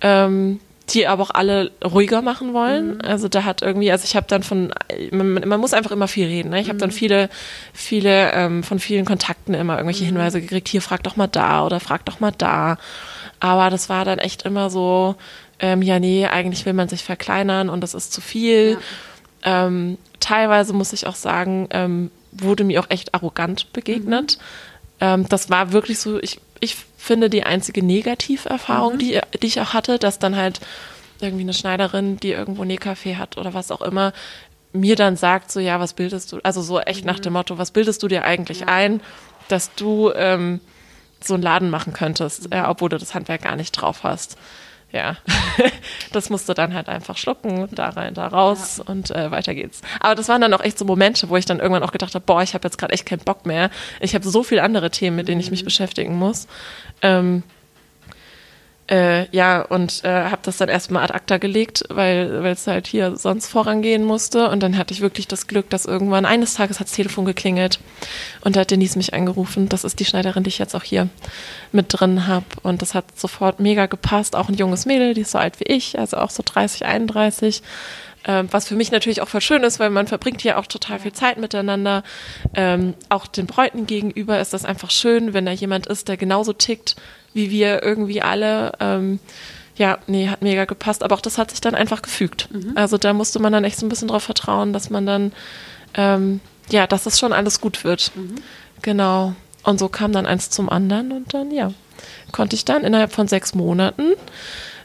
ähm, 0.02 0.60
die 0.90 1.06
aber 1.06 1.22
auch 1.22 1.30
alle 1.30 1.72
ruhiger 1.86 2.24
machen 2.24 2.56
wollen. 2.56 2.96
Mhm. 2.96 3.02
Also 3.04 3.28
da 3.28 3.44
hat 3.44 3.62
irgendwie, 3.62 3.92
also 3.92 4.04
ich 4.04 4.16
habe 4.16 4.26
dann 4.28 4.42
von, 4.42 4.74
man, 5.12 5.48
man, 5.48 5.60
muss 5.60 5.74
einfach 5.74 5.92
immer 5.92 6.08
viel 6.08 6.26
reden. 6.26 6.50
Ne? 6.50 6.60
Ich 6.60 6.70
habe 6.70 6.80
dann 6.80 6.90
mhm. 6.90 6.96
viele, 6.96 7.30
viele 7.72 8.32
ähm, 8.32 8.64
von 8.64 8.80
vielen 8.80 9.06
Kontakten 9.06 9.54
immer 9.54 9.76
irgendwelche 9.78 10.06
mhm. 10.06 10.18
Hinweise 10.18 10.42
gekriegt. 10.42 10.70
Hier 10.70 10.82
frag 10.82 11.04
doch 11.04 11.18
mal 11.18 11.28
da 11.28 11.64
oder 11.64 11.80
frag 11.80 12.04
doch 12.06 12.20
mal 12.20 12.34
da. 12.36 12.80
Aber 13.40 13.70
das 13.70 13.90
war 13.90 14.06
dann 14.06 14.18
echt 14.18 14.42
immer 14.42 14.72
so, 14.72 15.16
ähm, 15.60 15.84
ja 15.84 16.00
nee, 16.00 16.26
eigentlich 16.26 16.66
will 16.66 16.74
man 16.74 16.90
sich 16.90 17.04
verkleinern 17.04 17.70
und 17.70 17.82
das 17.82 17.94
ist 17.94 18.12
zu 18.12 18.22
viel. 18.22 18.72
Ja. 18.72 18.78
Ähm, 19.44 19.98
teilweise 20.20 20.74
muss 20.74 20.94
ich 20.94 21.08
auch 21.08 21.16
sagen, 21.16 21.68
ähm, 21.72 22.12
wurde 22.32 22.64
mir 22.64 22.80
auch 22.80 22.90
echt 22.90 23.14
arrogant 23.14 23.74
begegnet. 23.74 24.38
Mhm. 24.38 24.44
Ähm, 25.00 25.30
das 25.30 25.50
war 25.50 25.72
wirklich 25.72 26.00
so, 26.00 26.20
ich, 26.22 26.40
ich 26.60 26.78
finde 26.98 27.30
die 27.30 27.44
einzige 27.44 27.84
Negativerfahrung, 27.84 28.94
mhm. 28.94 29.00
die, 29.00 29.20
die 29.42 29.48
ich 29.48 29.60
auch 29.60 29.74
hatte, 29.74 30.00
dass 30.00 30.20
dann 30.20 30.36
halt 30.36 30.62
irgendwie 31.20 31.44
eine 31.44 31.54
Schneiderin, 31.54 32.18
die 32.18 32.32
irgendwo 32.32 32.64
Nähkaffee 32.64 33.18
hat 33.18 33.38
oder 33.38 33.54
was 33.54 33.72
auch 33.72 33.82
immer, 33.82 34.14
mir 34.74 34.96
dann 34.96 35.18
sagt, 35.18 35.52
so 35.52 35.60
ja, 35.60 35.80
was 35.80 35.94
bildest 35.94 36.32
du, 36.32 36.40
also 36.44 36.62
so 36.62 36.80
echt 36.80 37.02
mhm. 37.02 37.08
nach 37.08 37.20
dem 37.20 37.34
Motto, 37.34 37.58
was 37.58 37.72
bildest 37.72 38.02
du 38.04 38.08
dir 38.08 38.24
eigentlich 38.24 38.62
ja. 38.62 38.68
ein, 38.68 39.02
dass 39.50 39.74
du 39.76 40.12
ähm, 40.16 40.62
so 41.22 41.34
einen 41.34 41.44
Laden 41.44 41.70
machen 41.70 41.94
könntest, 41.94 42.46
mhm. 42.46 42.54
äh, 42.54 42.64
obwohl 42.66 42.90
du 42.90 42.98
das 42.98 43.14
Handwerk 43.14 43.42
gar 43.42 43.56
nicht 43.56 43.72
drauf 43.72 44.04
hast 44.04 44.38
ja, 44.92 45.18
das 46.12 46.30
musst 46.30 46.50
du 46.50 46.54
dann 46.54 46.74
halt 46.74 46.90
einfach 46.90 47.18
schlucken, 47.18 47.68
da 47.72 47.90
rein, 47.90 48.14
da 48.14 48.28
raus 48.28 48.78
ja. 48.78 48.92
und 48.92 49.12
äh, 49.12 49.32
weiter 49.32 49.56
geht's. 49.56 49.82
Aber 50.00 50.16
das 50.16 50.28
waren 50.28 50.42
dann 50.42 50.54
auch 50.54 50.62
echt 50.62 50.78
so 50.78 50.86
Momente, 50.86 51.30
wo 51.30 51.38
ich 51.38 51.46
dann 51.46 51.60
irgendwann 51.60 51.84
auch 51.84 51.92
gedacht 51.92 52.14
habe, 52.16 52.26
boah, 52.26 52.42
ich 52.42 52.54
habe 52.54 52.68
jetzt 52.68 52.78
gerade 52.78 52.94
echt 52.94 53.06
keinen 53.06 53.20
Bock 53.20 53.46
mehr. 53.46 53.70
Ich 54.00 54.16
habe 54.16 54.28
so 54.28 54.44
viele 54.44 54.64
andere 54.64 54.92
Themen, 54.92 55.16
mit 55.16 55.28
denen 55.28 55.40
ich 55.40 55.52
mich 55.52 55.62
mhm. 55.62 55.66
beschäftigen 55.66 56.18
muss. 56.18 56.48
Ähm, 57.02 57.44
Äh, 58.92 59.34
ja, 59.34 59.62
und 59.62 60.04
äh, 60.04 60.10
habe 60.10 60.42
das 60.44 60.58
dann 60.58 60.68
erstmal 60.68 61.04
ad 61.04 61.14
acta 61.14 61.38
gelegt, 61.38 61.86
weil 61.90 62.46
es 62.48 62.68
halt 62.68 62.88
hier 62.88 63.16
sonst 63.16 63.48
vorangehen 63.48 64.04
musste. 64.04 64.50
Und 64.50 64.62
dann 64.62 64.78
hatte 64.78 64.94
ich 64.94 65.00
wirklich 65.00 65.30
das 65.30 65.48
Glück, 65.48 65.70
dass 65.70 65.86
irgendwann 65.86 66.26
eines 66.26 66.56
Tages 66.56 66.82
hat 66.82 66.88
das 66.88 66.96
Telefon 66.96 67.24
geklingelt 67.24 67.80
und 68.42 68.56
da 68.56 68.62
hat 68.62 68.72
Denise 68.72 68.98
mich 68.98 69.14
angerufen. 69.14 69.70
Das 69.70 69.86
ist 69.86 70.02
die 70.02 70.06
Schneiderin, 70.06 70.44
die 70.44 70.50
ich 70.50 70.60
jetzt 70.60 70.76
auch 70.76 70.84
hier 70.84 71.08
mit 71.72 71.86
drin 71.88 72.28
habe. 72.28 72.46
Und 72.64 72.82
das 72.82 72.94
hat 72.94 73.18
sofort 73.18 73.62
mega 73.62 73.86
gepasst. 73.86 74.36
Auch 74.36 74.50
ein 74.50 74.56
junges 74.56 74.86
Mädel, 74.86 75.14
die 75.14 75.22
ist 75.22 75.32
so 75.32 75.38
alt 75.38 75.62
wie 75.62 75.72
ich, 75.72 75.98
also 75.98 76.18
auch 76.18 76.30
so 76.30 76.44
30, 76.46 76.86
31. 76.86 77.64
Ähm, 78.26 78.50
was 78.52 78.68
für 78.68 78.76
mich 78.76 78.92
natürlich 78.92 79.22
auch 79.22 79.30
voll 79.30 79.42
schön 79.42 79.64
ist, 79.64 79.80
weil 79.80 79.90
man 79.90 80.08
verbringt 80.08 80.42
hier 80.42 80.60
auch 80.60 80.68
total 80.68 81.00
viel 81.00 81.14
Zeit 81.14 81.38
miteinander. 81.38 82.04
Ähm, 82.54 82.96
auch 83.08 83.26
den 83.26 83.48
Bräuten 83.48 83.88
gegenüber 83.88 84.42
ist 84.42 84.54
das 84.54 84.66
einfach 84.66 84.92
schön, 84.92 85.34
wenn 85.34 85.46
da 85.46 85.54
jemand 85.54 85.88
ist, 85.88 86.10
der 86.10 86.18
genauso 86.18 86.52
tickt 86.52 86.98
wie 87.34 87.52
wir 87.52 87.84
irgendwie 87.84 88.22
alle. 88.22 88.74
Ähm, 88.80 89.20
ja, 89.76 89.98
nee, 90.08 90.30
hat 90.30 90.42
mega 90.42 90.66
gepasst. 90.66 91.04
Aber 91.04 91.16
auch 91.16 91.22
das 91.22 91.38
hat 91.38 91.52
sich 91.52 91.62
dann 91.62 91.76
einfach 91.76 92.02
gefügt. 92.02 92.50
Mhm. 92.52 92.74
Also 92.76 92.98
da 92.98 93.14
musste 93.14 93.40
man 93.40 93.54
dann 93.54 93.64
echt 93.64 93.80
so 93.80 93.86
ein 93.86 93.90
bisschen 93.90 94.08
drauf 94.08 94.24
vertrauen, 94.24 94.74
dass 94.74 94.90
man 94.90 95.06
dann, 95.06 95.32
ähm, 95.96 96.40
ja, 96.70 96.88
dass 96.88 97.06
es 97.06 97.20
schon 97.20 97.34
alles 97.34 97.62
gut 97.62 97.84
wird. 97.84 98.12
Mhm. 98.16 98.36
Genau. 98.82 99.34
Und 99.64 99.80
so 99.80 99.90
kam 99.90 100.12
dann 100.12 100.26
eins 100.26 100.50
zum 100.50 100.70
anderen 100.70 101.12
und 101.12 101.34
dann, 101.34 101.52
ja, 101.52 101.72
konnte 102.32 102.56
ich 102.56 102.66
dann 102.66 102.84
innerhalb 102.84 103.12
von 103.12 103.28
sechs 103.28 103.54
Monaten 103.54 104.14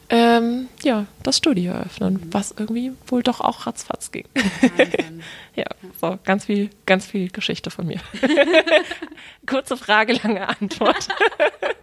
ähm, 0.09 0.69
ja, 0.83 1.07
das 1.23 1.39
Studio 1.39 1.73
eröffnen, 1.73 2.21
was 2.31 2.55
irgendwie 2.57 2.93
wohl 3.09 3.23
doch 3.23 3.41
auch 3.41 3.67
ratzfatz 3.67 4.13
ging. 4.13 4.25
ja, 5.57 5.65
so 6.01 6.19
ganz 6.25 6.45
viel, 6.45 6.71
ganz 6.87 7.07
viel 7.07 7.29
Geschichte 7.31 7.71
von 7.71 7.87
mir. 7.87 8.01
Kurze 9.47 9.77
Frage, 9.77 10.13
lange 10.15 10.49
Antwort. 10.49 11.09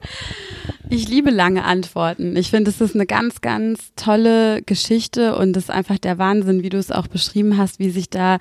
ich 0.89 1.07
liebe 1.09 1.31
lange 1.31 1.65
Antworten. 1.65 2.37
Ich 2.37 2.49
finde, 2.49 2.71
es 2.71 2.79
ist 2.79 2.95
eine 2.95 3.05
ganz, 3.05 3.41
ganz 3.41 3.91
tolle 3.95 4.61
Geschichte 4.61 5.35
und 5.35 5.57
es 5.57 5.65
ist 5.65 5.69
einfach 5.69 5.97
der 5.97 6.17
Wahnsinn, 6.17 6.63
wie 6.63 6.69
du 6.69 6.77
es 6.77 6.91
auch 6.91 7.07
beschrieben 7.07 7.57
hast, 7.57 7.79
wie 7.79 7.89
sich 7.89 8.09
da 8.09 8.37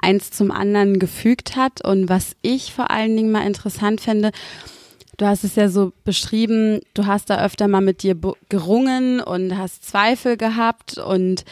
eins 0.00 0.30
zum 0.30 0.50
anderen 0.50 0.98
gefügt 0.98 1.56
hat 1.56 1.84
und 1.84 2.08
was 2.08 2.36
ich 2.40 2.72
vor 2.72 2.90
allen 2.90 3.16
Dingen 3.16 3.32
mal 3.32 3.46
interessant 3.46 4.00
fände, 4.00 4.30
Du 5.18 5.26
hast 5.26 5.42
es 5.42 5.56
ja 5.56 5.68
so 5.68 5.92
beschrieben, 6.04 6.80
du 6.94 7.06
hast 7.06 7.28
da 7.28 7.44
öfter 7.44 7.66
mal 7.66 7.80
mit 7.80 8.04
dir 8.04 8.16
gerungen 8.48 9.20
und 9.20 9.58
hast 9.58 9.84
Zweifel 9.84 10.36
gehabt 10.36 10.96
und 10.96 11.44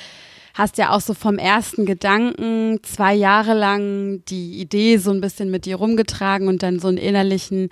hast 0.54 0.78
ja 0.78 0.92
auch 0.92 1.00
so 1.00 1.14
vom 1.14 1.36
ersten 1.36 1.84
Gedanken 1.84 2.78
zwei 2.84 3.12
Jahre 3.12 3.54
lang 3.54 4.22
die 4.28 4.60
Idee 4.60 4.98
so 4.98 5.10
ein 5.10 5.20
bisschen 5.20 5.50
mit 5.50 5.64
dir 5.64 5.76
rumgetragen 5.76 6.46
und 6.46 6.62
dann 6.62 6.78
so 6.78 6.86
einen 6.86 6.96
innerlichen 6.96 7.70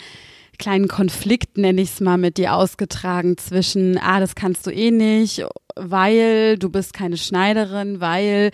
kleinen 0.59 0.89
Konflikt, 0.89 1.59
nenne 1.59 1.81
ich 1.81 1.91
es 1.91 2.01
mal, 2.01 2.19
mit 2.19 2.39
dir 2.39 2.55
ausgetragen 2.55 3.39
zwischen, 3.39 3.97
ah, 3.99 4.19
das 4.19 4.35
kannst 4.35 4.67
du 4.67 4.71
eh 4.71 4.91
nicht, 4.91 5.47
weil 5.77 6.59
du 6.59 6.71
bist 6.71 6.93
keine 6.93 7.17
Schneiderin, 7.17 8.01
weil 8.01 8.51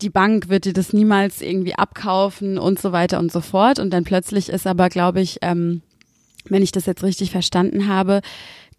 die 0.00 0.10
Bank 0.10 0.48
wird 0.48 0.64
dir 0.64 0.72
das 0.72 0.94
niemals 0.94 1.42
irgendwie 1.42 1.74
abkaufen 1.74 2.58
und 2.58 2.80
so 2.80 2.92
weiter 2.92 3.18
und 3.18 3.30
so 3.30 3.42
fort. 3.42 3.78
Und 3.78 3.90
dann 3.90 4.04
plötzlich 4.04 4.48
ist 4.48 4.66
aber, 4.66 4.88
glaube 4.88 5.20
ich, 5.20 5.40
ähm, 5.42 5.82
wenn 6.48 6.62
ich 6.62 6.72
das 6.72 6.86
jetzt 6.86 7.02
richtig 7.02 7.30
verstanden 7.30 7.88
habe, 7.88 8.20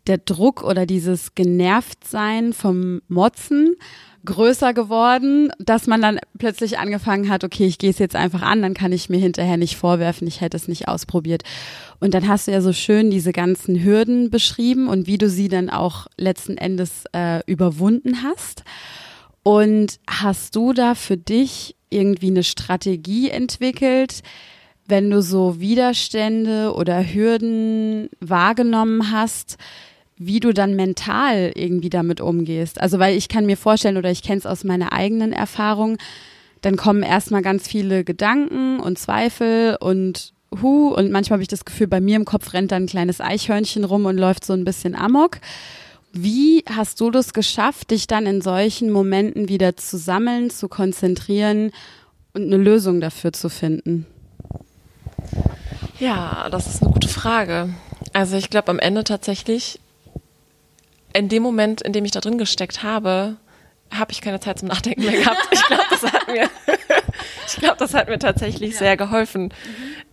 der 0.08 0.18
Druck 0.18 0.64
oder 0.64 0.86
dieses 0.86 1.36
Genervtsein 1.36 2.54
vom 2.54 3.02
Motzen 3.08 3.76
größer 4.26 4.74
geworden, 4.74 5.52
dass 5.60 5.88
man 5.88 6.02
dann 6.02 6.20
plötzlich 6.38 6.78
angefangen 6.78 7.30
hat, 7.30 7.44
okay, 7.44 7.66
ich 7.66 7.78
gehe 7.78 7.90
es 7.90 8.00
jetzt 8.00 8.16
einfach 8.16 8.42
an, 8.42 8.62
dann 8.62 8.74
kann 8.74 8.92
ich 8.92 9.10
mir 9.10 9.18
hinterher 9.18 9.58
nicht 9.58 9.78
vorwerfen, 9.78 10.28
ich 10.28 10.42
hätte 10.42 10.58
es 10.58 10.68
nicht 10.68 10.88
ausprobiert. 10.88 11.44
Und 12.00 12.14
dann 12.14 12.28
hast 12.28 12.48
du 12.48 12.52
ja 12.52 12.62
so 12.62 12.74
schön 12.74 13.10
diese 13.10 13.32
ganzen 13.32 13.84
Hürden 13.84 14.30
beschrieben 14.30 14.88
und 14.88 15.08
wie 15.08 15.18
du 15.18 15.28
sie 15.30 15.48
dann 15.48 15.70
auch 15.70 16.08
letzten 16.18 16.58
Endes 16.58 17.06
äh, 17.14 17.42
überwunden 17.46 18.24
hast. 18.24 18.64
Und 19.44 20.00
hast 20.08 20.56
du 20.56 20.74
da 20.74 20.94
für 20.94 21.18
dich 21.18 21.76
irgendwie 21.90 22.28
eine 22.28 22.44
Strategie 22.44 23.30
entwickelt, 23.30 24.22
wenn 24.92 25.10
du 25.10 25.24
so 25.24 25.60
Widerstände 25.60 26.74
oder 26.76 27.04
Hürden 27.04 28.10
wahrgenommen 28.20 29.12
hast, 29.12 29.58
wie 30.18 30.40
du 30.40 30.54
dann 30.54 30.76
mental 30.76 31.52
irgendwie 31.56 31.90
damit 31.90 32.22
umgehst. 32.22 32.80
Also 32.80 33.00
weil 33.00 33.18
ich 33.18 33.28
kann 33.28 33.48
mir 33.48 33.58
vorstellen 33.58 33.98
oder 33.98 34.12
ich 34.12 34.22
kenne 34.22 34.38
es 34.38 34.46
aus 34.46 34.64
meiner 34.64 34.94
eigenen 34.94 35.34
Erfahrung, 35.34 35.98
dann 36.62 36.76
kommen 36.76 37.02
erstmal 37.02 37.42
ganz 37.42 37.68
viele 37.68 38.04
Gedanken 38.04 38.80
und 38.80 39.00
Zweifel 39.00 39.78
und 39.80 40.34
Hu 40.62 40.90
und 40.90 41.12
manchmal 41.12 41.38
habe 41.38 41.42
ich 41.44 41.48
das 41.48 41.66
Gefühl, 41.66 41.88
bei 41.88 42.02
mir 42.02 42.18
im 42.18 42.26
Kopf 42.26 42.54
rennt 42.54 42.72
dann 42.72 42.84
ein 42.84 42.88
kleines 42.88 43.22
Eichhörnchen 43.22 43.84
rum 43.84 44.06
und 44.06 44.18
läuft 44.18 44.46
so 44.46 44.54
ein 44.54 44.66
bisschen 44.66 44.94
amok. 44.94 45.40
Wie 46.14 46.66
hast 46.70 47.00
du 47.00 47.10
das 47.10 47.34
geschafft, 47.34 47.92
dich 47.92 48.06
dann 48.06 48.26
in 48.26 48.42
solchen 48.42 48.92
Momenten 48.92 49.48
wieder 49.48 49.78
zu 49.78 49.98
sammeln, 49.98 50.50
zu 50.50 50.68
konzentrieren 50.68 51.72
und 52.34 52.44
eine 52.44 52.58
Lösung 52.58 53.00
dafür 53.00 53.32
zu 53.32 53.50
finden? 53.50 54.06
Ja, 56.00 56.48
das 56.50 56.68
ist 56.68 56.82
eine 56.82 56.92
gute 56.92 57.08
Frage. 57.08 57.70
Also 58.14 58.36
ich 58.38 58.50
glaube 58.50 58.72
am 58.72 58.80
Ende 58.80 59.04
tatsächlich, 59.04 59.80
in 61.14 61.30
dem 61.30 61.44
Moment, 61.44 61.82
in 61.82 61.94
dem 61.94 62.06
ich 62.06 62.12
da 62.12 62.20
drin 62.22 62.38
gesteckt 62.38 62.84
habe, 62.84 63.38
habe 63.92 64.12
ich 64.12 64.22
keine 64.22 64.40
Zeit 64.40 64.60
zum 64.60 64.70
Nachdenken 64.70 65.04
mehr 65.04 65.20
gehabt. 65.20 65.48
Ich 65.52 65.64
glaube, 65.66 65.84
das 65.90 66.04
hat 66.04 66.28
mir, 66.28 66.50
ich 67.48 67.56
glaube, 67.58 67.76
das 67.78 67.94
hat 67.94 68.08
mir 68.08 68.20
tatsächlich 68.20 68.72
ja. 68.74 68.78
sehr 68.80 68.98
geholfen. 68.98 69.44
Mhm. 69.44 69.52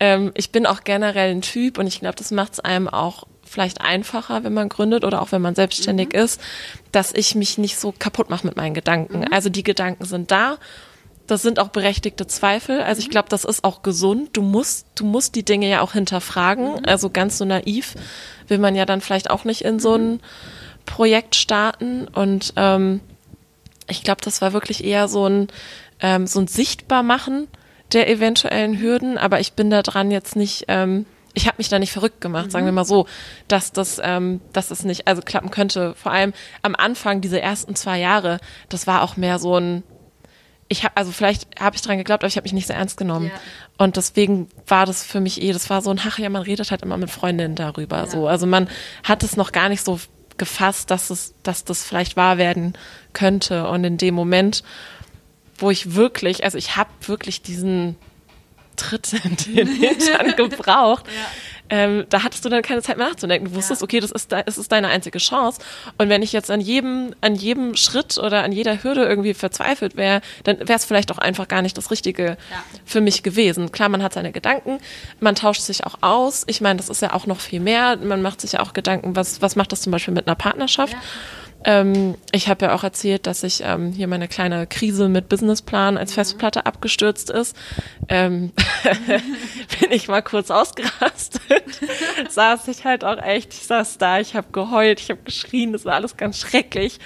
Ähm, 0.01 0.33
ich 0.35 0.51
bin 0.51 0.67
auch 0.67 0.85
generell 0.85 1.31
ein 1.31 1.43
Typ 1.43 1.79
und 1.79 1.87
ich 1.87 2.01
glaube, 2.01 2.17
das 2.17 2.31
macht 2.31 2.55
es 2.55 2.61
einem 2.61 2.89
auch 2.89 3.25
vielleicht 3.45 3.81
einfacher, 3.81 4.45
wenn 4.45 4.53
man 4.53 4.69
gründet 4.69 5.05
oder 5.05 5.23
auch 5.23 5.33
wenn 5.33 5.41
man 5.41 5.55
selbstständig 5.55 6.09
mhm. 6.13 6.21
ist, 6.21 6.41
dass 6.93 7.13
ich 7.13 7.35
mich 7.35 7.59
nicht 7.59 7.79
so 7.79 7.95
kaputt 7.97 8.31
mache 8.31 8.47
mit 8.47 8.57
meinen 8.57 8.75
Gedanken. 8.75 9.21
Mhm. 9.21 9.33
Also 9.33 9.49
die 9.49 9.63
Gedanken 9.63 10.05
sind 10.05 10.31
da 10.31 10.59
das 11.29 11.43
sind 11.43 11.61
auch 11.61 11.69
berechtigte 11.69 12.27
Zweifel. 12.27 12.81
Also 12.81 13.01
ich 13.01 13.09
mhm. 13.09 13.13
glaube, 13.13 13.29
das 13.29 13.45
ist 13.45 13.63
auch 13.63 13.83
gesund. 13.83 14.31
Du 14.33 14.43
musst, 14.43 14.87
du 14.97 15.05
musst 15.05 15.37
die 15.37 15.45
Dinge 15.45 15.69
ja 15.69 15.83
auch 15.83 15.93
hinterfragen. 15.93 16.73
Mhm. 16.73 16.85
Also 16.87 17.11
ganz 17.11 17.39
so 17.39 17.45
naiv 17.45 17.95
will 18.49 18.59
man 18.59 18.75
ja 18.75 18.87
dann 18.87 19.01
vielleicht 19.01 19.31
auch 19.31 19.45
nicht 19.45 19.63
in 19.63 19.79
so 19.79 19.95
ein 19.95 20.11
mhm. 20.13 20.21
Projekt 20.87 21.37
starten. 21.37 22.09
Und 22.09 22.55
ähm, 22.57 23.01
ich 23.89 24.03
glaube, 24.03 24.23
das 24.25 24.41
war 24.41 24.53
wirklich 24.55 24.83
eher 24.83 25.07
so 25.07 25.27
ein, 25.29 25.49
ähm, 26.01 26.27
so 26.27 26.41
ein 26.41 26.49
Sichtbarmachen 26.49 27.47
der 27.93 28.11
eventuellen 28.11 28.81
Hürden. 28.81 29.19
Aber 29.19 29.39
ich 29.39 29.53
bin 29.53 29.69
da 29.69 29.83
dran 29.83 30.11
jetzt 30.11 30.35
nicht. 30.35 30.65
Ähm, 30.69 31.05
ich 31.35 31.47
habe 31.47 31.59
mich 31.59 31.69
da 31.69 31.79
nicht 31.79 31.93
verrückt 31.93 32.23
gemacht, 32.23 32.51
sagen 32.51 32.65
wir 32.65 32.73
mal 32.73 32.87
so, 32.87 33.07
dass 33.49 33.71
das, 33.71 34.01
ähm, 34.03 34.41
dass 34.53 34.69
das 34.69 34.83
nicht 34.83 35.07
also 35.07 35.21
klappen 35.21 35.51
könnte. 35.51 35.95
Vor 35.95 36.11
allem 36.11 36.33
am 36.63 36.75
Anfang, 36.75 37.21
diese 37.21 37.41
ersten 37.41 37.77
zwei 37.77 38.01
Jahre, 38.01 38.39
das 38.71 38.87
war 38.87 39.03
auch 39.03 39.17
mehr 39.17 39.39
so 39.39 39.57
ein 39.57 39.85
ich 40.69 40.85
habe, 40.85 40.97
also 40.97 41.13
vielleicht 41.13 41.47
habe 41.59 41.77
ich 41.77 41.83
dran 41.83 41.99
geglaubt, 41.99 42.23
aber 42.23 42.29
ich 42.29 42.37
habe 42.37 42.45
mich 42.45 42.53
nicht 42.53 42.67
so 42.67 42.75
ernst 42.75 42.97
genommen. 42.97 43.27
Ja. 43.27 43.41
Und 43.79 43.97
deswegen 43.97 44.49
war 44.67 44.87
das 44.87 45.03
für 45.03 45.21
mich 45.21 45.41
eh, 45.43 45.53
das 45.53 45.71
war 45.71 45.81
so 45.83 45.91
ein, 45.91 46.01
ach 46.07 46.19
ja, 46.19 46.29
man 46.29 46.43
redet 46.43 46.71
halt 46.71 46.83
immer 46.83 46.97
mit 46.97 47.11
Freundinnen 47.11 47.55
darüber. 47.55 47.99
Ja. 47.99 48.07
So. 48.07 48.29
Also 48.29 48.47
man 48.47 48.69
hat 49.03 49.23
es 49.23 49.37
noch 49.37 49.53
gar 49.53 49.69
nicht 49.69 49.85
so 49.85 49.99
gefasst, 50.37 50.91
dass 50.91 51.11
es, 51.11 51.35
dass 51.43 51.65
das 51.65 51.85
vielleicht 51.85 52.17
wahr 52.17 52.39
werden 52.39 52.75
könnte. 53.13 53.69
Und 53.69 53.85
in 53.85 53.97
dem 53.97 54.15
Moment, 54.15 54.63
wo 55.57 55.71
ich 55.71 55.95
wirklich, 55.95 56.45
also 56.45 56.59
ich 56.59 56.77
habe 56.77 56.91
wirklich 57.03 57.43
diesen 57.43 57.97
Tritt 58.77 59.13
in 59.25 59.37
den 59.55 59.69
Hintern 59.69 60.37
gebraucht. 60.37 61.07
Ja 61.07 61.27
ähm, 61.71 62.07
da 62.09 62.23
hattest 62.23 62.45
du 62.45 62.49
dann 62.49 62.63
keine 62.63 62.83
Zeit 62.83 62.97
mehr 62.97 63.09
nachzudenken. 63.09 63.51
Du 63.51 63.55
wusstest, 63.55 63.83
ja. 63.83 63.85
okay, 63.85 64.01
das 64.01 64.11
ist, 64.11 64.33
das 64.33 64.59
ist 64.59 64.73
deine 64.73 64.89
einzige 64.89 65.19
Chance. 65.19 65.61
Und 65.99 66.09
wenn 66.09 66.23
ich 66.23 66.33
jetzt 66.33 66.51
an 66.51 66.61
jedem, 66.61 67.15
an 67.21 67.35
jedem 67.35 67.77
Schritt 67.77 68.19
oder 68.19 68.43
an 68.43 68.53
jeder 68.53 68.83
Hürde 68.83 69.05
irgendwie 69.05 69.35
verzweifelt 69.35 69.97
wäre, 69.97 70.21
dann 70.45 70.61
wäre 70.61 70.75
es 70.75 70.85
vielleicht 70.85 71.13
auch 71.13 71.19
einfach 71.19 71.49
gar 71.49 71.63
nicht 71.63 71.77
das 71.77 71.91
Richtige 71.91 72.25
ja. 72.25 72.37
für 72.85 73.01
mich 73.01 73.23
gewesen. 73.23 73.73
Klar, 73.73 73.89
man 73.89 74.03
hat 74.03 74.15
seine 74.15 74.33
Gedanken, 74.33 74.79
man 75.21 75.35
tauscht 75.35 75.63
sich 75.63 75.85
auch 75.85 75.97
aus. 76.01 76.45
Ich 76.47 76.61
meine, 76.61 76.79
das 76.79 76.89
ist 76.89 77.03
ja 77.03 77.13
auch 77.13 77.27
noch 77.27 77.41
viel 77.41 77.61
mehr. 77.61 77.97
Man 77.97 78.23
macht 78.23 78.41
sich 78.41 78.53
ja 78.53 78.61
auch 78.61 78.73
Gedanken, 78.73 79.17
was, 79.17 79.43
was 79.43 79.57
macht 79.57 79.73
das 79.73 79.83
zum 79.83 79.93
Beispiel 79.93 80.15
mit 80.15 80.27
einer 80.27 80.37
Partnerschaft? 80.37 80.93
Ja. 80.95 81.01
Ähm, 81.65 82.15
ich 82.31 82.49
habe 82.49 82.67
ja 82.67 82.75
auch 82.75 82.85
erzählt, 82.85 83.27
dass 83.27 83.43
ich 83.43 83.63
ähm, 83.65 83.93
hier 83.93 84.07
meine 84.07 84.29
kleine 84.29 84.67
Krise 84.67 85.09
mit 85.09 85.29
Businessplan 85.29 85.99
als 85.99 86.15
Festplatte 86.15 86.67
abgestürzt 86.67 87.31
ist. 87.31 87.57
Ähm, 88.09 88.53
bin 89.81 89.91
ich 89.91 90.09
mal 90.09 90.23
kurz 90.23 90.51
ausgerastet. 90.51 91.65
saß 92.29 92.69
ich 92.69 92.85
halt 92.85 93.05
auch 93.05 93.19
echt, 93.19 93.55
ich 93.55 93.67
saß 93.67 93.99
da, 93.99 94.21
ich 94.21 94.35
habe 94.35 94.49
geheult, 94.53 95.01
ich 95.01 95.11
habe 95.11 95.21
geschrien, 95.25 95.73
das 95.73 95.85
war 95.85 95.95
alles 95.95 96.17
ganz 96.17 96.39
schrecklich. 96.39 97.01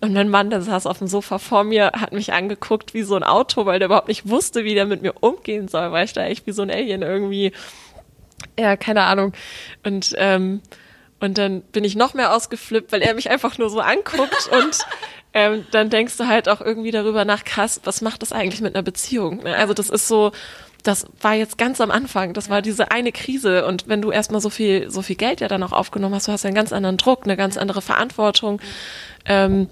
Und 0.00 0.12
mein 0.12 0.28
Mann, 0.28 0.50
der 0.50 0.60
saß 0.60 0.86
auf 0.86 0.98
dem 0.98 1.06
Sofa 1.06 1.38
vor 1.38 1.64
mir, 1.64 1.92
hat 1.94 2.12
mich 2.12 2.34
angeguckt 2.34 2.92
wie 2.92 3.02
so 3.02 3.16
ein 3.16 3.22
Auto, 3.22 3.64
weil 3.64 3.78
der 3.78 3.86
überhaupt 3.86 4.08
nicht 4.08 4.28
wusste, 4.28 4.64
wie 4.64 4.74
der 4.74 4.84
mit 4.84 5.00
mir 5.00 5.14
umgehen 5.20 5.68
soll, 5.68 5.90
weil 5.90 6.04
ich 6.04 6.12
da 6.12 6.24
echt 6.24 6.46
wie 6.46 6.52
so 6.52 6.62
ein 6.62 6.70
Alien 6.70 7.00
irgendwie, 7.00 7.52
ja, 8.58 8.76
keine 8.76 9.04
Ahnung. 9.04 9.32
Und 9.84 10.14
ähm, 10.18 10.60
und 11.20 11.38
dann 11.38 11.62
bin 11.62 11.84
ich 11.84 11.96
noch 11.96 12.14
mehr 12.14 12.34
ausgeflippt, 12.34 12.92
weil 12.92 13.02
er 13.02 13.14
mich 13.14 13.30
einfach 13.30 13.58
nur 13.58 13.70
so 13.70 13.80
anguckt 13.80 14.48
und 14.52 14.78
ähm, 15.32 15.66
dann 15.70 15.90
denkst 15.90 16.16
du 16.16 16.26
halt 16.26 16.48
auch 16.48 16.60
irgendwie 16.60 16.90
darüber 16.90 17.24
nach, 17.24 17.44
krass, 17.44 17.80
was 17.84 18.00
macht 18.00 18.22
das 18.22 18.32
eigentlich 18.32 18.60
mit 18.60 18.74
einer 18.74 18.82
Beziehung? 18.82 19.42
Ne? 19.42 19.54
Also 19.56 19.74
das 19.74 19.90
ist 19.90 20.08
so, 20.08 20.32
das 20.82 21.06
war 21.20 21.34
jetzt 21.34 21.58
ganz 21.58 21.80
am 21.80 21.90
Anfang, 21.90 22.32
das 22.32 22.48
war 22.48 22.62
diese 22.62 22.90
eine 22.90 23.12
Krise 23.12 23.66
und 23.66 23.88
wenn 23.88 24.02
du 24.02 24.10
erstmal 24.10 24.40
so 24.40 24.50
viel, 24.50 24.90
so 24.90 25.02
viel 25.02 25.16
Geld 25.16 25.40
ja 25.40 25.48
dann 25.48 25.62
auch 25.62 25.72
aufgenommen 25.72 26.14
hast, 26.14 26.28
du 26.28 26.32
hast 26.32 26.44
ja 26.44 26.48
einen 26.48 26.54
ganz 26.54 26.72
anderen 26.72 26.96
Druck, 26.96 27.24
eine 27.24 27.36
ganz 27.36 27.56
andere 27.56 27.82
Verantwortung. 27.82 28.60
Ähm, 29.24 29.68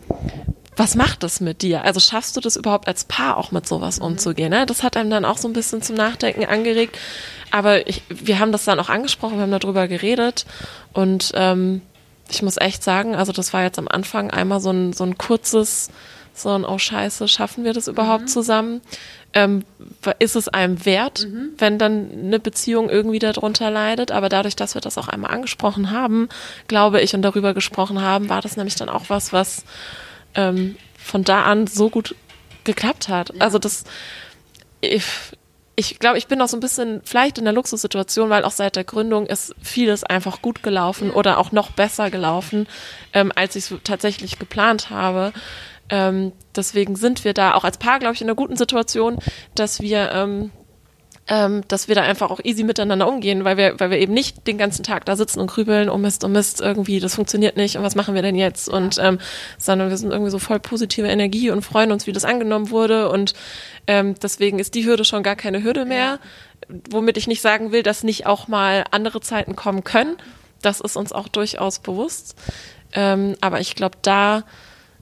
was 0.77 0.95
macht 0.95 1.23
das 1.23 1.41
mit 1.41 1.63
dir? 1.63 1.85
Also 1.85 2.01
schaffst 2.01 2.37
du 2.37 2.41
das 2.41 2.57
überhaupt 2.57 2.89
als 2.89 3.05
Paar 3.05 3.37
auch 3.37 3.53
mit 3.53 3.67
sowas 3.67 3.99
mhm. 3.99 4.07
umzugehen? 4.07 4.51
Ne? 4.51 4.67
Das 4.67 4.83
hat 4.83 4.97
einem 4.97 5.11
dann 5.11 5.25
auch 5.25 5.39
so 5.39 5.49
ein 5.49 5.53
bisschen 5.53 5.83
zum 5.83 5.97
Nachdenken 5.97 6.45
angeregt. 6.45 6.99
Aber 7.51 7.87
ich, 7.87 8.03
wir 8.09 8.39
haben 8.39 8.53
das 8.53 8.65
dann 8.65 8.81
auch 8.81 8.89
angesprochen, 8.89 9.37
wir 9.37 9.43
haben 9.43 9.53
darüber 9.53 9.87
geredet 9.87 10.45
und 10.93 11.31
ähm, 11.35 11.83
ich 12.31 12.43
muss 12.43 12.57
echt 12.57 12.83
sagen, 12.83 13.15
also 13.15 13.33
das 13.33 13.53
war 13.53 13.63
jetzt 13.63 13.79
am 13.79 13.87
Anfang 13.87 14.31
einmal 14.31 14.61
so 14.61 14.71
ein, 14.71 14.93
so 14.93 15.05
ein 15.05 15.19
kurzes, 15.19 15.91
so 16.33 16.51
ein, 16.51 16.65
oh 16.65 16.79
scheiße, 16.79 17.29
schaffen 17.29 17.65
wir 17.65 17.73
das 17.73 17.87
überhaupt 17.87 18.25
mhm. 18.25 18.29
zusammen? 18.29 18.81
Ähm, 19.35 19.65
ist 20.21 20.37
es 20.37 20.49
einem 20.49 20.85
wert, 20.85 21.27
mhm. 21.29 21.51
wenn 21.59 21.79
dann 21.79 22.11
eine 22.13 22.41
Beziehung 22.41 22.89
irgendwie 22.89 23.19
darunter 23.19 23.71
leidet? 23.71 24.11
Aber 24.11 24.29
dadurch, 24.29 24.57
dass 24.57 24.75
wir 24.75 24.81
das 24.81 24.99
auch 24.99 25.09
einmal 25.09 25.33
angesprochen 25.33 25.91
haben, 25.91 26.29
glaube 26.67 27.01
ich, 27.01 27.15
und 27.15 27.23
darüber 27.23 27.53
gesprochen 27.55 28.01
haben, 28.01 28.29
war 28.29 28.41
das 28.41 28.57
nämlich 28.57 28.77
dann 28.77 28.89
auch 28.89 29.05
was, 29.09 29.33
was 29.33 29.65
ähm, 30.35 30.77
von 30.99 31.25
da 31.25 31.45
an 31.45 31.67
so 31.67 31.91
gut 31.91 32.15
geklappt 32.65 33.09
hat. 33.09 33.31
Ja. 33.35 33.41
Also 33.41 33.59
das, 33.59 33.85
ich, 34.81 35.05
ich 35.77 35.99
glaube, 35.99 36.19
ich 36.19 36.27
bin 36.27 36.41
auch 36.41 36.49
so 36.49 36.57
ein 36.57 36.61
bisschen 36.61 37.01
vielleicht 37.05 37.39
in 37.39 37.45
der 37.45 37.53
Luxussituation, 37.53 38.31
weil 38.31 38.45
auch 38.45 38.51
seit 38.51 38.77
der 38.77 38.85
Gründung 38.85 39.27
ist 39.27 39.55
vieles 39.63 40.05
einfach 40.05 40.43
gut 40.43 40.63
gelaufen 40.63 41.09
ja. 41.09 41.15
oder 41.15 41.39
auch 41.39 41.53
noch 41.53 41.71
besser 41.71 42.11
gelaufen, 42.11 42.67
ähm, 43.13 43.33
als 43.35 43.57
ich 43.57 43.71
es 43.71 43.79
tatsächlich 43.85 44.39
geplant 44.39 44.91
habe. 44.91 45.33
Ähm, 45.91 46.33
deswegen 46.57 46.97
sind 46.97 47.25
wir 47.25 47.35
da 47.35 47.55
auch 47.55 47.65
als 47.65 47.79
Paar, 47.79 47.99
glaube 47.99 48.15
ich, 48.15 48.23
in 48.23 48.29
einer 48.29 48.37
guten 48.37 48.57
Situation, 48.57 49.19
dass 49.55 49.81
wir 49.81 50.13
ähm, 50.13 50.51
ähm, 51.27 51.63
dass 51.69 51.89
wir 51.89 51.95
da 51.95 52.03
einfach 52.03 52.31
auch 52.31 52.41
easy 52.45 52.65
miteinander 52.65 53.09
umgehen, 53.09 53.45
weil 53.45 53.57
wir, 53.57 53.81
weil 53.81 53.91
wir 53.91 53.99
eben 53.99 54.13
nicht 54.13 54.47
den 54.47 54.59
ganzen 54.59 54.83
Tag 54.83 55.07
da 55.07 55.17
sitzen 55.17 55.41
und 55.41 55.47
grübeln, 55.47 55.89
oh 55.89 55.97
Mist, 55.97 56.23
oh 56.23 56.29
Mist, 56.29 56.61
irgendwie, 56.61 57.01
das 57.01 57.15
funktioniert 57.15 57.57
nicht 57.57 57.77
und 57.77 57.83
was 57.83 57.95
machen 57.95 58.15
wir 58.15 58.21
denn 58.21 58.35
jetzt? 58.35 58.69
Und 58.69 58.99
ähm, 58.99 59.19
sondern 59.57 59.89
wir 59.89 59.97
sind 59.97 60.11
irgendwie 60.11 60.31
so 60.31 60.39
voll 60.39 60.61
positive 60.61 61.07
Energie 61.07 61.51
und 61.51 61.63
freuen 61.63 61.93
uns, 61.93 62.07
wie 62.07 62.13
das 62.13 62.27
angenommen 62.27 62.71
wurde. 62.71 63.09
Und 63.09 63.33
ähm, 63.87 64.15
deswegen 64.23 64.59
ist 64.59 64.75
die 64.75 64.85
Hürde 64.85 65.05
schon 65.05 65.23
gar 65.23 65.37
keine 65.37 65.63
Hürde 65.63 65.87
mehr. 65.87 66.19
Womit 66.91 67.17
ich 67.17 67.27
nicht 67.27 67.41
sagen 67.41 67.73
will, 67.73 67.83
dass 67.83 68.05
nicht 68.05 68.27
auch 68.27 68.49
mal 68.49 68.85
andere 68.91 69.21
Zeiten 69.21 69.57
kommen 69.57 69.83
können. 69.83 70.17
Das 70.61 70.81
ist 70.81 70.97
uns 70.97 71.13
auch 71.13 71.29
durchaus 71.29 71.79
bewusst. 71.79 72.37
Ähm, 72.93 73.35
aber 73.41 73.61
ich 73.61 73.75
glaube, 73.75 73.97
da 74.03 74.45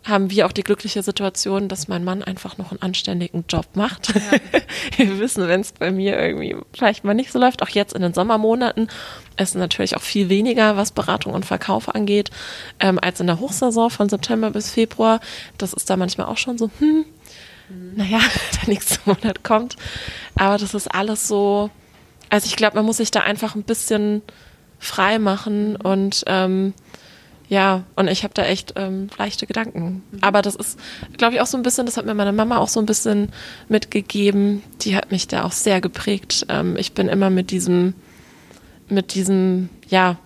haben 0.04 0.30
wir 0.30 0.46
auch 0.46 0.52
die 0.52 0.64
glückliche 0.64 1.02
Situation, 1.02 1.68
dass 1.68 1.86
mein 1.86 2.02
Mann 2.02 2.22
einfach 2.22 2.58
noch 2.58 2.72
einen 2.72 2.82
anständigen 2.82 3.44
Job 3.48 3.66
macht. 3.74 4.12
Ja. 4.14 4.60
wir 4.96 5.18
wissen, 5.20 5.46
wenn 5.46 5.60
es 5.60 5.72
bei 5.72 5.92
mir 5.92 6.18
irgendwie 6.18 6.56
vielleicht 6.72 7.04
mal 7.04 7.14
nicht 7.14 7.30
so 7.30 7.38
läuft, 7.38 7.62
auch 7.62 7.68
jetzt 7.68 7.94
in 7.94 8.02
den 8.02 8.12
Sommermonaten, 8.12 8.88
ist 9.36 9.54
natürlich 9.54 9.96
auch 9.96 10.02
viel 10.02 10.28
weniger, 10.28 10.76
was 10.76 10.90
Beratung 10.90 11.34
und 11.34 11.46
Verkauf 11.46 11.94
angeht, 11.94 12.30
ähm, 12.80 12.98
als 13.00 13.20
in 13.20 13.28
der 13.28 13.38
Hochsaison 13.38 13.90
von 13.90 14.08
September 14.08 14.50
bis 14.50 14.70
Februar. 14.70 15.20
Das 15.56 15.72
ist 15.72 15.88
da 15.88 15.96
manchmal 15.96 16.26
auch 16.26 16.38
schon 16.38 16.58
so, 16.58 16.70
hm, 16.78 17.04
mhm. 17.68 17.92
naja, 17.94 18.18
der 18.60 18.68
nächste 18.68 18.98
Monat 19.04 19.44
kommt. 19.44 19.76
Aber 20.34 20.58
das 20.58 20.74
ist 20.74 20.92
alles 20.92 21.28
so, 21.28 21.70
also 22.28 22.46
ich 22.46 22.56
glaube, 22.56 22.76
man 22.76 22.86
muss 22.86 22.96
sich 22.96 23.12
da 23.12 23.20
einfach 23.20 23.54
ein 23.54 23.62
bisschen 23.62 24.22
frei 24.80 25.20
machen 25.20 25.76
und 25.76 26.24
ähm, 26.26 26.74
ja, 27.52 27.84
und 27.96 28.08
ich 28.08 28.24
habe 28.24 28.32
da 28.32 28.46
echt 28.46 28.72
ähm, 28.76 29.10
leichte 29.18 29.46
Gedanken. 29.46 30.02
Mhm. 30.10 30.18
Aber 30.22 30.40
das 30.40 30.54
ist, 30.54 30.80
glaube 31.18 31.34
ich, 31.34 31.42
auch 31.42 31.46
so 31.46 31.58
ein 31.58 31.62
bisschen, 31.62 31.84
das 31.84 31.98
hat 31.98 32.06
mir 32.06 32.14
meine 32.14 32.32
Mama 32.32 32.56
auch 32.56 32.68
so 32.68 32.80
ein 32.80 32.86
bisschen 32.86 33.28
mitgegeben. 33.68 34.62
Die 34.80 34.96
hat 34.96 35.10
mich 35.10 35.28
da 35.28 35.44
auch 35.44 35.52
sehr 35.52 35.82
geprägt. 35.82 36.46
Ähm, 36.48 36.78
ich 36.78 36.94
bin 36.94 37.08
immer 37.08 37.28
mit 37.28 37.50
diesem, 37.50 37.92
mit 38.88 39.12
diesem, 39.12 39.68
ja, 39.86 40.16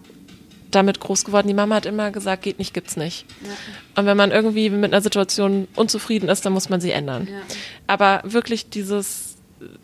damit 0.70 1.00
groß 1.00 1.24
geworden. 1.24 1.48
Die 1.48 1.54
Mama 1.54 1.74
hat 1.74 1.84
immer 1.84 2.12
gesagt, 2.12 2.42
geht 2.42 2.60
nicht, 2.60 2.72
gibt's 2.72 2.96
nicht. 2.96 3.26
Ja. 3.42 3.50
Und 3.96 4.06
wenn 4.06 4.16
man 4.16 4.30
irgendwie 4.30 4.70
mit 4.70 4.92
einer 4.92 5.02
Situation 5.02 5.66
unzufrieden 5.74 6.28
ist, 6.28 6.46
dann 6.46 6.52
muss 6.52 6.68
man 6.68 6.80
sie 6.80 6.92
ändern. 6.92 7.26
Ja. 7.28 7.40
Aber 7.88 8.22
wirklich 8.22 8.70
dieses, 8.70 9.34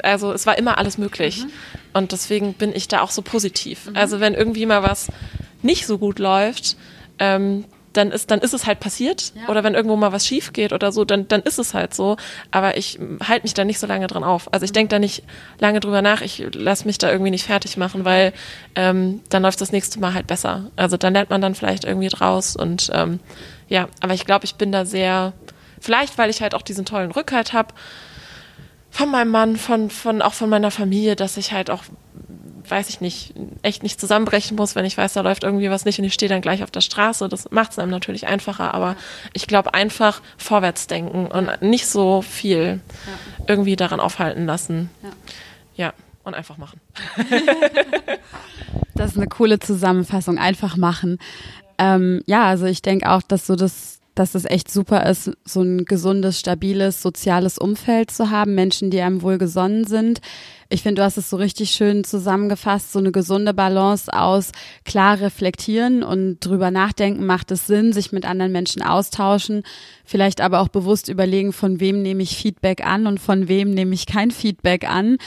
also 0.00 0.32
es 0.32 0.46
war 0.46 0.56
immer 0.58 0.78
alles 0.78 0.96
möglich. 0.96 1.42
Mhm. 1.42 1.50
Und 1.92 2.12
deswegen 2.12 2.52
bin 2.52 2.72
ich 2.72 2.86
da 2.86 3.00
auch 3.00 3.10
so 3.10 3.20
positiv. 3.20 3.86
Mhm. 3.86 3.96
Also 3.96 4.20
wenn 4.20 4.34
irgendwie 4.34 4.64
mal 4.64 4.84
was 4.84 5.08
nicht 5.62 5.88
so 5.88 5.98
gut 5.98 6.20
läuft, 6.20 6.76
ähm, 7.22 7.64
dann 7.92 8.10
ist, 8.10 8.30
dann 8.30 8.40
ist 8.40 8.54
es 8.54 8.66
halt 8.66 8.80
passiert. 8.80 9.32
Ja. 9.34 9.48
Oder 9.48 9.64
wenn 9.64 9.74
irgendwo 9.74 9.96
mal 9.96 10.12
was 10.12 10.26
schief 10.26 10.52
geht 10.52 10.72
oder 10.72 10.92
so, 10.92 11.04
dann, 11.04 11.28
dann 11.28 11.42
ist 11.42 11.58
es 11.58 11.74
halt 11.74 11.94
so. 11.94 12.16
Aber 12.50 12.76
ich 12.76 12.98
halte 13.26 13.44
mich 13.44 13.54
da 13.54 13.64
nicht 13.64 13.78
so 13.78 13.86
lange 13.86 14.06
dran 14.06 14.24
auf. 14.24 14.52
Also 14.52 14.64
ich 14.64 14.72
denke 14.72 14.88
da 14.88 14.98
nicht 14.98 15.22
lange 15.58 15.80
drüber 15.80 16.02
nach. 16.02 16.22
Ich 16.22 16.44
lasse 16.54 16.86
mich 16.86 16.98
da 16.98 17.10
irgendwie 17.10 17.30
nicht 17.30 17.46
fertig 17.46 17.76
machen, 17.76 18.04
weil 18.04 18.32
ähm, 18.74 19.20
dann 19.28 19.42
läuft 19.42 19.60
das 19.60 19.72
nächste 19.72 20.00
Mal 20.00 20.14
halt 20.14 20.26
besser. 20.26 20.70
Also 20.76 20.96
dann 20.96 21.12
lernt 21.12 21.30
man 21.30 21.40
dann 21.40 21.54
vielleicht 21.54 21.84
irgendwie 21.84 22.08
draus. 22.08 22.56
Und 22.56 22.90
ähm, 22.92 23.20
ja, 23.68 23.88
aber 24.00 24.14
ich 24.14 24.24
glaube, 24.24 24.46
ich 24.46 24.56
bin 24.56 24.72
da 24.72 24.84
sehr, 24.84 25.32
vielleicht 25.80 26.18
weil 26.18 26.30
ich 26.30 26.42
halt 26.42 26.54
auch 26.54 26.62
diesen 26.62 26.84
tollen 26.84 27.10
Rückhalt 27.10 27.52
habe 27.52 27.74
von 28.90 29.10
meinem 29.10 29.30
Mann, 29.30 29.56
von, 29.56 29.90
von 29.90 30.22
auch 30.22 30.34
von 30.34 30.50
meiner 30.50 30.70
Familie, 30.70 31.16
dass 31.16 31.36
ich 31.36 31.52
halt 31.52 31.70
auch 31.70 31.84
weiß 32.68 32.88
ich 32.88 33.00
nicht, 33.00 33.34
echt 33.62 33.82
nicht 33.82 34.00
zusammenbrechen 34.00 34.56
muss, 34.56 34.74
wenn 34.74 34.84
ich 34.84 34.96
weiß, 34.96 35.12
da 35.12 35.20
läuft 35.20 35.44
irgendwie 35.44 35.70
was 35.70 35.84
nicht 35.84 35.98
und 35.98 36.04
ich 36.04 36.14
stehe 36.14 36.28
dann 36.28 36.40
gleich 36.40 36.62
auf 36.62 36.70
der 36.70 36.80
Straße. 36.80 37.28
Das 37.28 37.50
macht 37.50 37.72
es 37.72 37.78
einem 37.78 37.90
natürlich 37.90 38.26
einfacher, 38.26 38.74
aber 38.74 38.96
ich 39.32 39.46
glaube 39.46 39.74
einfach 39.74 40.22
vorwärts 40.36 40.86
denken 40.86 41.26
und 41.26 41.62
nicht 41.62 41.86
so 41.86 42.22
viel 42.22 42.80
ja. 43.06 43.44
irgendwie 43.46 43.76
daran 43.76 44.00
aufhalten 44.00 44.46
lassen. 44.46 44.90
Ja. 45.02 45.10
ja, 45.86 45.92
und 46.24 46.34
einfach 46.34 46.58
machen. 46.58 46.80
das 48.94 49.12
ist 49.12 49.16
eine 49.16 49.28
coole 49.28 49.58
Zusammenfassung, 49.58 50.38
einfach 50.38 50.76
machen. 50.76 51.18
Ähm, 51.78 52.22
ja, 52.26 52.44
also 52.44 52.66
ich 52.66 52.82
denke 52.82 53.10
auch, 53.10 53.22
dass 53.22 53.46
so 53.46 53.56
das 53.56 54.00
dass 54.14 54.34
es 54.34 54.44
echt 54.44 54.70
super 54.70 55.06
ist, 55.06 55.30
so 55.44 55.62
ein 55.62 55.84
gesundes, 55.84 56.38
stabiles, 56.38 57.00
soziales 57.00 57.58
Umfeld 57.58 58.10
zu 58.10 58.30
haben, 58.30 58.54
Menschen, 58.54 58.90
die 58.90 59.00
einem 59.00 59.22
wohlgesonnen 59.22 59.84
sind. 59.84 60.20
Ich 60.72 60.82
finde, 60.82 61.02
du 61.02 61.04
hast 61.04 61.18
es 61.18 61.28
so 61.28 61.36
richtig 61.36 61.72
schön 61.72 62.02
zusammengefasst, 62.02 62.92
so 62.92 62.98
eine 62.98 63.12
gesunde 63.12 63.52
Balance 63.52 64.10
aus 64.10 64.52
klar 64.86 65.20
reflektieren 65.20 66.02
und 66.02 66.40
drüber 66.40 66.70
nachdenken, 66.70 67.26
macht 67.26 67.50
es 67.50 67.66
Sinn, 67.66 67.92
sich 67.92 68.10
mit 68.10 68.24
anderen 68.24 68.52
Menschen 68.52 68.80
austauschen, 68.80 69.64
vielleicht 70.06 70.40
aber 70.40 70.60
auch 70.60 70.68
bewusst 70.68 71.10
überlegen, 71.10 71.52
von 71.52 71.78
wem 71.78 72.00
nehme 72.00 72.22
ich 72.22 72.38
Feedback 72.38 72.86
an 72.86 73.06
und 73.06 73.20
von 73.20 73.48
wem 73.48 73.70
nehme 73.70 73.92
ich 73.94 74.06
kein 74.06 74.30
Feedback 74.30 74.88
an 74.88 75.18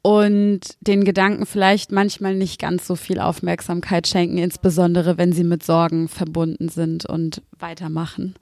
und 0.00 0.60
den 0.80 1.04
Gedanken 1.04 1.44
vielleicht 1.44 1.92
manchmal 1.92 2.34
nicht 2.34 2.58
ganz 2.58 2.86
so 2.86 2.96
viel 2.96 3.20
Aufmerksamkeit 3.20 4.06
schenken, 4.06 4.38
insbesondere 4.38 5.18
wenn 5.18 5.32
sie 5.32 5.44
mit 5.44 5.62
Sorgen 5.62 6.08
verbunden 6.08 6.70
sind 6.70 7.04
und 7.04 7.42
weitermachen. 7.58 8.34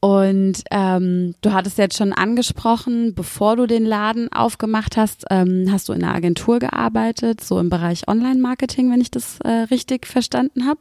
Und 0.00 0.62
ähm, 0.70 1.34
du 1.42 1.52
hattest 1.52 1.76
jetzt 1.76 1.98
schon 1.98 2.14
angesprochen, 2.14 3.14
bevor 3.14 3.56
du 3.56 3.66
den 3.66 3.84
Laden 3.84 4.32
aufgemacht 4.32 4.96
hast, 4.96 5.26
ähm, 5.30 5.68
hast 5.70 5.88
du 5.88 5.92
in 5.92 6.02
einer 6.02 6.14
Agentur 6.14 6.58
gearbeitet, 6.58 7.44
so 7.44 7.58
im 7.58 7.68
Bereich 7.68 8.08
Online-Marketing, 8.08 8.90
wenn 8.90 9.02
ich 9.02 9.10
das 9.10 9.38
äh, 9.44 9.66
richtig 9.70 10.06
verstanden 10.06 10.66
habe. 10.66 10.80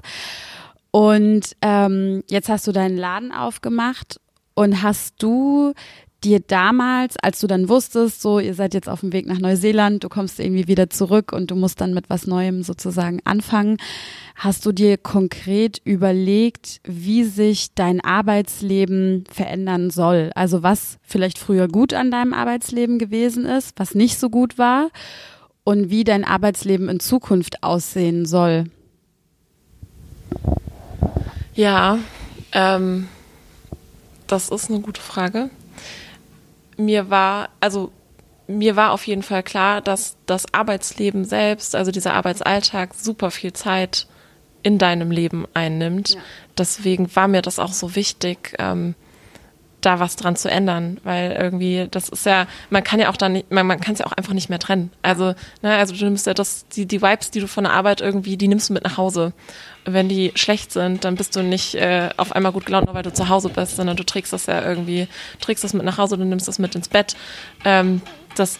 Und 0.91 1.55
ähm, 1.61 2.23
jetzt 2.29 2.47
hast 2.47 2.65
du 2.65 2.71
deinen 2.71 2.97
Laden 2.97 3.33
aufgemacht 3.33 4.21
und 4.55 4.81
hast 4.81 5.21
du 5.21 5.73
dir 6.23 6.39
damals, 6.39 7.15
als 7.17 7.39
du 7.39 7.47
dann 7.47 7.69
wusstest, 7.69 8.21
so 8.21 8.39
ihr 8.39 8.53
seid 8.53 8.73
jetzt 8.73 8.89
auf 8.89 9.01
dem 9.01 9.13
Weg 9.13 9.25
nach 9.25 9.39
Neuseeland, 9.39 10.03
du 10.03 10.09
kommst 10.09 10.39
irgendwie 10.39 10.67
wieder 10.67 10.89
zurück 10.89 11.31
und 11.31 11.51
du 11.51 11.55
musst 11.55 11.79
dann 11.81 11.93
mit 11.93 12.09
was 12.09 12.27
Neuem 12.27 12.63
sozusagen 12.63 13.21
anfangen, 13.23 13.77
hast 14.35 14.65
du 14.65 14.71
dir 14.71 14.97
konkret 14.97 15.81
überlegt, 15.83 16.81
wie 16.83 17.23
sich 17.23 17.73
dein 17.73 18.01
Arbeitsleben 18.01 19.23
verändern 19.31 19.89
soll? 19.89 20.31
Also 20.35 20.63
was 20.63 20.97
vielleicht 21.01 21.37
früher 21.37 21.67
gut 21.67 21.93
an 21.93 22.11
deinem 22.11 22.33
Arbeitsleben 22.33 22.99
gewesen 22.99 23.45
ist, 23.45 23.73
was 23.77 23.95
nicht 23.95 24.19
so 24.19 24.29
gut 24.29 24.57
war 24.57 24.89
und 25.63 25.89
wie 25.89 26.03
dein 26.03 26.25
Arbeitsleben 26.25 26.89
in 26.89 26.99
Zukunft 26.99 27.63
aussehen 27.63 28.25
soll? 28.25 28.65
Ja, 31.55 31.99
ähm, 32.51 33.07
das 34.27 34.49
ist 34.49 34.69
eine 34.69 34.81
gute 34.81 35.01
Frage 35.01 35.49
mir 36.79 37.09
war, 37.09 37.49
also 37.59 37.91
mir 38.47 38.75
war 38.75 38.91
auf 38.91 39.05
jeden 39.05 39.21
Fall 39.21 39.43
klar, 39.43 39.81
dass 39.81 40.17
das 40.25 40.51
Arbeitsleben 40.53 41.23
selbst, 41.23 41.75
also 41.75 41.91
dieser 41.91 42.13
Arbeitsalltag, 42.13 42.95
super 42.95 43.29
viel 43.29 43.53
Zeit 43.53 44.07
in 44.63 44.77
deinem 44.77 45.11
Leben 45.11 45.45
einnimmt. 45.53 46.15
Ja. 46.15 46.21
Deswegen 46.57 47.15
war 47.15 47.27
mir 47.27 47.41
das 47.41 47.59
auch 47.59 47.71
so 47.71 47.95
wichtig, 47.95 48.55
ähm, 48.57 48.95
da 49.81 49.99
was 49.99 50.15
dran 50.15 50.35
zu 50.35 50.49
ändern, 50.49 50.99
weil 51.03 51.31
irgendwie 51.31 51.87
das 51.89 52.09
ist 52.09 52.25
ja, 52.25 52.47
man 52.69 52.83
kann 52.83 52.99
ja 52.99 53.09
auch 53.09 53.17
dann, 53.17 53.43
man, 53.49 53.65
man 53.65 53.79
kann 53.79 53.93
es 53.93 53.99
ja 53.99 54.05
auch 54.05 54.11
einfach 54.11 54.33
nicht 54.33 54.49
mehr 54.49 54.59
trennen. 54.59 54.91
Also, 55.01 55.33
ne, 55.61 55.77
also 55.77 55.95
du 55.95 56.05
nimmst 56.05 56.27
ja 56.27 56.33
das, 56.33 56.67
die, 56.67 56.85
die 56.85 57.01
Vibes, 57.01 57.31
die 57.31 57.39
du 57.39 57.47
von 57.47 57.63
der 57.63 57.73
Arbeit 57.73 58.01
irgendwie, 58.01 58.37
die 58.37 58.47
nimmst 58.47 58.69
du 58.69 58.73
mit 58.73 58.83
nach 58.83 58.97
Hause. 58.97 59.33
Wenn 59.85 60.09
die 60.09 60.31
schlecht 60.35 60.71
sind, 60.71 61.05
dann 61.05 61.15
bist 61.15 61.35
du 61.35 61.41
nicht 61.41 61.75
äh, 61.75 62.09
auf 62.17 62.33
einmal 62.33 62.51
gut 62.51 62.65
gelaunt, 62.65 62.87
nur 62.87 62.95
weil 62.95 63.03
du 63.03 63.13
zu 63.13 63.29
Hause 63.29 63.49
bist, 63.49 63.77
sondern 63.77 63.95
du 63.95 64.03
trägst 64.03 64.33
das 64.33 64.45
ja 64.45 64.63
irgendwie, 64.63 65.07
trägst 65.39 65.63
das 65.63 65.73
mit 65.73 65.85
nach 65.85 65.97
Hause, 65.97 66.17
du 66.17 66.25
nimmst 66.25 66.47
das 66.47 66.59
mit 66.59 66.75
ins 66.75 66.89
Bett. 66.89 67.15
Ähm, 67.63 68.01
das 68.35 68.59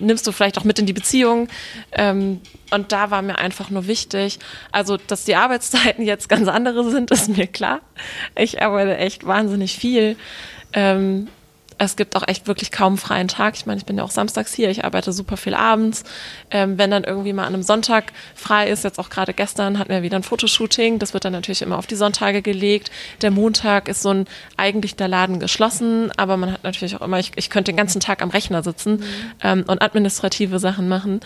nimmst 0.00 0.26
du 0.26 0.32
vielleicht 0.32 0.58
auch 0.58 0.64
mit 0.64 0.78
in 0.78 0.86
die 0.86 0.92
Beziehung. 0.92 1.48
Ähm, 1.92 2.40
und 2.70 2.92
da 2.92 3.10
war 3.10 3.22
mir 3.22 3.38
einfach 3.38 3.70
nur 3.70 3.86
wichtig, 3.86 4.38
also 4.72 4.96
dass 4.96 5.24
die 5.24 5.36
Arbeitszeiten 5.36 6.04
jetzt 6.04 6.28
ganz 6.28 6.48
andere 6.48 6.90
sind, 6.90 7.10
ist 7.10 7.28
mir 7.28 7.46
klar. 7.46 7.80
Ich 8.36 8.62
arbeite 8.62 8.96
echt 8.96 9.26
wahnsinnig 9.26 9.76
viel. 9.78 10.16
Ähm, 10.72 11.28
es 11.78 11.96
gibt 11.96 12.14
auch 12.16 12.26
echt 12.26 12.46
wirklich 12.46 12.70
kaum 12.70 12.98
freien 12.98 13.28
Tag. 13.28 13.54
Ich 13.56 13.66
meine, 13.66 13.78
ich 13.78 13.86
bin 13.86 13.96
ja 13.96 14.04
auch 14.04 14.10
samstags 14.10 14.54
hier, 14.54 14.70
ich 14.70 14.84
arbeite 14.84 15.12
super 15.12 15.36
viel 15.36 15.54
abends. 15.54 16.04
Ähm, 16.50 16.78
wenn 16.78 16.90
dann 16.90 17.04
irgendwie 17.04 17.32
mal 17.32 17.44
an 17.44 17.54
einem 17.54 17.62
Sonntag 17.62 18.12
frei 18.34 18.68
ist, 18.68 18.84
jetzt 18.84 18.98
auch 18.98 19.10
gerade 19.10 19.34
gestern 19.34 19.78
hatten 19.78 19.90
wir 19.90 20.02
wieder 20.02 20.16
ein 20.16 20.22
Fotoshooting, 20.22 20.98
das 20.98 21.14
wird 21.14 21.24
dann 21.24 21.32
natürlich 21.32 21.62
immer 21.62 21.78
auf 21.78 21.86
die 21.86 21.96
Sonntage 21.96 22.42
gelegt. 22.42 22.90
Der 23.22 23.30
Montag 23.30 23.88
ist 23.88 24.02
so 24.02 24.10
ein, 24.10 24.26
eigentlich 24.56 24.96
der 24.96 25.08
Laden 25.08 25.40
geschlossen, 25.40 26.12
aber 26.16 26.36
man 26.36 26.52
hat 26.52 26.64
natürlich 26.64 26.96
auch 26.96 27.02
immer, 27.02 27.18
ich, 27.18 27.32
ich 27.36 27.50
könnte 27.50 27.72
den 27.72 27.76
ganzen 27.76 28.00
Tag 28.00 28.22
am 28.22 28.30
Rechner 28.30 28.62
sitzen 28.62 28.96
mhm. 28.96 29.04
ähm, 29.42 29.64
und 29.66 29.82
administrative 29.82 30.58
Sachen 30.58 30.88
machen. 30.88 31.20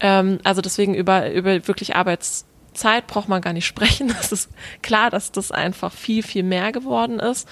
Ähm, 0.00 0.38
also 0.42 0.60
deswegen 0.60 0.94
über, 0.94 1.30
über 1.30 1.66
wirklich 1.68 1.94
Arbeitszeit 1.94 3.06
braucht 3.06 3.28
man 3.28 3.40
gar 3.40 3.52
nicht 3.52 3.66
sprechen. 3.66 4.14
Es 4.20 4.32
ist 4.32 4.50
klar, 4.82 5.10
dass 5.10 5.30
das 5.30 5.52
einfach 5.52 5.92
viel, 5.92 6.22
viel 6.22 6.42
mehr 6.42 6.72
geworden 6.72 7.20
ist. 7.20 7.48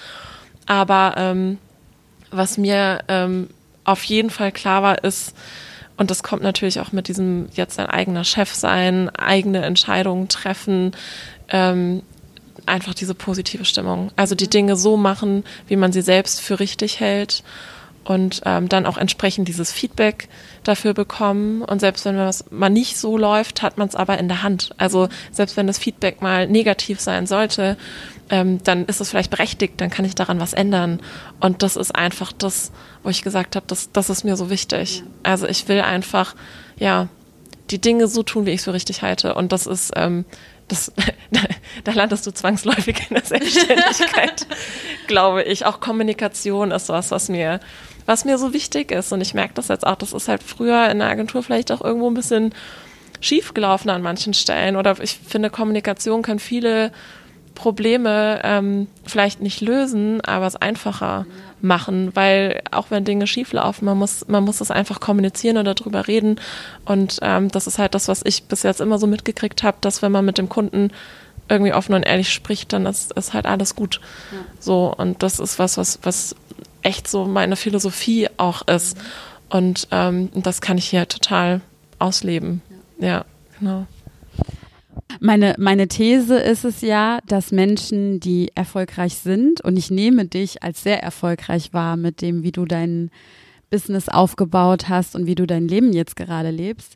Aber 0.67 1.15
ähm, 1.17 1.57
was 2.31 2.57
mir 2.57 3.03
ähm, 3.07 3.49
auf 3.83 4.03
jeden 4.03 4.29
Fall 4.29 4.51
klar 4.51 4.83
war, 4.83 5.03
ist, 5.03 5.35
und 5.97 6.09
das 6.09 6.23
kommt 6.23 6.41
natürlich 6.41 6.79
auch 6.79 6.91
mit 6.91 7.07
diesem 7.07 7.49
jetzt 7.53 7.79
ein 7.79 7.85
eigener 7.85 8.23
Chef 8.23 8.53
sein, 8.53 9.09
eigene 9.09 9.63
Entscheidungen 9.63 10.29
treffen, 10.29 10.93
ähm, 11.49 12.01
einfach 12.65 12.93
diese 12.93 13.13
positive 13.13 13.65
Stimmung. 13.65 14.11
Also 14.15 14.35
die 14.35 14.49
Dinge 14.49 14.75
so 14.75 14.97
machen, 14.97 15.43
wie 15.67 15.75
man 15.75 15.91
sie 15.91 16.01
selbst 16.01 16.41
für 16.41 16.59
richtig 16.59 16.99
hält 16.99 17.43
und 18.03 18.41
ähm, 18.45 18.67
dann 18.67 18.85
auch 18.85 18.97
entsprechend 18.97 19.47
dieses 19.47 19.71
Feedback 19.71 20.27
dafür 20.63 20.93
bekommen. 20.93 21.61
Und 21.61 21.79
selbst 21.79 22.05
wenn 22.05 22.17
was 22.17 22.49
mal 22.51 22.69
nicht 22.69 22.97
so 22.97 23.17
läuft, 23.17 23.61
hat 23.61 23.77
man 23.77 23.87
es 23.87 23.95
aber 23.95 24.17
in 24.17 24.27
der 24.27 24.43
Hand. 24.43 24.71
Also 24.77 25.07
selbst 25.31 25.57
wenn 25.57 25.67
das 25.67 25.77
Feedback 25.77 26.21
mal 26.21 26.47
negativ 26.47 26.99
sein 26.99 27.27
sollte, 27.27 27.77
ähm, 28.31 28.63
dann 28.63 28.85
ist 28.85 29.01
es 29.01 29.09
vielleicht 29.09 29.29
berechtigt, 29.29 29.79
dann 29.81 29.89
kann 29.89 30.05
ich 30.05 30.15
daran 30.15 30.39
was 30.39 30.53
ändern. 30.53 31.01
Und 31.41 31.63
das 31.63 31.75
ist 31.75 31.93
einfach 31.93 32.31
das, 32.31 32.71
wo 33.03 33.09
ich 33.09 33.21
gesagt 33.21 33.55
habe, 33.55 33.65
das, 33.67 33.91
das 33.91 34.09
ist 34.09 34.23
mir 34.23 34.37
so 34.37 34.49
wichtig. 34.49 35.03
Also 35.21 35.47
ich 35.47 35.67
will 35.67 35.81
einfach, 35.81 36.35
ja, 36.77 37.09
die 37.69 37.79
Dinge 37.79 38.07
so 38.07 38.23
tun, 38.23 38.45
wie 38.45 38.51
ich 38.51 38.59
es 38.59 38.63
für 38.63 38.73
richtig 38.73 39.01
halte. 39.01 39.35
Und 39.35 39.51
das 39.51 39.67
ist, 39.67 39.91
ähm, 39.95 40.25
das, 40.69 40.93
da 41.83 41.91
landest 41.91 42.25
du 42.25 42.31
zwangsläufig 42.31 43.09
in 43.09 43.15
der 43.15 43.25
Selbstständigkeit, 43.25 44.47
glaube 45.07 45.43
ich. 45.43 45.65
Auch 45.65 45.81
Kommunikation 45.81 46.71
ist 46.71 46.87
was, 46.87 47.11
was 47.11 47.27
mir, 47.27 47.59
was 48.05 48.23
mir 48.23 48.37
so 48.37 48.53
wichtig 48.53 48.91
ist. 48.91 49.11
Und 49.11 49.19
ich 49.19 49.33
merke 49.33 49.55
das 49.55 49.67
jetzt 49.67 49.85
auch, 49.85 49.95
das 49.95 50.13
ist 50.13 50.29
halt 50.29 50.41
früher 50.41 50.89
in 50.89 50.99
der 50.99 51.09
Agentur 51.09 51.43
vielleicht 51.43 51.71
auch 51.71 51.81
irgendwo 51.81 52.09
ein 52.09 52.13
bisschen 52.13 52.53
schief 53.19 53.53
gelaufen 53.53 53.89
an 53.89 54.01
manchen 54.01 54.33
Stellen. 54.33 54.77
Oder 54.77 54.97
ich 55.01 55.19
finde, 55.27 55.49
Kommunikation 55.49 56.21
kann 56.21 56.39
viele 56.39 56.93
Probleme 57.55 58.41
ähm, 58.43 58.87
vielleicht 59.05 59.41
nicht 59.41 59.61
lösen, 59.61 60.21
aber 60.21 60.47
es 60.47 60.55
einfacher 60.55 61.25
machen, 61.61 62.15
weil 62.15 62.61
auch 62.71 62.87
wenn 62.89 63.05
Dinge 63.05 63.27
schieflaufen, 63.27 63.85
man 63.85 63.97
muss, 63.97 64.27
man 64.27 64.43
muss 64.43 64.57
das 64.57 64.71
einfach 64.71 64.99
kommunizieren 64.99 65.57
oder 65.57 65.75
darüber 65.75 66.07
reden. 66.07 66.39
Und 66.85 67.19
ähm, 67.21 67.49
das 67.49 67.67
ist 67.67 67.77
halt 67.77 67.93
das, 67.93 68.07
was 68.07 68.21
ich 68.25 68.43
bis 68.43 68.63
jetzt 68.63 68.81
immer 68.81 68.97
so 68.97 69.07
mitgekriegt 69.07 69.63
habe, 69.63 69.77
dass 69.81 70.01
wenn 70.01 70.11
man 70.11 70.25
mit 70.25 70.37
dem 70.37 70.49
Kunden 70.49 70.91
irgendwie 71.49 71.73
offen 71.73 71.93
und 71.93 72.03
ehrlich 72.03 72.31
spricht, 72.31 72.73
dann 72.73 72.85
ist, 72.85 73.11
ist 73.13 73.33
halt 73.33 73.45
alles 73.45 73.75
gut. 73.75 73.99
Ja. 74.31 74.39
So, 74.59 74.93
und 74.95 75.21
das 75.21 75.39
ist 75.39 75.59
was, 75.59 75.77
was, 75.77 75.99
was 76.03 76.35
echt 76.81 77.07
so 77.07 77.25
meine 77.25 77.55
Philosophie 77.55 78.27
auch 78.37 78.67
ist. 78.67 78.97
Mhm. 78.97 79.01
Und 79.49 79.87
ähm, 79.91 80.29
das 80.33 80.61
kann 80.61 80.77
ich 80.77 80.89
hier 80.89 81.07
total 81.07 81.61
ausleben. 81.99 82.61
ja, 82.99 83.07
ja 83.07 83.25
genau. 83.59 83.85
Meine, 85.19 85.55
meine 85.57 85.87
These 85.87 86.37
ist 86.37 86.65
es 86.65 86.81
ja, 86.81 87.19
dass 87.27 87.51
Menschen, 87.51 88.19
die 88.19 88.49
erfolgreich 88.55 89.15
sind, 89.15 89.61
und 89.61 89.77
ich 89.77 89.91
nehme 89.91 90.25
dich 90.25 90.63
als 90.63 90.83
sehr 90.83 91.03
erfolgreich 91.03 91.73
wahr 91.73 91.97
mit 91.97 92.21
dem, 92.21 92.43
wie 92.43 92.51
du 92.51 92.65
dein 92.65 93.11
Business 93.69 94.09
aufgebaut 94.09 94.89
hast 94.89 95.15
und 95.15 95.25
wie 95.25 95.35
du 95.35 95.45
dein 95.47 95.67
Leben 95.67 95.93
jetzt 95.93 96.15
gerade 96.15 96.49
lebst, 96.49 96.95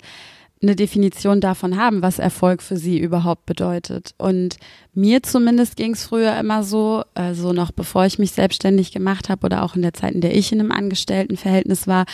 eine 0.62 0.76
Definition 0.76 1.42
davon 1.42 1.78
haben, 1.78 2.02
was 2.02 2.20
Erfolg 2.20 2.62
für 2.62 2.78
sie 2.78 3.00
überhaupt 3.00 3.46
bedeutet. 3.46 4.14
Und 4.18 4.58
mir 4.94 5.22
zumindest 5.22 5.76
ging 5.76 5.94
es 5.94 6.06
früher 6.06 6.38
immer 6.40 6.64
so, 6.64 7.04
also 7.14 7.54
noch 7.54 7.72
bevor 7.72 8.06
ich 8.06 8.20
mich 8.20 8.32
selbstständig 8.32 8.92
gemacht 8.92 9.30
habe 9.30 9.46
oder 9.46 9.64
auch 9.64 9.76
in 9.76 9.82
der 9.82 9.94
Zeit, 9.94 10.14
in 10.14 10.22
der 10.22 10.36
ich 10.36 10.52
in 10.52 10.60
einem 10.60 10.72
Angestelltenverhältnis 10.72 11.88
war, 11.88 12.06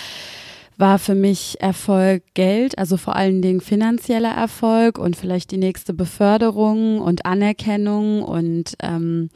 war 0.82 1.00
für 1.00 1.16
mich 1.16 1.62
Erfolg 1.62 2.24
Geld, 2.34 2.78
also 2.78 2.98
vor 2.98 3.16
allen 3.16 3.42
Dingen 3.42 3.62
finanzieller 3.62 4.34
Erfolg 4.34 4.98
und 4.98 5.16
vielleicht 5.16 5.52
die 5.52 5.58
nächste 5.58 5.94
Beförderung 5.94 7.00
und 7.00 7.26
Anerkennung 7.26 8.24
und 8.24 8.74
ähm, 8.82 9.30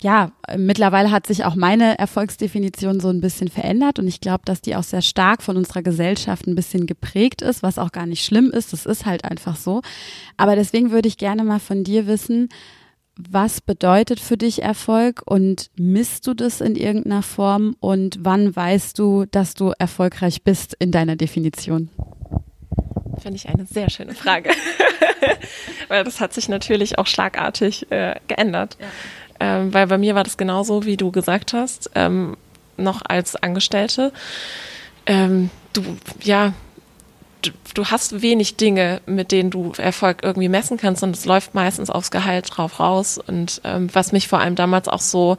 ja, 0.00 0.32
mittlerweile 0.56 1.10
hat 1.10 1.26
sich 1.26 1.44
auch 1.44 1.54
meine 1.54 1.98
Erfolgsdefinition 1.98 3.00
so 3.00 3.08
ein 3.08 3.20
bisschen 3.20 3.48
verändert 3.48 3.98
und 3.98 4.08
ich 4.08 4.20
glaube, 4.20 4.42
dass 4.44 4.60
die 4.60 4.76
auch 4.76 4.82
sehr 4.82 5.00
stark 5.00 5.42
von 5.42 5.56
unserer 5.56 5.82
Gesellschaft 5.82 6.46
ein 6.46 6.56
bisschen 6.56 6.86
geprägt 6.86 7.40
ist, 7.40 7.62
was 7.62 7.78
auch 7.78 7.92
gar 7.92 8.06
nicht 8.06 8.24
schlimm 8.24 8.50
ist. 8.50 8.72
Das 8.72 8.84
ist 8.84 9.06
halt 9.06 9.24
einfach 9.24 9.56
so. 9.56 9.80
Aber 10.36 10.56
deswegen 10.56 10.90
würde 10.90 11.08
ich 11.08 11.18
gerne 11.18 11.44
mal 11.44 11.60
von 11.60 11.84
dir 11.84 12.06
wissen, 12.06 12.48
was 13.30 13.60
bedeutet 13.60 14.20
für 14.20 14.36
dich 14.36 14.62
Erfolg 14.62 15.22
und 15.24 15.70
misst 15.76 16.26
du 16.26 16.34
das 16.34 16.60
in 16.60 16.76
irgendeiner 16.76 17.22
Form 17.22 17.76
und 17.80 18.18
wann 18.22 18.54
weißt 18.54 18.98
du, 18.98 19.26
dass 19.26 19.54
du 19.54 19.72
erfolgreich 19.78 20.42
bist 20.42 20.74
in 20.78 20.90
deiner 20.90 21.16
Definition? 21.16 21.90
Finde 23.20 23.36
ich 23.36 23.48
eine 23.48 23.66
sehr 23.66 23.90
schöne 23.90 24.14
Frage, 24.14 24.50
weil 25.88 26.04
das 26.04 26.20
hat 26.20 26.32
sich 26.32 26.48
natürlich 26.48 26.98
auch 26.98 27.06
schlagartig 27.06 27.90
äh, 27.90 28.16
geändert. 28.26 28.76
Ja. 28.80 28.86
Ähm, 29.40 29.74
weil 29.74 29.86
bei 29.86 29.98
mir 29.98 30.14
war 30.14 30.24
das 30.24 30.36
genauso, 30.36 30.84
wie 30.84 30.96
du 30.96 31.10
gesagt 31.10 31.52
hast, 31.52 31.90
ähm, 31.94 32.36
noch 32.76 33.02
als 33.04 33.36
Angestellte. 33.36 34.12
Ähm, 35.06 35.50
du, 35.72 35.82
ja, 36.22 36.52
du, 37.74 37.84
hast 37.86 38.22
wenig 38.22 38.56
Dinge, 38.56 39.00
mit 39.06 39.32
denen 39.32 39.50
du 39.50 39.72
Erfolg 39.76 40.18
irgendwie 40.22 40.48
messen 40.48 40.76
kannst 40.76 41.02
und 41.02 41.16
es 41.16 41.24
läuft 41.24 41.54
meistens 41.54 41.90
aufs 41.90 42.10
Gehalt 42.10 42.56
drauf 42.56 42.80
raus. 42.80 43.18
Und 43.18 43.60
ähm, 43.64 43.88
was 43.92 44.12
mich 44.12 44.28
vor 44.28 44.40
allem 44.40 44.54
damals 44.54 44.88
auch 44.88 45.00
so, 45.00 45.36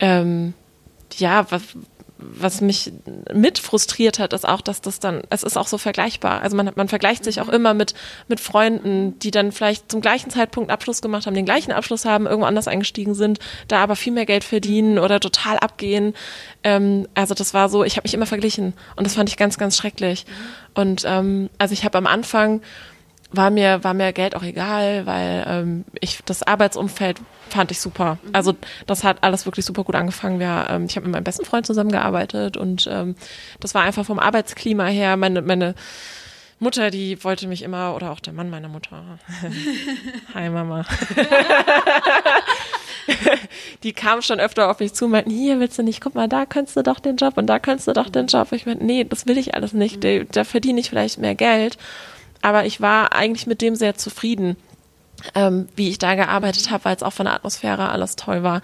ähm, 0.00 0.54
ja, 1.16 1.50
was, 1.50 1.62
was 2.18 2.60
mich 2.60 2.92
mit 3.32 3.58
frustriert 3.58 4.18
hat, 4.18 4.32
ist 4.32 4.46
auch, 4.46 4.60
dass 4.60 4.80
das 4.80 4.98
dann, 4.98 5.22
es 5.30 5.44
ist 5.44 5.56
auch 5.56 5.68
so 5.68 5.78
vergleichbar. 5.78 6.42
Also 6.42 6.56
man, 6.56 6.70
man 6.74 6.88
vergleicht 6.88 7.22
sich 7.22 7.40
auch 7.40 7.46
mhm. 7.46 7.54
immer 7.54 7.74
mit, 7.74 7.94
mit 8.26 8.40
Freunden, 8.40 9.18
die 9.20 9.30
dann 9.30 9.52
vielleicht 9.52 9.90
zum 9.90 10.00
gleichen 10.00 10.30
Zeitpunkt 10.30 10.70
Abschluss 10.70 11.00
gemacht 11.00 11.26
haben, 11.26 11.34
den 11.34 11.44
gleichen 11.44 11.70
Abschluss 11.70 12.04
haben, 12.04 12.26
irgendwo 12.26 12.46
anders 12.46 12.66
eingestiegen 12.66 13.14
sind, 13.14 13.38
da 13.68 13.78
aber 13.78 13.94
viel 13.94 14.12
mehr 14.12 14.26
Geld 14.26 14.42
verdienen 14.42 14.98
oder 14.98 15.20
total 15.20 15.58
abgehen. 15.58 16.14
Ähm, 16.64 17.06
also 17.14 17.34
das 17.34 17.54
war 17.54 17.68
so, 17.68 17.84
ich 17.84 17.96
habe 17.96 18.04
mich 18.04 18.14
immer 18.14 18.26
verglichen 18.26 18.74
und 18.96 19.06
das 19.06 19.14
fand 19.14 19.28
ich 19.28 19.36
ganz, 19.36 19.56
ganz 19.56 19.76
schrecklich. 19.76 20.26
Mhm. 20.26 20.32
Und 20.74 21.02
ähm, 21.06 21.50
also 21.58 21.72
ich 21.72 21.84
habe 21.84 21.98
am 21.98 22.06
Anfang 22.06 22.62
war 23.30 23.50
mir, 23.50 23.84
war 23.84 23.94
mir 23.94 24.12
Geld 24.12 24.34
auch 24.34 24.42
egal, 24.42 25.06
weil 25.06 25.44
ähm, 25.46 25.84
ich 26.00 26.20
das 26.24 26.42
Arbeitsumfeld 26.42 27.20
fand 27.50 27.70
ich 27.70 27.80
super. 27.80 28.18
Mhm. 28.22 28.30
Also 28.32 28.56
das 28.86 29.04
hat 29.04 29.22
alles 29.22 29.44
wirklich 29.44 29.66
super 29.66 29.84
gut 29.84 29.94
angefangen. 29.94 30.40
Wir, 30.40 30.66
ähm, 30.70 30.86
ich 30.86 30.96
habe 30.96 31.06
mit 31.06 31.12
meinem 31.12 31.24
besten 31.24 31.44
Freund 31.44 31.66
zusammengearbeitet 31.66 32.56
und 32.56 32.88
ähm, 32.90 33.16
das 33.60 33.74
war 33.74 33.82
einfach 33.82 34.06
vom 34.06 34.18
Arbeitsklima 34.18 34.86
her. 34.86 35.16
Meine, 35.16 35.42
meine 35.42 35.74
Mutter, 36.58 36.90
die 36.90 37.22
wollte 37.22 37.46
mich 37.46 37.62
immer, 37.62 37.94
oder 37.94 38.10
auch 38.10 38.20
der 38.20 38.32
Mann 38.32 38.50
meiner 38.50 38.68
Mutter. 38.68 39.18
Hi 40.34 40.48
Mama. 40.48 40.84
die 43.82 43.92
kam 43.92 44.22
schon 44.22 44.40
öfter 44.40 44.70
auf 44.70 44.80
mich 44.80 44.94
zu 44.94 45.04
und 45.04 45.12
meinten, 45.12 45.30
hier 45.30 45.60
willst 45.60 45.78
du 45.78 45.82
nicht, 45.82 46.00
guck 46.00 46.14
mal, 46.14 46.28
da 46.28 46.46
könntest 46.46 46.76
du 46.76 46.82
doch 46.82 46.98
den 46.98 47.16
Job 47.16 47.36
und 47.36 47.46
da 47.46 47.58
könntest 47.58 47.88
du 47.88 47.92
doch 47.92 48.08
den 48.08 48.26
Job. 48.26 48.52
Ich 48.52 48.66
meinte, 48.66 48.84
nee, 48.84 49.04
das 49.04 49.26
will 49.26 49.38
ich 49.38 49.54
alles 49.54 49.74
nicht. 49.74 50.02
Da, 50.02 50.24
da 50.24 50.44
verdiene 50.44 50.80
ich 50.80 50.88
vielleicht 50.88 51.18
mehr 51.18 51.34
Geld 51.34 51.76
aber 52.42 52.66
ich 52.66 52.80
war 52.80 53.12
eigentlich 53.12 53.46
mit 53.46 53.60
dem 53.60 53.74
sehr 53.74 53.96
zufrieden, 53.96 54.56
ähm, 55.34 55.68
wie 55.74 55.88
ich 55.88 55.98
da 55.98 56.14
gearbeitet 56.14 56.70
habe, 56.70 56.84
weil 56.84 56.96
es 56.96 57.02
auch 57.02 57.12
von 57.12 57.26
der 57.26 57.34
Atmosphäre 57.34 57.88
alles 57.88 58.16
toll 58.16 58.42
war. 58.42 58.62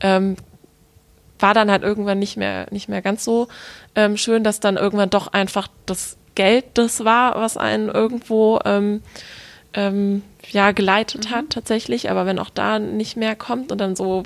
Ähm, 0.00 0.36
war 1.38 1.54
dann 1.54 1.70
halt 1.70 1.82
irgendwann 1.82 2.18
nicht 2.18 2.36
mehr 2.36 2.66
nicht 2.70 2.88
mehr 2.88 3.02
ganz 3.02 3.24
so 3.24 3.48
ähm, 3.94 4.16
schön, 4.16 4.44
dass 4.44 4.60
dann 4.60 4.76
irgendwann 4.76 5.10
doch 5.10 5.28
einfach 5.28 5.68
das 5.86 6.16
Geld 6.34 6.66
das 6.74 7.04
war, 7.04 7.36
was 7.36 7.56
einen 7.56 7.88
irgendwo 7.88 8.60
ähm, 8.64 9.02
ähm, 9.74 10.22
ja 10.50 10.72
geleitet 10.72 11.30
mhm. 11.30 11.34
hat 11.34 11.50
tatsächlich. 11.50 12.10
Aber 12.10 12.26
wenn 12.26 12.38
auch 12.38 12.50
da 12.50 12.78
nicht 12.78 13.16
mehr 13.16 13.36
kommt 13.36 13.72
und 13.72 13.78
dann 13.78 13.96
so, 13.96 14.22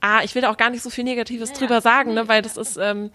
ah, 0.00 0.22
ich 0.24 0.34
will 0.34 0.42
da 0.42 0.50
auch 0.50 0.56
gar 0.56 0.70
nicht 0.70 0.82
so 0.82 0.90
viel 0.90 1.04
Negatives 1.04 1.50
ja, 1.50 1.56
drüber 1.56 1.80
sagen, 1.80 2.14
ne, 2.14 2.28
weil 2.28 2.42
das 2.42 2.56
ist, 2.56 2.76
ähm, 2.76 3.10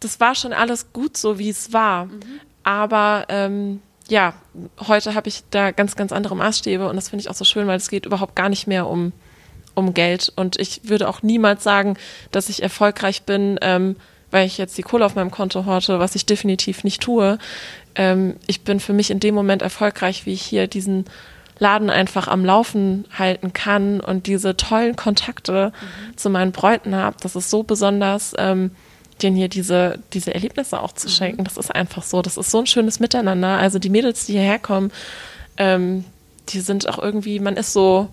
das 0.00 0.20
war 0.20 0.34
schon 0.34 0.52
alles 0.52 0.92
gut 0.92 1.16
so, 1.16 1.38
wie 1.38 1.50
es 1.50 1.72
war. 1.72 2.06
Mhm. 2.06 2.22
Aber 2.64 3.26
ähm, 3.28 3.82
ja, 4.08 4.34
heute 4.88 5.14
habe 5.14 5.28
ich 5.28 5.44
da 5.50 5.70
ganz, 5.70 5.96
ganz 5.96 6.12
andere 6.12 6.36
Maßstäbe 6.36 6.88
und 6.88 6.96
das 6.96 7.08
finde 7.08 7.22
ich 7.22 7.30
auch 7.30 7.34
so 7.34 7.44
schön, 7.44 7.66
weil 7.66 7.76
es 7.76 7.90
geht 7.90 8.06
überhaupt 8.06 8.36
gar 8.36 8.48
nicht 8.48 8.66
mehr 8.66 8.86
um, 8.86 9.12
um 9.74 9.94
Geld. 9.94 10.32
Und 10.36 10.58
ich 10.58 10.88
würde 10.88 11.08
auch 11.08 11.22
niemals 11.22 11.64
sagen, 11.64 11.96
dass 12.30 12.48
ich 12.48 12.62
erfolgreich 12.62 13.22
bin, 13.22 13.58
ähm, 13.62 13.96
weil 14.30 14.46
ich 14.46 14.58
jetzt 14.58 14.76
die 14.78 14.82
Kohle 14.82 15.06
auf 15.06 15.14
meinem 15.14 15.30
Konto 15.30 15.66
horte, 15.66 15.98
was 15.98 16.14
ich 16.14 16.26
definitiv 16.26 16.84
nicht 16.84 17.02
tue. 17.02 17.38
Ähm, 17.94 18.36
ich 18.46 18.62
bin 18.62 18.80
für 18.80 18.92
mich 18.92 19.10
in 19.10 19.20
dem 19.20 19.34
Moment 19.34 19.62
erfolgreich, 19.62 20.26
wie 20.26 20.32
ich 20.32 20.42
hier 20.42 20.66
diesen 20.66 21.04
Laden 21.58 21.90
einfach 21.90 22.28
am 22.28 22.44
Laufen 22.44 23.04
halten 23.16 23.52
kann 23.52 24.00
und 24.00 24.26
diese 24.26 24.56
tollen 24.56 24.96
Kontakte 24.96 25.72
mhm. 25.72 26.16
zu 26.16 26.30
meinen 26.30 26.52
Bräuten 26.52 26.96
habe. 26.96 27.16
Das 27.20 27.36
ist 27.36 27.50
so 27.50 27.62
besonders, 27.62 28.34
ähm, 28.38 28.72
denen 29.22 29.36
hier 29.36 29.48
diese, 29.48 29.98
diese 30.12 30.34
Erlebnisse 30.34 30.80
auch 30.80 30.92
zu 30.92 31.08
mhm. 31.08 31.12
schenken. 31.12 31.44
Das 31.44 31.56
ist 31.56 31.74
einfach 31.74 32.02
so. 32.02 32.22
Das 32.22 32.36
ist 32.36 32.50
so 32.50 32.58
ein 32.58 32.66
schönes 32.66 33.00
Miteinander. 33.00 33.58
Also 33.58 33.78
die 33.78 33.90
Mädels, 33.90 34.26
die 34.26 34.32
hierher 34.32 34.58
kommen, 34.58 34.92
ähm, 35.56 36.04
die 36.48 36.60
sind 36.60 36.88
auch 36.88 36.98
irgendwie, 36.98 37.40
man 37.40 37.56
ist 37.56 37.72
so 37.72 38.08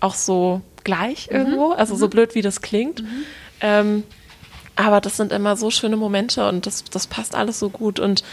auch 0.00 0.14
so 0.14 0.60
gleich 0.84 1.28
mhm. 1.30 1.36
irgendwo, 1.36 1.72
also 1.72 1.94
so 1.94 2.06
mhm. 2.06 2.10
blöd 2.10 2.34
wie 2.34 2.42
das 2.42 2.62
klingt. 2.62 3.02
Mhm. 3.02 3.24
Ähm, 3.60 4.02
aber 4.76 5.00
das 5.00 5.16
sind 5.16 5.32
immer 5.32 5.56
so 5.56 5.70
schöne 5.70 5.96
Momente 5.96 6.48
und 6.48 6.66
das, 6.66 6.84
das 6.84 7.06
passt 7.06 7.34
alles 7.34 7.58
so 7.58 7.68
gut. 7.68 7.98
Und 7.98 8.24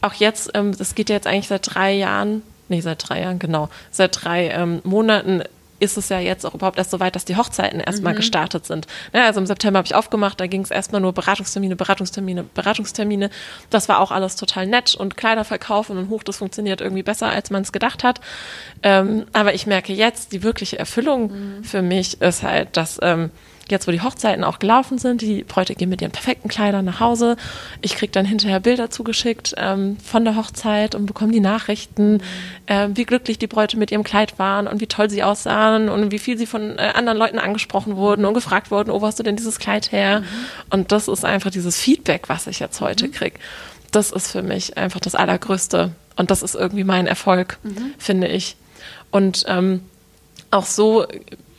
auch 0.00 0.14
jetzt, 0.14 0.50
ähm, 0.54 0.76
das 0.76 0.94
geht 0.94 1.08
ja 1.08 1.16
jetzt 1.16 1.26
eigentlich 1.26 1.48
seit 1.48 1.74
drei 1.74 1.92
Jahren, 1.92 2.42
nee, 2.68 2.80
seit 2.80 3.08
drei 3.08 3.20
Jahren, 3.20 3.38
genau, 3.38 3.68
seit 3.90 4.24
drei 4.24 4.48
ähm, 4.48 4.80
Monaten 4.84 5.42
ist 5.82 5.96
es 5.96 6.08
ja 6.08 6.20
jetzt 6.20 6.46
auch 6.46 6.54
überhaupt 6.54 6.78
erst 6.78 6.92
so 6.92 7.00
weit, 7.00 7.16
dass 7.16 7.24
die 7.24 7.36
Hochzeiten 7.36 7.80
erstmal 7.80 8.12
mhm. 8.12 8.18
gestartet 8.18 8.64
sind. 8.66 8.86
Ja, 9.12 9.26
also 9.26 9.40
im 9.40 9.46
September 9.46 9.78
habe 9.78 9.86
ich 9.86 9.94
aufgemacht, 9.94 10.38
da 10.40 10.46
ging 10.46 10.62
es 10.62 10.70
erstmal 10.70 11.00
nur 11.00 11.12
Beratungstermine, 11.12 11.76
Beratungstermine, 11.76 12.44
Beratungstermine. 12.44 13.30
Das 13.70 13.88
war 13.88 13.98
auch 14.00 14.12
alles 14.12 14.36
total 14.36 14.66
nett 14.66 14.94
und 14.94 15.16
Kleider 15.16 15.44
verkaufen 15.44 15.98
und 15.98 16.08
hoch, 16.08 16.22
das 16.22 16.36
funktioniert 16.36 16.80
irgendwie 16.80 17.02
besser, 17.02 17.28
als 17.28 17.50
man 17.50 17.62
es 17.62 17.72
gedacht 17.72 18.04
hat. 18.04 18.20
Ähm, 18.82 19.26
aber 19.32 19.54
ich 19.54 19.66
merke 19.66 19.92
jetzt, 19.92 20.32
die 20.32 20.42
wirkliche 20.42 20.78
Erfüllung 20.78 21.32
mhm. 21.32 21.64
für 21.64 21.82
mich 21.82 22.20
ist 22.20 22.42
halt, 22.42 22.76
dass 22.76 22.98
ähm, 23.02 23.30
jetzt, 23.72 23.88
wo 23.88 23.90
die 23.90 24.02
Hochzeiten 24.02 24.44
auch 24.44 24.58
gelaufen 24.58 24.98
sind, 24.98 25.20
die 25.20 25.42
Bräute 25.42 25.74
gehen 25.74 25.88
mit 25.88 26.00
ihren 26.00 26.12
perfekten 26.12 26.48
Kleidern 26.48 26.84
nach 26.84 27.00
Hause. 27.00 27.36
Ich 27.80 27.96
kriege 27.96 28.12
dann 28.12 28.24
hinterher 28.24 28.60
Bilder 28.60 28.90
zugeschickt 28.90 29.54
ähm, 29.56 29.96
von 29.98 30.24
der 30.24 30.36
Hochzeit 30.36 30.94
und 30.94 31.06
bekomme 31.06 31.32
die 31.32 31.40
Nachrichten, 31.40 32.22
äh, 32.66 32.88
wie 32.94 33.04
glücklich 33.04 33.38
die 33.38 33.46
Bräute 33.48 33.76
mit 33.76 33.90
ihrem 33.90 34.04
Kleid 34.04 34.38
waren 34.38 34.68
und 34.68 34.80
wie 34.80 34.86
toll 34.86 35.10
sie 35.10 35.22
aussahen 35.22 35.88
und 35.88 36.12
wie 36.12 36.18
viel 36.18 36.38
sie 36.38 36.46
von 36.46 36.78
äh, 36.78 36.92
anderen 36.94 37.18
Leuten 37.18 37.38
angesprochen 37.38 37.96
wurden 37.96 38.24
und 38.24 38.34
gefragt 38.34 38.70
wurden, 38.70 38.90
oh, 38.90 39.00
wo 39.00 39.06
hast 39.06 39.18
du 39.18 39.22
denn 39.22 39.36
dieses 39.36 39.58
Kleid 39.58 39.90
her? 39.90 40.20
Mhm. 40.20 40.24
Und 40.70 40.92
das 40.92 41.08
ist 41.08 41.24
einfach 41.24 41.50
dieses 41.50 41.80
Feedback, 41.80 42.28
was 42.28 42.46
ich 42.46 42.60
jetzt 42.60 42.80
heute 42.80 43.08
mhm. 43.08 43.12
kriege. 43.12 43.38
Das 43.90 44.12
ist 44.12 44.30
für 44.30 44.42
mich 44.42 44.76
einfach 44.76 45.00
das 45.00 45.14
Allergrößte. 45.14 45.92
Und 46.16 46.30
das 46.30 46.42
ist 46.42 46.54
irgendwie 46.54 46.84
mein 46.84 47.06
Erfolg, 47.06 47.58
mhm. 47.62 47.94
finde 47.98 48.28
ich. 48.28 48.56
Und 49.10 49.44
ähm, 49.48 49.82
auch 50.50 50.66
so 50.66 51.06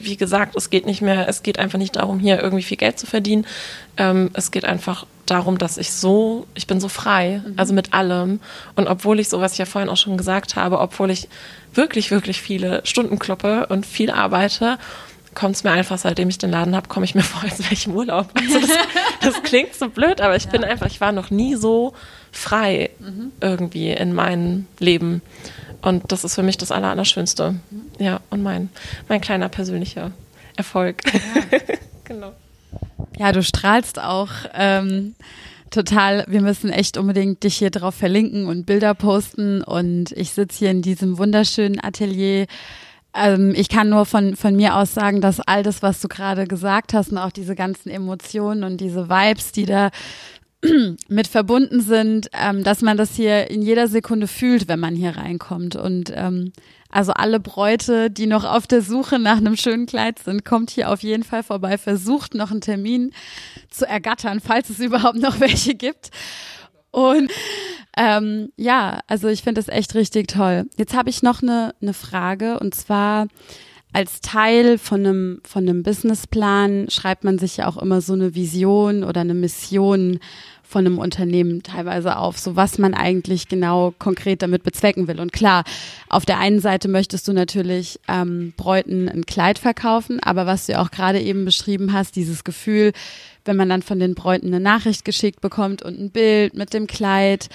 wie 0.03 0.17
gesagt, 0.17 0.55
es 0.55 0.69
geht 0.69 0.85
nicht 0.85 1.01
mehr, 1.01 1.27
es 1.27 1.43
geht 1.43 1.59
einfach 1.59 1.77
nicht 1.77 1.95
darum, 1.95 2.19
hier 2.19 2.41
irgendwie 2.41 2.63
viel 2.63 2.77
Geld 2.77 2.99
zu 2.99 3.05
verdienen. 3.05 3.45
Ähm, 3.97 4.31
es 4.33 4.51
geht 4.51 4.65
einfach 4.65 5.05
darum, 5.25 5.57
dass 5.57 5.77
ich 5.77 5.91
so, 5.91 6.45
ich 6.53 6.67
bin 6.67 6.79
so 6.79 6.89
frei, 6.89 7.41
mhm. 7.45 7.53
also 7.57 7.73
mit 7.73 7.93
allem. 7.93 8.39
Und 8.75 8.87
obwohl 8.87 9.19
ich 9.19 9.29
so, 9.29 9.41
was 9.41 9.53
ich 9.53 9.59
ja 9.59 9.65
vorhin 9.65 9.89
auch 9.89 9.97
schon 9.97 10.17
gesagt 10.17 10.55
habe, 10.55 10.79
obwohl 10.79 11.11
ich 11.11 11.29
wirklich, 11.73 12.11
wirklich 12.11 12.41
viele 12.41 12.81
Stunden 12.85 13.19
kloppe 13.19 13.67
und 13.67 13.85
viel 13.85 14.11
arbeite, 14.11 14.77
kommt 15.33 15.55
es 15.55 15.63
mir 15.63 15.71
einfach, 15.71 15.97
seitdem 15.97 16.29
ich 16.29 16.37
den 16.37 16.51
Laden 16.51 16.75
habe, 16.75 16.87
komme 16.87 17.05
ich 17.05 17.15
mir 17.15 17.21
vor, 17.23 17.43
als 17.43 17.59
wäre 17.59 17.73
ich 17.73 17.87
im 17.87 17.95
Urlaub. 17.95 18.29
Also 18.35 18.59
das, 18.59 18.77
das 19.21 19.43
klingt 19.43 19.75
so 19.75 19.89
blöd, 19.89 20.21
aber 20.21 20.35
ich 20.35 20.45
ja. 20.45 20.51
bin 20.51 20.63
einfach, 20.63 20.87
ich 20.87 21.01
war 21.01 21.11
noch 21.11 21.31
nie 21.31 21.55
so 21.55 21.93
frei 22.31 22.89
mhm. 22.99 23.31
irgendwie 23.41 23.91
in 23.91 24.13
meinem 24.13 24.67
Leben. 24.79 25.21
Und 25.83 26.11
das 26.11 26.23
ist 26.23 26.35
für 26.35 26.43
mich 26.43 26.57
das 26.57 26.71
Aller, 26.71 26.89
Allerschönste. 26.89 27.55
Ja, 27.99 28.21
und 28.29 28.41
mein, 28.41 28.69
mein 29.09 29.19
kleiner 29.19 29.49
persönlicher 29.49 30.11
Erfolg. 30.55 31.01
Ja. 31.13 31.59
genau. 32.05 32.31
Ja, 33.17 33.31
du 33.33 33.43
strahlst 33.43 33.99
auch 33.99 34.29
ähm, 34.53 35.13
total. 35.69 36.23
Wir 36.27 36.41
müssen 36.41 36.71
echt 36.71 36.97
unbedingt 36.97 37.43
dich 37.43 37.57
hier 37.57 37.69
drauf 37.69 37.95
verlinken 37.95 38.47
und 38.47 38.65
Bilder 38.65 38.93
posten. 38.93 39.61
Und 39.61 40.13
ich 40.13 40.31
sitze 40.31 40.59
hier 40.59 40.71
in 40.71 40.81
diesem 40.81 41.17
wunderschönen 41.17 41.83
Atelier. 41.83 42.47
Ähm, 43.13 43.53
ich 43.55 43.67
kann 43.67 43.89
nur 43.89 44.05
von, 44.05 44.37
von 44.37 44.55
mir 44.55 44.77
aus 44.77 44.93
sagen, 44.93 45.19
dass 45.19 45.41
all 45.41 45.63
das, 45.63 45.83
was 45.83 45.99
du 45.99 46.07
gerade 46.07 46.47
gesagt 46.47 46.93
hast 46.93 47.11
und 47.11 47.17
auch 47.17 47.31
diese 47.31 47.55
ganzen 47.55 47.89
Emotionen 47.89 48.63
und 48.63 48.77
diese 48.77 49.09
Vibes, 49.09 49.51
die 49.51 49.65
da 49.65 49.91
mit 51.07 51.27
verbunden 51.27 51.81
sind, 51.81 52.29
ähm, 52.33 52.63
dass 52.63 52.81
man 52.81 52.97
das 52.97 53.15
hier 53.15 53.49
in 53.49 53.61
jeder 53.61 53.87
Sekunde 53.87 54.27
fühlt, 54.27 54.67
wenn 54.67 54.79
man 54.79 54.95
hier 54.95 55.17
reinkommt. 55.17 55.75
Und 55.75 56.11
ähm, 56.15 56.53
also 56.89 57.11
alle 57.11 57.39
Bräute, 57.39 58.11
die 58.11 58.27
noch 58.27 58.43
auf 58.43 58.67
der 58.67 58.81
Suche 58.81 59.19
nach 59.19 59.37
einem 59.37 59.57
schönen 59.57 59.87
Kleid 59.87 60.19
sind, 60.19 60.45
kommt 60.45 60.69
hier 60.69 60.91
auf 60.91 61.01
jeden 61.01 61.23
Fall 61.23 61.43
vorbei, 61.43 61.77
versucht 61.77 62.35
noch 62.35 62.51
einen 62.51 62.61
Termin 62.61 63.11
zu 63.69 63.87
ergattern, 63.87 64.39
falls 64.39 64.69
es 64.69 64.79
überhaupt 64.79 65.17
noch 65.17 65.39
welche 65.39 65.75
gibt. 65.75 66.11
Und 66.91 67.31
ähm, 67.97 68.51
ja, 68.55 68.99
also 69.07 69.27
ich 69.27 69.41
finde 69.41 69.59
das 69.59 69.67
echt 69.67 69.95
richtig 69.95 70.27
toll. 70.27 70.65
Jetzt 70.77 70.95
habe 70.95 71.09
ich 71.09 71.23
noch 71.23 71.41
eine, 71.41 71.73
eine 71.81 71.93
Frage 71.93 72.59
und 72.59 72.75
zwar 72.75 73.27
als 73.93 74.21
Teil 74.21 74.79
von 74.79 75.01
einem, 75.01 75.41
von 75.43 75.67
einem 75.67 75.83
Businessplan 75.83 76.87
schreibt 76.89 77.23
man 77.23 77.37
sich 77.37 77.57
ja 77.57 77.67
auch 77.67 77.77
immer 77.77 78.01
so 78.01 78.13
eine 78.13 78.33
Vision 78.33 79.03
oder 79.03 79.21
eine 79.21 79.35
Mission 79.35 80.19
von 80.73 80.87
einem 80.87 80.97
Unternehmen 80.97 81.61
teilweise 81.61 82.17
auf, 82.17 82.39
so 82.39 82.55
was 82.55 82.79
man 82.79 82.95
eigentlich 82.95 83.47
genau 83.47 83.93
konkret 83.99 84.41
damit 84.41 84.63
bezwecken 84.63 85.07
will. 85.07 85.19
Und 85.19 85.31
klar, 85.31 85.65
auf 86.09 86.25
der 86.25 86.39
einen 86.39 86.59
Seite 86.59 86.87
möchtest 86.87 87.27
du 87.27 87.33
natürlich 87.33 87.99
ähm, 88.07 88.53
Bräuten 88.57 89.07
ein 89.07 89.27
Kleid 89.27 89.59
verkaufen, 89.59 90.19
aber 90.19 90.47
was 90.47 90.65
du 90.65 90.71
ja 90.71 90.81
auch 90.81 90.89
gerade 90.89 91.21
eben 91.21 91.45
beschrieben 91.45 91.93
hast, 91.93 92.15
dieses 92.15 92.43
Gefühl, 92.43 92.91
wenn 93.45 93.55
man 93.55 93.69
dann 93.69 93.83
von 93.83 93.99
den 93.99 94.15
Bräuten 94.15 94.47
eine 94.47 94.59
Nachricht 94.59 95.05
geschickt 95.05 95.41
bekommt 95.41 95.83
und 95.83 95.99
ein 95.99 96.09
Bild 96.09 96.55
mit 96.55 96.73
dem 96.73 96.87
Kleid, 96.87 97.49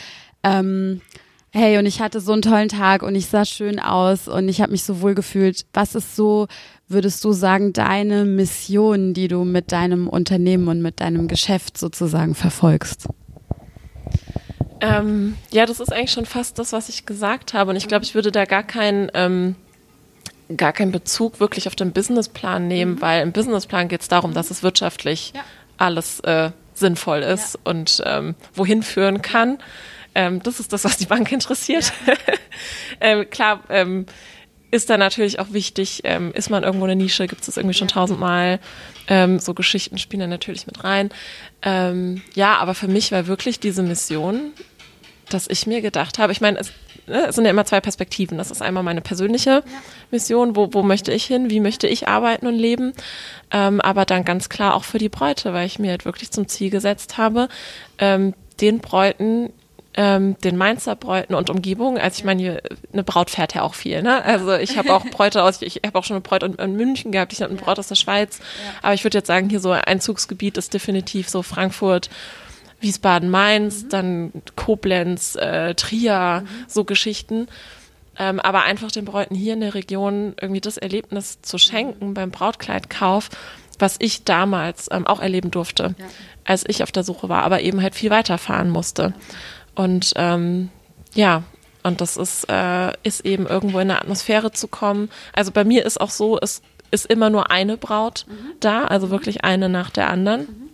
ähm, 0.45 1.01
hey, 1.59 1.79
und 1.79 1.87
ich 1.87 2.01
hatte 2.01 2.21
so 2.21 2.33
einen 2.33 2.43
tollen 2.43 2.69
Tag 2.69 3.03
und 3.03 3.15
ich 3.15 3.27
sah 3.27 3.45
schön 3.45 3.81
aus 3.81 4.29
und 4.29 4.49
ich 4.49 4.61
habe 4.61 4.73
mich 4.73 4.85
so 4.85 5.01
wohl 5.01 5.15
gefühlt. 5.15 5.67
Was 5.73 5.95
ist 5.95 6.17
so 6.17 6.47
würdest 6.89 7.23
du 7.25 7.33
sagen, 7.33 7.73
deine 7.73 8.25
Mission, 8.25 9.13
die 9.13 9.29
du 9.29 9.45
mit 9.45 9.73
deinem 9.73 10.09
Unternehmen 10.09 10.69
und 10.69 10.81
mit 10.81 11.01
deinem 11.01 11.29
Geschäft 11.29 11.77
sozusagen 11.77 12.35
verfolgst? 12.35 13.09
Ähm, 14.81 15.37
ja, 15.51 15.67
das 15.67 15.81
ist 15.81 15.93
eigentlich 15.93 16.13
schon 16.13 16.27
fast 16.27 16.59
das, 16.59 16.73
was 16.73 16.89
ich 16.89 17.05
gesagt 17.05 17.53
habe. 17.53 17.71
Und 17.71 17.77
ich 17.77 17.89
glaube, 17.89 18.05
ich 18.05 18.15
würde 18.15 18.33
da 18.33 18.45
gar 18.45 18.63
keinen 18.63 19.11
ähm, 19.15 19.57
gar 20.57 20.73
keinen 20.73 20.93
Bezug 20.93 21.41
wirklich 21.41 21.67
auf 21.67 21.77
den 21.77 21.93
Businessplan 21.93 22.69
nehmen, 22.69 22.95
mhm. 22.95 23.01
weil 23.03 23.23
im 23.23 23.33
Businessplan 23.33 23.89
geht 23.89 24.01
es 24.01 24.09
darum, 24.09 24.33
dass 24.33 24.51
es 24.51 24.63
wirtschaftlich 24.63 25.33
ja. 25.35 25.43
alles 25.77 26.21
äh, 26.21 26.53
sinnvoll 26.73 27.19
ist 27.19 27.55
ja. 27.55 27.71
und 27.71 28.03
ähm, 28.07 28.35
wohin 28.55 28.83
führen 28.83 29.21
kann. 29.21 29.59
Ähm, 30.19 30.43
das 30.43 30.59
ist 30.59 30.73
das, 30.73 30.83
was 30.83 30.97
die 30.97 31.07
Bank 31.07 31.31
interessiert. 31.31 31.93
Ja. 32.05 32.15
ähm, 33.01 33.31
klar, 33.31 33.63
ähm, 33.69 34.07
ist 34.73 34.91
da 34.91 34.99
natürlich 34.99 35.39
auch 35.39 35.53
wichtig, 35.53 36.01
ähm, 36.03 36.33
ist 36.35 36.51
man 36.51 36.65
irgendwo 36.65 36.87
in 36.87 36.89
der 36.89 36.97
Nische, 36.97 37.29
gibt 37.29 37.43
es 37.43 37.47
das 37.47 37.57
irgendwie 37.57 37.77
schon 37.77 37.87
tausendmal. 37.87 38.59
Ähm, 39.07 39.39
so 39.39 39.55
Geschichten 39.55 39.97
spielen 39.97 40.19
da 40.19 40.27
natürlich 40.27 40.67
mit 40.67 40.83
rein. 40.83 41.11
Ähm, 41.63 42.21
ja, 42.35 42.57
aber 42.57 42.75
für 42.75 42.89
mich 42.89 43.13
war 43.13 43.29
wirklich 43.29 43.61
diese 43.61 43.85
Mission, 43.85 44.51
dass 45.31 45.47
ich 45.47 45.69
mir 45.69 45.83
gedacht 45.83 46.19
habe, 46.19 46.33
ich 46.33 46.41
meine, 46.41 46.59
es, 46.59 46.73
ne, 47.07 47.27
es 47.29 47.37
sind 47.37 47.45
ja 47.45 47.53
immer 47.53 47.65
zwei 47.65 47.81
Perspektiven. 47.81 48.39
Das 48.39 48.51
ist 48.51 48.61
einmal 48.61 48.83
meine 48.83 49.03
persönliche. 49.03 49.63
Mission, 50.11 50.57
wo, 50.57 50.75
wo 50.75 50.83
möchte 50.83 51.13
ich 51.13 51.27
hin, 51.27 51.49
wie 51.49 51.61
möchte 51.61 51.87
ich 51.87 52.09
arbeiten 52.09 52.49
und 52.49 52.57
leben, 52.57 52.93
ähm, 53.53 53.81
aber 53.81 54.05
dann 54.05 54.25
ganz 54.25 54.49
klar 54.49 54.75
auch 54.75 54.85
für 54.85 54.99
die 54.99 55.11
Bräute, 55.11 55.53
weil 55.53 55.67
ich 55.67 55.79
mir 55.79 55.91
halt 55.91 56.05
wirklich 56.05 56.33
zum 56.33 56.49
Ziel 56.49 56.71
gesetzt 56.71 57.19
habe, 57.19 57.49
ähm, 57.99 58.35
den 58.61 58.81
Bräuten 58.81 59.53
ähm, 59.99 60.39
den 60.45 60.57
Mainzer 60.57 60.95
Bräuten 60.95 61.35
und 61.35 61.51
Umgebung. 61.51 61.99
Also 61.99 62.21
ich 62.21 62.25
meine, 62.25 62.41
hier, 62.41 62.63
eine 62.93 63.03
Braut 63.03 63.31
fährt 63.31 63.57
ja 63.57 63.63
auch 63.63 63.75
viel. 63.75 64.01
Ne? 64.01 64.25
Also 64.25 64.55
ich 64.55 64.79
habe 64.79 64.95
auch 64.95 65.05
Bräute 65.11 65.43
aus, 65.43 65.61
ich, 65.61 65.81
habe 65.85 65.99
auch 65.99 66.05
schon 66.05 66.15
eine 66.15 66.21
Braut 66.21 66.45
in, 66.45 66.55
in 66.55 66.77
München 66.77 67.11
gehabt, 67.11 67.33
ich 67.33 67.43
habe 67.43 67.51
eine 67.51 67.61
Braut 67.61 67.81
aus 67.81 67.89
der 67.89 67.97
Schweiz. 67.97 68.39
Ja. 68.39 68.45
Aber 68.83 68.95
ich 68.95 69.03
würde 69.03 69.19
jetzt 69.19 69.27
sagen, 69.27 69.51
hier 69.51 69.59
so 69.59 69.73
Einzugsgebiet 69.73 70.57
ist 70.57 70.73
definitiv 70.73 71.29
so 71.29 71.43
Frankfurt, 71.43 72.11
Wiesbaden, 72.79 73.29
Mainz, 73.29 73.83
mhm. 73.83 73.89
dann 73.89 74.33
Koblenz, 74.55 75.35
äh, 75.35 75.75
Trier, 75.75 76.45
mhm. 76.45 76.49
so 76.69 76.85
Geschichten. 76.85 77.49
Ähm, 78.21 78.39
aber 78.39 78.63
einfach 78.63 78.93
den 78.93 79.05
Bräuten 79.05 79.35
hier 79.35 79.55
in 79.55 79.61
der 79.61 79.75
Region 79.75 80.35
irgendwie 80.41 80.61
das 80.61 80.77
Erlebnis 80.77 81.43
zu 81.43 81.59
schenken 81.59 82.11
mhm. 82.11 82.15
beim 82.15 82.31
Brautkleidkauf, 82.31 83.31
was 83.81 83.97
ich 83.99 84.23
damals 84.23 84.89
ähm, 84.93 85.09
auch 85.09 85.19
erleben 85.19 85.51
durfte, 85.51 85.97
ja. 85.99 86.05
als 86.45 86.65
ich 86.69 86.85
auf 86.85 86.93
der 86.93 87.03
Suche 87.03 87.29
war, 87.29 87.43
aber 87.43 87.63
eben 87.63 87.83
halt 87.83 87.97
viel 87.97 88.11
weiterfahren 88.11 88.71
musste. 88.71 89.13
Und 89.79 90.13
ähm, 90.17 90.71
ja, 91.15 91.45
und 91.85 92.01
das 92.01 92.17
ist, 92.17 92.51
äh, 92.51 92.93
ist 93.05 93.25
eben 93.25 93.47
irgendwo 93.47 93.79
in 93.79 93.91
eine 93.91 94.01
Atmosphäre 94.01 94.51
zu 94.51 94.67
kommen. 94.67 95.09
Also 95.33 95.53
bei 95.53 95.63
mir 95.63 95.87
ist 95.87 96.01
auch 96.01 96.11
so, 96.11 96.37
es 96.41 96.63
ist 96.91 97.07
immer 97.07 97.31
nur 97.31 97.53
eine 97.53 97.77
Braut 97.77 98.27
mhm. 98.29 98.55
da, 98.59 98.87
also 98.87 99.11
wirklich 99.11 99.45
eine 99.45 99.69
nach 99.69 99.91
der 99.91 100.11
anderen. 100.11 100.41
Mhm. 100.41 100.69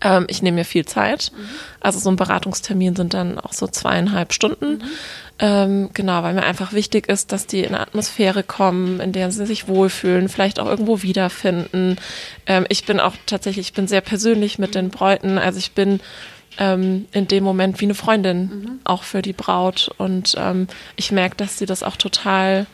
Ähm, 0.00 0.26
ich 0.30 0.40
nehme 0.40 0.54
mir 0.54 0.64
viel 0.64 0.86
Zeit. 0.86 1.30
Mhm. 1.36 1.44
Also 1.80 1.98
so 1.98 2.08
ein 2.08 2.16
Beratungstermin 2.16 2.96
sind 2.96 3.12
dann 3.12 3.38
auch 3.38 3.52
so 3.52 3.66
zweieinhalb 3.66 4.32
Stunden. 4.32 4.78
Mhm. 4.78 4.82
Ähm, 5.40 5.90
genau, 5.92 6.22
weil 6.22 6.32
mir 6.32 6.44
einfach 6.44 6.72
wichtig 6.72 7.06
ist, 7.06 7.32
dass 7.32 7.46
die 7.46 7.60
in 7.60 7.74
eine 7.74 7.80
Atmosphäre 7.80 8.42
kommen, 8.42 8.98
in 8.98 9.12
der 9.12 9.30
sie 9.30 9.44
sich 9.44 9.68
wohlfühlen, 9.68 10.30
vielleicht 10.30 10.58
auch 10.58 10.66
irgendwo 10.66 11.02
wiederfinden. 11.02 11.96
Ähm, 12.46 12.64
ich 12.70 12.86
bin 12.86 12.98
auch 12.98 13.14
tatsächlich, 13.26 13.68
ich 13.68 13.72
bin 13.74 13.88
sehr 13.88 14.00
persönlich 14.00 14.58
mit 14.58 14.74
den 14.74 14.88
Bräuten. 14.88 15.36
Also 15.36 15.58
ich 15.58 15.72
bin 15.72 16.00
ähm, 16.58 17.06
in 17.12 17.28
dem 17.28 17.44
Moment 17.44 17.80
wie 17.80 17.86
eine 17.86 17.94
Freundin 17.94 18.40
mhm. 18.40 18.80
auch 18.84 19.02
für 19.02 19.22
die 19.22 19.32
Braut. 19.32 19.90
Und 19.98 20.34
ähm, 20.38 20.66
ich 20.96 21.12
merke, 21.12 21.36
dass 21.36 21.58
sie 21.58 21.66
das 21.66 21.82
auch 21.82 21.96
total 21.96 22.66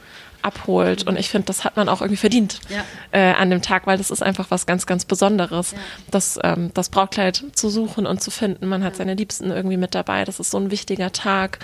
abholt. 0.43 1.05
Mhm. 1.05 1.09
Und 1.09 1.19
ich 1.19 1.31
finde, 1.31 1.47
das 1.47 1.65
hat 1.65 1.77
man 1.77 1.89
auch 1.89 2.01
irgendwie 2.01 2.19
verdient 2.19 2.61
ja. 2.69 2.85
äh, 3.13 3.35
an 3.35 3.51
dem 3.51 3.63
Tag, 3.63 3.87
weil 3.87 3.99
das 3.99 4.11
ist 4.11 4.23
einfach 4.23 4.51
was 4.51 4.67
ganz, 4.67 4.87
ganz 4.87 5.05
Besonderes, 5.05 5.73
ja. 5.73 5.79
das, 6.11 6.39
ähm, 6.43 6.71
das 6.75 6.91
Brautkleid 6.91 7.45
zu 7.55 7.69
suchen 7.69 8.07
und 8.07 8.23
zu 8.23 8.31
finden. 8.31 8.67
Man 8.67 8.85
hat 8.85 8.93
ja. 8.95 8.99
seine 8.99 9.15
Liebsten 9.15 9.51
irgendwie 9.51 9.77
mit 9.77 9.95
dabei. 9.95 10.25
Das 10.25 10.41
ist 10.41 10.51
so 10.51 10.59
ein 10.59 10.71
wichtiger 10.71 11.13
Tag. 11.13 11.59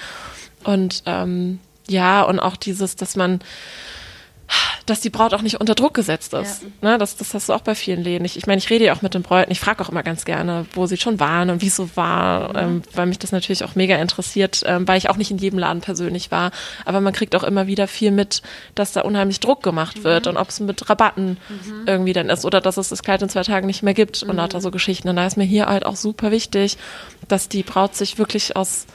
Und 0.64 1.02
ähm, 1.06 1.60
ja, 1.88 2.22
und 2.22 2.40
auch 2.40 2.56
dieses, 2.56 2.96
dass 2.96 3.16
man 3.16 3.40
dass 4.86 5.00
die 5.00 5.10
Braut 5.10 5.34
auch 5.34 5.42
nicht 5.42 5.60
unter 5.60 5.74
Druck 5.74 5.94
gesetzt 5.94 6.34
ist. 6.34 6.62
Ja. 6.62 6.90
Ne, 6.90 6.98
das, 6.98 7.16
das 7.16 7.32
hast 7.34 7.48
du 7.48 7.52
auch 7.52 7.60
bei 7.60 7.74
vielen 7.74 8.02
Läden. 8.02 8.24
Ich, 8.24 8.36
ich 8.36 8.46
meine, 8.46 8.58
ich 8.58 8.70
rede 8.70 8.84
ja 8.84 8.92
auch 8.92 9.02
mit 9.02 9.14
den 9.14 9.22
Bräuten. 9.22 9.52
Ich 9.52 9.60
frage 9.60 9.84
auch 9.84 9.88
immer 9.88 10.02
ganz 10.02 10.24
gerne, 10.24 10.66
wo 10.72 10.86
sie 10.86 10.96
schon 10.96 11.20
waren 11.20 11.50
und 11.50 11.62
wie 11.62 11.68
es 11.68 11.76
so 11.76 11.88
war, 11.94 12.50
mhm. 12.50 12.56
ähm, 12.56 12.82
weil 12.94 13.06
mich 13.06 13.18
das 13.18 13.32
natürlich 13.32 13.64
auch 13.64 13.74
mega 13.74 13.96
interessiert, 13.96 14.62
ähm, 14.66 14.86
weil 14.88 14.98
ich 14.98 15.08
auch 15.08 15.16
nicht 15.16 15.30
in 15.30 15.38
jedem 15.38 15.58
Laden 15.58 15.80
persönlich 15.80 16.30
war. 16.30 16.50
Aber 16.84 17.00
man 17.00 17.12
kriegt 17.12 17.36
auch 17.36 17.44
immer 17.44 17.66
wieder 17.66 17.86
viel 17.86 18.10
mit, 18.10 18.42
dass 18.74 18.92
da 18.92 19.02
unheimlich 19.02 19.40
Druck 19.40 19.62
gemacht 19.62 19.98
mhm. 19.98 20.04
wird 20.04 20.26
und 20.26 20.36
ob 20.36 20.48
es 20.48 20.60
mit 20.60 20.90
Rabatten 20.90 21.38
mhm. 21.48 21.84
irgendwie 21.86 22.12
dann 22.12 22.28
ist 22.28 22.44
oder 22.44 22.60
dass 22.60 22.76
es 22.76 22.88
das 22.88 23.02
Kleid 23.02 23.22
in 23.22 23.28
zwei 23.28 23.42
Tagen 23.42 23.66
nicht 23.66 23.82
mehr 23.82 23.94
gibt 23.94 24.22
und 24.22 24.36
lauter 24.36 24.58
mhm. 24.58 24.62
so 24.62 24.70
Geschichten. 24.70 25.08
Und 25.08 25.16
da 25.16 25.26
ist 25.26 25.36
mir 25.36 25.44
hier 25.44 25.66
halt 25.66 25.86
auch 25.86 25.96
super 25.96 26.30
wichtig, 26.30 26.78
dass 27.28 27.48
die 27.48 27.62
Braut 27.62 27.94
sich 27.94 28.18
wirklich 28.18 28.56
aus 28.56 28.86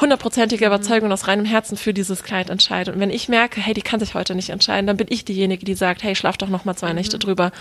hundertprozentige 0.00 0.66
Überzeugung 0.66 1.12
aus 1.12 1.26
reinem 1.28 1.44
Herzen 1.44 1.76
für 1.76 1.94
dieses 1.94 2.22
Kleid 2.22 2.50
entscheidet. 2.50 2.94
Und 2.94 3.00
wenn 3.00 3.10
ich 3.10 3.28
merke, 3.28 3.60
hey, 3.60 3.74
die 3.74 3.82
kann 3.82 4.00
sich 4.00 4.14
heute 4.14 4.34
nicht 4.34 4.50
entscheiden, 4.50 4.86
dann 4.86 4.96
bin 4.96 5.06
ich 5.10 5.24
diejenige, 5.24 5.64
die 5.64 5.74
sagt, 5.74 6.02
hey, 6.02 6.14
schlaf 6.14 6.36
doch 6.36 6.48
noch 6.48 6.64
mal 6.64 6.74
zwei 6.74 6.90
mhm. 6.90 6.96
Nächte 6.96 7.18
drüber, 7.18 7.52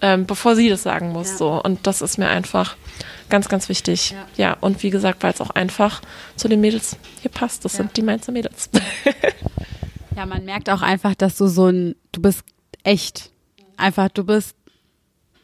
ähm, 0.00 0.26
bevor 0.26 0.54
sie 0.56 0.68
das 0.68 0.82
sagen 0.82 1.10
muss. 1.10 1.30
Ja. 1.32 1.36
So 1.36 1.62
und 1.62 1.86
das 1.86 2.02
ist 2.02 2.18
mir 2.18 2.28
einfach 2.28 2.76
ganz, 3.28 3.48
ganz 3.48 3.68
wichtig. 3.68 4.10
Ja, 4.10 4.26
ja 4.36 4.56
und 4.60 4.82
wie 4.82 4.90
gesagt, 4.90 5.22
weil 5.22 5.32
es 5.32 5.40
auch 5.40 5.50
einfach 5.50 6.02
zu 6.36 6.48
den 6.48 6.60
Mädels 6.60 6.96
hier 7.20 7.30
passt. 7.30 7.64
Das 7.64 7.74
ja. 7.74 7.78
sind 7.78 7.96
die 7.96 8.02
Mainzer 8.02 8.32
Mädels. 8.32 8.70
ja, 10.16 10.26
man 10.26 10.44
merkt 10.44 10.70
auch 10.70 10.82
einfach, 10.82 11.14
dass 11.14 11.36
du 11.36 11.46
so 11.46 11.68
ein, 11.68 11.94
du 12.12 12.22
bist 12.22 12.42
echt. 12.84 13.30
Einfach, 13.76 14.08
du 14.08 14.24
bist 14.24 14.56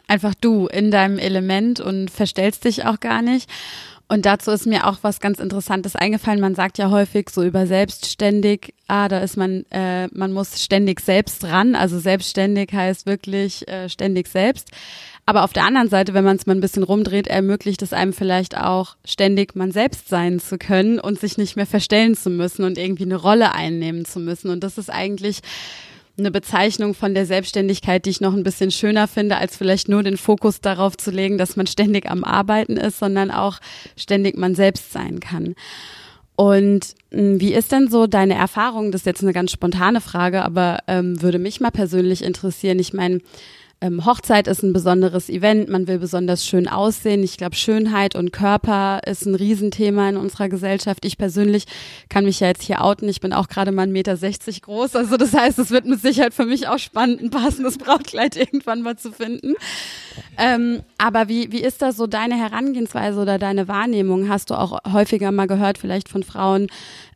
einfach 0.07 0.35
du 0.35 0.67
in 0.67 0.91
deinem 0.91 1.19
Element 1.19 1.81
und 1.81 2.11
verstellst 2.11 2.65
dich 2.65 2.85
auch 2.85 3.01
gar 3.01 3.23
nicht. 3.23 3.49
Und 4.07 4.27
dazu 4.27 4.51
ist 4.51 4.67
mir 4.67 4.87
auch 4.87 4.99
was 5.03 5.21
ganz 5.21 5.41
Interessantes 5.41 5.97
eingefallen. 5.97 6.41
Man 6.41 6.55
sagt 6.55 6.77
ja 6.79 6.91
häufig 6.91 7.31
so 7.31 7.43
über 7.43 7.67
selbstständig, 7.67 8.75
ah, 8.87 9.09
da 9.09 9.19
ist 9.21 9.37
man, 9.37 9.65
äh, 9.71 10.09
man 10.09 10.33
muss 10.33 10.63
ständig 10.63 11.01
selbst 11.01 11.45
ran. 11.45 11.75
Also 11.75 11.99
selbstständig 11.99 12.73
heißt 12.73 13.07
wirklich 13.07 13.67
äh, 13.67 13.89
ständig 13.89 14.29
selbst. 14.29 14.71
Aber 15.27 15.45
auf 15.45 15.55
der 15.55 15.65
anderen 15.65 15.89
Seite, 15.89 16.13
wenn 16.13 16.25
man 16.25 16.37
es 16.37 16.45
mal 16.45 16.55
ein 16.55 16.61
bisschen 16.61 16.83
rumdreht, 16.83 17.29
ermöglicht 17.29 17.81
es 17.81 17.95
einem 17.95 18.13
vielleicht 18.13 18.59
auch 18.59 18.97
ständig 19.07 19.57
man 19.57 19.73
selbst 19.73 20.09
sein 20.09 20.39
zu 20.39 20.59
können 20.59 21.01
und 21.01 21.19
sich 21.19 21.39
nicht 21.39 21.57
mehr 21.57 21.67
verstellen 21.67 22.15
zu 22.15 22.29
müssen 22.29 22.65
und 22.65 22.77
irgendwie 22.77 23.05
eine 23.05 23.17
Rolle 23.17 23.53
einnehmen 23.55 24.05
zu 24.05 24.21
müssen. 24.21 24.51
Und 24.51 24.63
das 24.63 24.77
ist 24.77 24.91
eigentlich 24.91 25.41
eine 26.17 26.31
Bezeichnung 26.31 26.95
von 26.95 27.15
der 27.15 27.27
Selbstständigkeit, 27.27 28.05
die 28.05 28.11
ich 28.11 28.21
noch 28.21 28.35
ein 28.35 28.45
bisschen 28.45 28.71
schöner 28.71 29.09
finde, 29.09 29.37
als 29.37 29.57
vielleicht 29.57 29.89
nur 29.89 30.03
den 30.03 30.17
Fokus 30.17 30.61
darauf 30.61 30.97
zu 30.97 31.11
legen, 31.11 31.39
dass 31.39 31.57
man 31.57 31.67
ständig 31.67 32.09
am 32.09 32.23
Arbeiten 32.23 32.77
ist, 32.77 32.99
sondern 32.99 33.31
auch 33.31 33.59
ständig 33.97 34.37
man 34.37 34.55
selbst 34.55 34.93
sein 34.93 35.21
kann. 35.21 35.55
Und 36.37 36.95
hm, 37.11 37.41
wie 37.41 37.53
ist 37.53 37.73
denn 37.73 37.89
so 37.89 38.07
deine 38.07 38.35
Erfahrung? 38.35 38.93
Das 38.93 39.03
ist 39.03 39.07
jetzt 39.07 39.23
eine 39.23 39.33
ganz 39.33 39.53
spontane 39.53 40.01
Frage, 40.01 40.45
aber 40.45 40.79
ähm, 40.87 41.21
würde 41.21 41.39
mich 41.39 41.61
mal 41.61 41.71
persönlich 41.71 42.23
interessieren. 42.23 42.79
Ich 42.79 42.93
meine, 42.93 43.21
ähm, 43.81 44.05
Hochzeit 44.05 44.49
ist 44.49 44.63
ein 44.63 44.73
besonderes 44.73 45.29
Event, 45.29 45.69
man 45.69 45.87
will 45.87 45.99
besonders 45.99 46.47
schön 46.47 46.69
aussehen. 46.69 47.23
Ich 47.23 47.37
glaube, 47.37 47.57
Schönheit 47.57 48.15
und 48.15 48.33
Körper 48.33 49.01
ist 49.07 49.27
ein 49.27 49.35
Riesenthema 49.35 50.09
in 50.09 50.17
unserer 50.17 50.49
Gesellschaft. 50.49 51.05
Ich 51.05 51.19
persönlich 51.19 51.65
kann 52.09 52.25
mich 52.25 52.41
ja 52.41 52.49
jetzt 52.49 52.63
hier 52.63 52.83
outen. 52.83 53.09
Ich 53.09 53.21
bin 53.21 53.33
auch 53.33 53.49
gerade 53.49 53.73
mal 53.73 53.87
1,60 53.87 53.91
Meter 53.93 54.61
groß. 54.63 54.97
Also 54.97 55.17
das 55.17 55.35
heißt, 55.35 55.59
es 55.59 55.71
wird 55.71 55.87
mit 55.87 56.01
Sicherheit 56.01 56.35
für 56.35 56.47
mich 56.47 56.69
auch 56.69 56.79
spannend, 56.79 57.23
ein 57.23 57.31
passendes 57.31 57.79
Brautkleid 57.79 58.37
irgendwann 58.37 58.83
mal 58.83 58.97
zu 58.97 59.13
finden. 59.13 59.55
Ähm, 60.39 60.83
aber 60.99 61.29
wie, 61.29 61.53
wie 61.53 61.63
ist 61.63 61.83
das 61.83 61.97
so 61.97 62.07
deine 62.07 62.37
Herangehensweise 62.37 63.21
oder 63.21 63.39
deine 63.39 63.69
Wahrnehmung? 63.69 64.29
Hast 64.29 64.51
du 64.51 64.55
auch 64.55 64.79
häufiger 64.93 65.33
mal 65.33 65.47
gehört, 65.47 65.79
vielleicht 65.79 66.09
von 66.09 66.23
Frauen, 66.23 66.69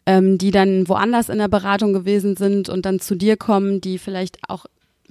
ähm, 0.06 0.38
die 0.38 0.50
dann 0.50 0.88
woanders 0.88 1.28
in 1.28 1.38
der 1.38 1.48
Beratung 1.48 1.92
gewesen 1.92 2.36
sind 2.36 2.68
und 2.68 2.86
dann 2.86 3.00
zu 3.00 3.14
dir 3.14 3.36
kommen, 3.36 3.80
die 3.80 3.98
vielleicht 3.98 4.38
auch 4.48 4.66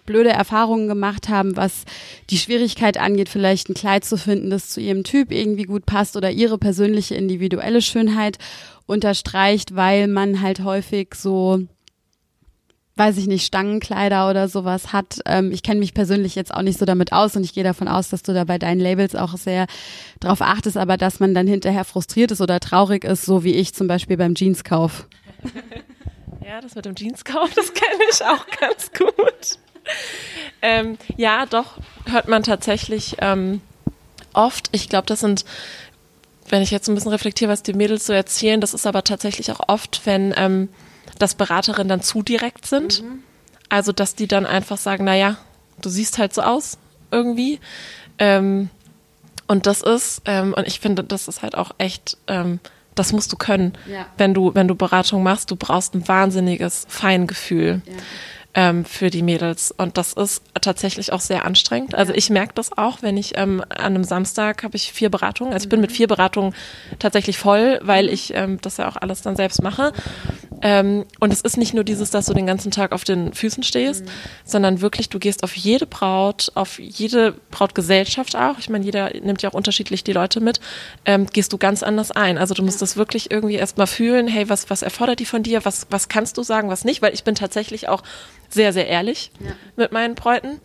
blöde 0.08 0.32
Erfahrungen 0.32 0.88
gemacht 0.88 1.30
haben, 1.30 1.56
was 1.56 1.84
die 2.32 2.40
Schwierigkeit 2.40 2.98
angeht, 2.98 3.30
vielleicht 3.30 3.70
ein 3.70 3.76
Kleid 3.76 4.04
zu 4.04 4.18
finden, 4.18 4.50
das 4.50 4.70
zu 4.70 4.82
ihrem 4.82 5.04
Typ 5.04 5.32
irgendwie 5.32 5.64
gut 5.66 5.86
passt 5.86 6.18
oder 6.18 6.32
ihre 6.32 6.58
persönliche 6.58 7.14
individuelle 7.14 7.84
Schönheit 7.84 8.40
unterstreicht, 8.88 9.76
weil 9.76 10.08
man 10.08 10.42
halt 10.42 10.64
häufig 10.64 11.14
so 11.14 11.68
weiß 12.98 13.18
ich 13.18 13.28
nicht, 13.28 13.46
Stangenkleider 13.46 14.30
oder 14.30 14.48
sowas 14.48 14.92
hat. 14.92 15.20
Ähm, 15.26 15.52
ich 15.52 15.64
kenne 15.64 15.80
mich 15.80 15.94
persönlich 15.94 16.36
jetzt 16.36 16.54
auch 16.54 16.64
nicht 16.64 16.80
so 16.80 16.86
damit 16.86 17.14
aus 17.14 17.36
und 17.36 17.44
ich 17.44 17.54
gehe 17.54 17.64
davon 17.64 17.88
aus, 17.88 18.10
dass 18.10 18.24
du 18.24 18.34
da 18.34 18.44
bei 18.44 18.58
deinen 18.58 18.80
Labels 18.80 19.16
auch 19.16 19.38
sehr 19.38 19.68
drauf 20.20 20.42
achtest, 20.42 20.78
aber 20.78 20.98
dass 20.98 21.20
man 21.20 21.36
dann 21.36 21.48
hinterher 21.48 21.86
frustriert 21.86 22.32
ist 22.32 22.42
oder 22.42 22.60
traurig 22.60 23.04
ist, 23.04 23.24
so 23.24 23.44
wie 23.44 23.54
ich 23.54 23.74
zum 23.74 23.88
Beispiel 23.88 24.18
beim 24.18 24.34
Jeanskauf. 24.36 25.08
Ja, 26.46 26.62
das 26.62 26.76
mit 26.76 26.86
dem 26.86 26.96
Jeanskauf, 26.96 27.54
das 27.56 27.74
kenne 27.74 28.04
ich 28.10 28.24
auch 28.24 28.46
ganz 28.58 28.90
gut. 28.94 29.60
ähm, 30.62 30.98
ja, 31.16 31.46
doch, 31.46 31.78
hört 32.06 32.28
man 32.28 32.44
tatsächlich 32.44 33.18
ähm, 33.20 33.62
oft. 34.34 34.70
Ich 34.72 34.90
glaube, 34.90 35.08
das 35.08 35.20
sind, 35.20 35.46
wenn 36.50 36.62
ich 36.62 36.72
jetzt 36.72 36.88
ein 36.88 36.96
bisschen 36.96 37.12
reflektiere, 37.12 37.52
was 37.52 37.64
die 37.64 37.74
Mädels 37.74 38.06
so 38.06 38.14
erzählen, 38.14 38.62
das 38.62 38.74
ist 38.74 38.86
aber 38.86 39.04
tatsächlich 39.04 39.52
auch 39.52 39.62
oft, 39.68 40.02
wenn 40.06 40.34
ähm, 40.38 40.70
das 41.20 41.36
Beraterinnen 41.36 41.90
dann 41.90 42.02
zu 42.02 42.22
direkt 42.22 42.66
sind. 42.66 43.04
Mhm. 43.04 43.24
Also, 43.70 43.92
dass 43.92 44.16
die 44.16 44.28
dann 44.28 44.46
einfach 44.46 44.78
sagen, 44.78 45.04
naja, 45.04 45.38
du 45.82 45.90
siehst 45.90 46.18
halt 46.18 46.34
so 46.34 46.42
aus 46.42 46.78
irgendwie. 47.12 47.60
Ähm, 48.18 48.70
und 49.48 49.66
das 49.66 49.82
ist, 49.82 50.22
ähm, 50.26 50.54
und 50.54 50.68
ich 50.68 50.80
finde, 50.80 51.04
das 51.04 51.28
ist 51.28 51.42
halt 51.42 51.56
auch 51.56 51.72
echt, 51.78 52.18
ähm, 52.28 52.60
das 52.96 53.14
musst 53.14 53.32
du 53.32 53.38
können, 53.38 53.74
ja. 53.90 54.06
wenn 54.18 54.34
du, 54.34 54.56
wenn 54.56 54.68
du 54.68 54.76
Beratung 54.76 55.24
machst. 55.24 55.52
Du 55.52 55.56
brauchst 55.56 55.94
ein 55.94 56.08
wahnsinniges 56.08 56.86
Feingefühl. 56.90 57.82
Ja 57.86 57.94
ähm, 58.58 58.86
für 58.86 59.12
die 59.12 59.22
Mädels. 59.22 59.72
Und 59.72 59.98
das 59.98 60.14
ist 60.14 60.42
tatsächlich 60.60 61.14
auch 61.14 61.20
sehr 61.20 61.46
anstrengend. 61.46 61.94
Also 61.94 62.12
ich 62.12 62.32
merke 62.32 62.56
das 62.56 62.76
auch, 62.76 63.04
wenn 63.04 63.16
ich 63.16 63.38
ähm, 63.38 63.64
an 63.70 63.94
einem 63.94 64.04
Samstag 64.04 64.64
habe 64.64 64.76
ich 64.76 64.92
vier 64.92 65.12
Beratungen. 65.12 65.54
Also 65.54 65.66
ich 65.66 65.70
bin 65.70 65.80
mit 65.80 65.92
vier 65.92 66.08
Beratungen 66.08 66.56
tatsächlich 66.98 67.38
voll, 67.38 67.80
weil 67.84 68.10
ich 68.10 68.34
ähm, 68.34 68.60
das 68.60 68.78
ja 68.78 68.90
auch 68.90 68.96
alles 68.96 69.22
dann 69.22 69.36
selbst 69.36 69.62
mache. 69.62 69.94
Ähm, 70.68 71.06
und 71.22 71.32
es 71.32 71.40
ist 71.40 71.56
nicht 71.56 71.74
nur 71.74 71.86
dieses, 71.86 72.12
dass 72.12 72.26
du 72.26 72.34
den 72.34 72.46
ganzen 72.46 72.72
Tag 72.72 72.92
auf 72.92 73.06
den 73.06 73.32
Füßen 73.32 73.64
stehst, 73.64 74.04
mhm. 74.04 74.10
sondern 74.44 74.82
wirklich, 74.82 75.08
du 75.08 75.18
gehst 75.18 75.46
auf 75.46 75.56
jede 75.56 75.86
Braut, 75.86 76.52
auf 76.56 76.78
jede 76.78 77.36
Brautgesellschaft 77.52 78.36
auch. 78.36 78.60
Ich 78.60 78.70
meine, 78.70 78.84
jeder 78.84 79.12
nimmt 79.22 79.42
ja 79.42 79.50
auch 79.50 79.54
unterschiedlich 79.54 80.04
die 80.04 80.12
Leute 80.12 80.42
mit. 80.42 80.60
Ähm, 81.06 81.26
gehst 81.28 81.54
du 81.54 81.58
ganz 81.58 81.84
anders 81.84 82.12
ein. 82.12 82.38
Also 82.38 82.54
du 82.54 82.64
musst 82.64 82.82
das 82.82 82.98
wirklich 82.98 83.32
irgendwie 83.32 83.56
erstmal 83.56 83.88
fühlen, 83.88 84.28
hey, 84.28 84.50
was, 84.50 84.70
was 84.70 84.82
erfordert 84.82 85.22
die 85.22 85.26
von 85.26 85.42
dir? 85.42 85.64
Was, 85.64 85.88
was 85.90 86.10
kannst 86.10 86.38
du 86.38 86.44
sagen, 86.44 86.68
was 86.68 86.84
nicht? 86.84 87.02
Weil 87.02 87.14
ich 87.14 87.24
bin 87.24 87.36
tatsächlich 87.36 87.88
auch 87.88 88.04
sehr, 88.50 88.74
sehr 88.74 88.88
ehrlich 88.88 89.32
ja. 89.40 89.52
mit 89.78 89.94
meinen 89.94 90.16
Bräuten. 90.16 90.60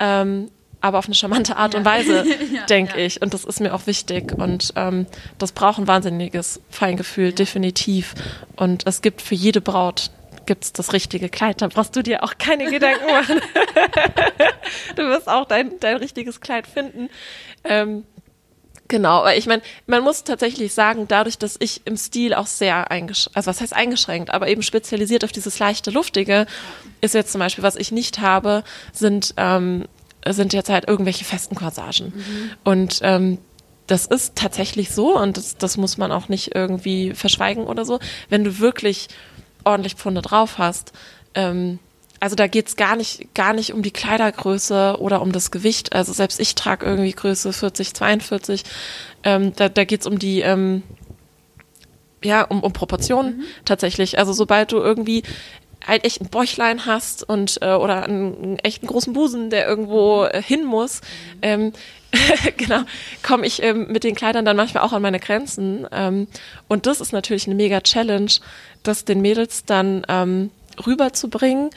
Ähm, 0.00 0.50
aber 0.84 0.98
auf 0.98 1.06
eine 1.06 1.14
charmante 1.14 1.56
Art 1.56 1.72
ja. 1.72 1.78
und 1.78 1.86
Weise, 1.86 2.26
ja, 2.52 2.66
denke 2.66 3.00
ich. 3.00 3.22
Und 3.22 3.32
das 3.32 3.44
ist 3.44 3.58
mir 3.58 3.74
auch 3.74 3.86
wichtig. 3.86 4.32
Und 4.34 4.74
ähm, 4.76 5.06
das 5.38 5.52
braucht 5.52 5.78
ein 5.78 5.88
wahnsinniges 5.88 6.60
Feingefühl, 6.68 7.32
definitiv. 7.32 8.14
Und 8.54 8.86
es 8.86 9.00
gibt 9.00 9.22
für 9.22 9.34
jede 9.34 9.62
Braut 9.62 10.10
gibt's 10.44 10.74
das 10.74 10.92
richtige 10.92 11.30
Kleid. 11.30 11.62
Da 11.62 11.68
brauchst 11.68 11.96
du 11.96 12.02
dir 12.02 12.22
auch 12.22 12.34
keine 12.36 12.70
Gedanken 12.70 13.06
machen. 13.10 13.40
du 14.96 15.04
wirst 15.04 15.26
auch 15.26 15.46
dein, 15.46 15.80
dein 15.80 15.96
richtiges 15.96 16.42
Kleid 16.42 16.66
finden. 16.66 17.08
Ähm, 17.64 18.04
Genau, 18.86 19.20
aber 19.20 19.34
ich 19.34 19.46
meine, 19.46 19.62
man 19.86 20.02
muss 20.02 20.24
tatsächlich 20.24 20.74
sagen, 20.74 21.08
dadurch, 21.08 21.38
dass 21.38 21.56
ich 21.58 21.80
im 21.86 21.96
Stil 21.96 22.34
auch 22.34 22.46
sehr 22.46 22.90
eingeschränkt, 22.90 23.34
also 23.34 23.48
was 23.48 23.62
heißt 23.62 23.72
eingeschränkt, 23.74 24.30
aber 24.30 24.46
eben 24.48 24.62
spezialisiert 24.62 25.24
auf 25.24 25.32
dieses 25.32 25.58
leichte, 25.58 25.90
luftige, 25.90 26.46
ist 27.00 27.14
jetzt 27.14 27.32
zum 27.32 27.38
Beispiel, 27.38 27.64
was 27.64 27.76
ich 27.76 27.92
nicht 27.92 28.20
habe, 28.20 28.62
sind, 28.92 29.32
ähm, 29.38 29.86
sind 30.32 30.52
jetzt 30.52 30.70
halt 30.70 30.88
irgendwelche 30.88 31.24
festen 31.24 31.54
Corsagen. 31.54 32.12
Mhm. 32.14 32.50
Und 32.64 32.98
ähm, 33.02 33.38
das 33.86 34.06
ist 34.06 34.34
tatsächlich 34.36 34.90
so 34.90 35.18
und 35.18 35.36
das, 35.36 35.56
das 35.58 35.76
muss 35.76 35.98
man 35.98 36.10
auch 36.10 36.28
nicht 36.28 36.54
irgendwie 36.54 37.12
verschweigen 37.12 37.64
oder 37.64 37.84
so. 37.84 37.98
Wenn 38.30 38.44
du 38.44 38.58
wirklich 38.58 39.08
ordentlich 39.64 39.94
Pfunde 39.94 40.22
drauf 40.22 40.58
hast, 40.58 40.92
ähm, 41.34 41.78
also 42.20 42.36
da 42.36 42.46
geht's 42.46 42.76
gar 42.76 42.96
nicht, 42.96 43.34
gar 43.34 43.52
nicht 43.52 43.74
um 43.74 43.82
die 43.82 43.90
Kleidergröße 43.90 44.96
oder 44.98 45.20
um 45.20 45.32
das 45.32 45.50
Gewicht. 45.50 45.92
Also 45.92 46.14
selbst 46.14 46.40
ich 46.40 46.54
trage 46.54 46.86
irgendwie 46.86 47.12
Größe 47.12 47.52
40, 47.52 47.92
42. 47.92 48.64
Ähm, 49.24 49.54
da 49.54 49.68
da 49.68 49.84
geht's 49.84 50.06
um 50.06 50.18
die, 50.18 50.40
ähm, 50.40 50.82
ja, 52.22 52.42
um, 52.42 52.62
um 52.62 52.72
Proportionen 52.72 53.38
mhm. 53.38 53.44
tatsächlich. 53.66 54.18
Also 54.18 54.32
sobald 54.32 54.72
du 54.72 54.78
irgendwie 54.78 55.22
halt 55.86 56.04
echt 56.04 56.20
ein 56.20 56.28
Bäuchlein 56.28 56.86
hast 56.86 57.28
und 57.28 57.58
äh, 57.62 57.74
oder 57.74 58.04
einen, 58.04 58.42
einen 58.42 58.58
echten 58.60 58.86
großen 58.86 59.12
Busen, 59.12 59.50
der 59.50 59.66
irgendwo 59.66 60.24
äh, 60.24 60.42
hin 60.42 60.64
muss, 60.64 61.00
ähm, 61.42 61.72
genau, 62.56 62.82
komme 63.22 63.46
ich 63.46 63.62
ähm, 63.62 63.88
mit 63.90 64.04
den 64.04 64.14
Kleidern 64.14 64.44
dann 64.44 64.56
manchmal 64.56 64.84
auch 64.84 64.92
an 64.92 65.02
meine 65.02 65.20
Grenzen. 65.20 65.86
Ähm, 65.92 66.28
und 66.68 66.86
das 66.86 67.00
ist 67.00 67.12
natürlich 67.12 67.46
eine 67.46 67.54
mega 67.56 67.80
Challenge, 67.80 68.30
das 68.82 69.04
den 69.04 69.20
Mädels 69.20 69.64
dann 69.64 70.04
ähm, 70.08 70.50
rüberzubringen, 70.86 71.70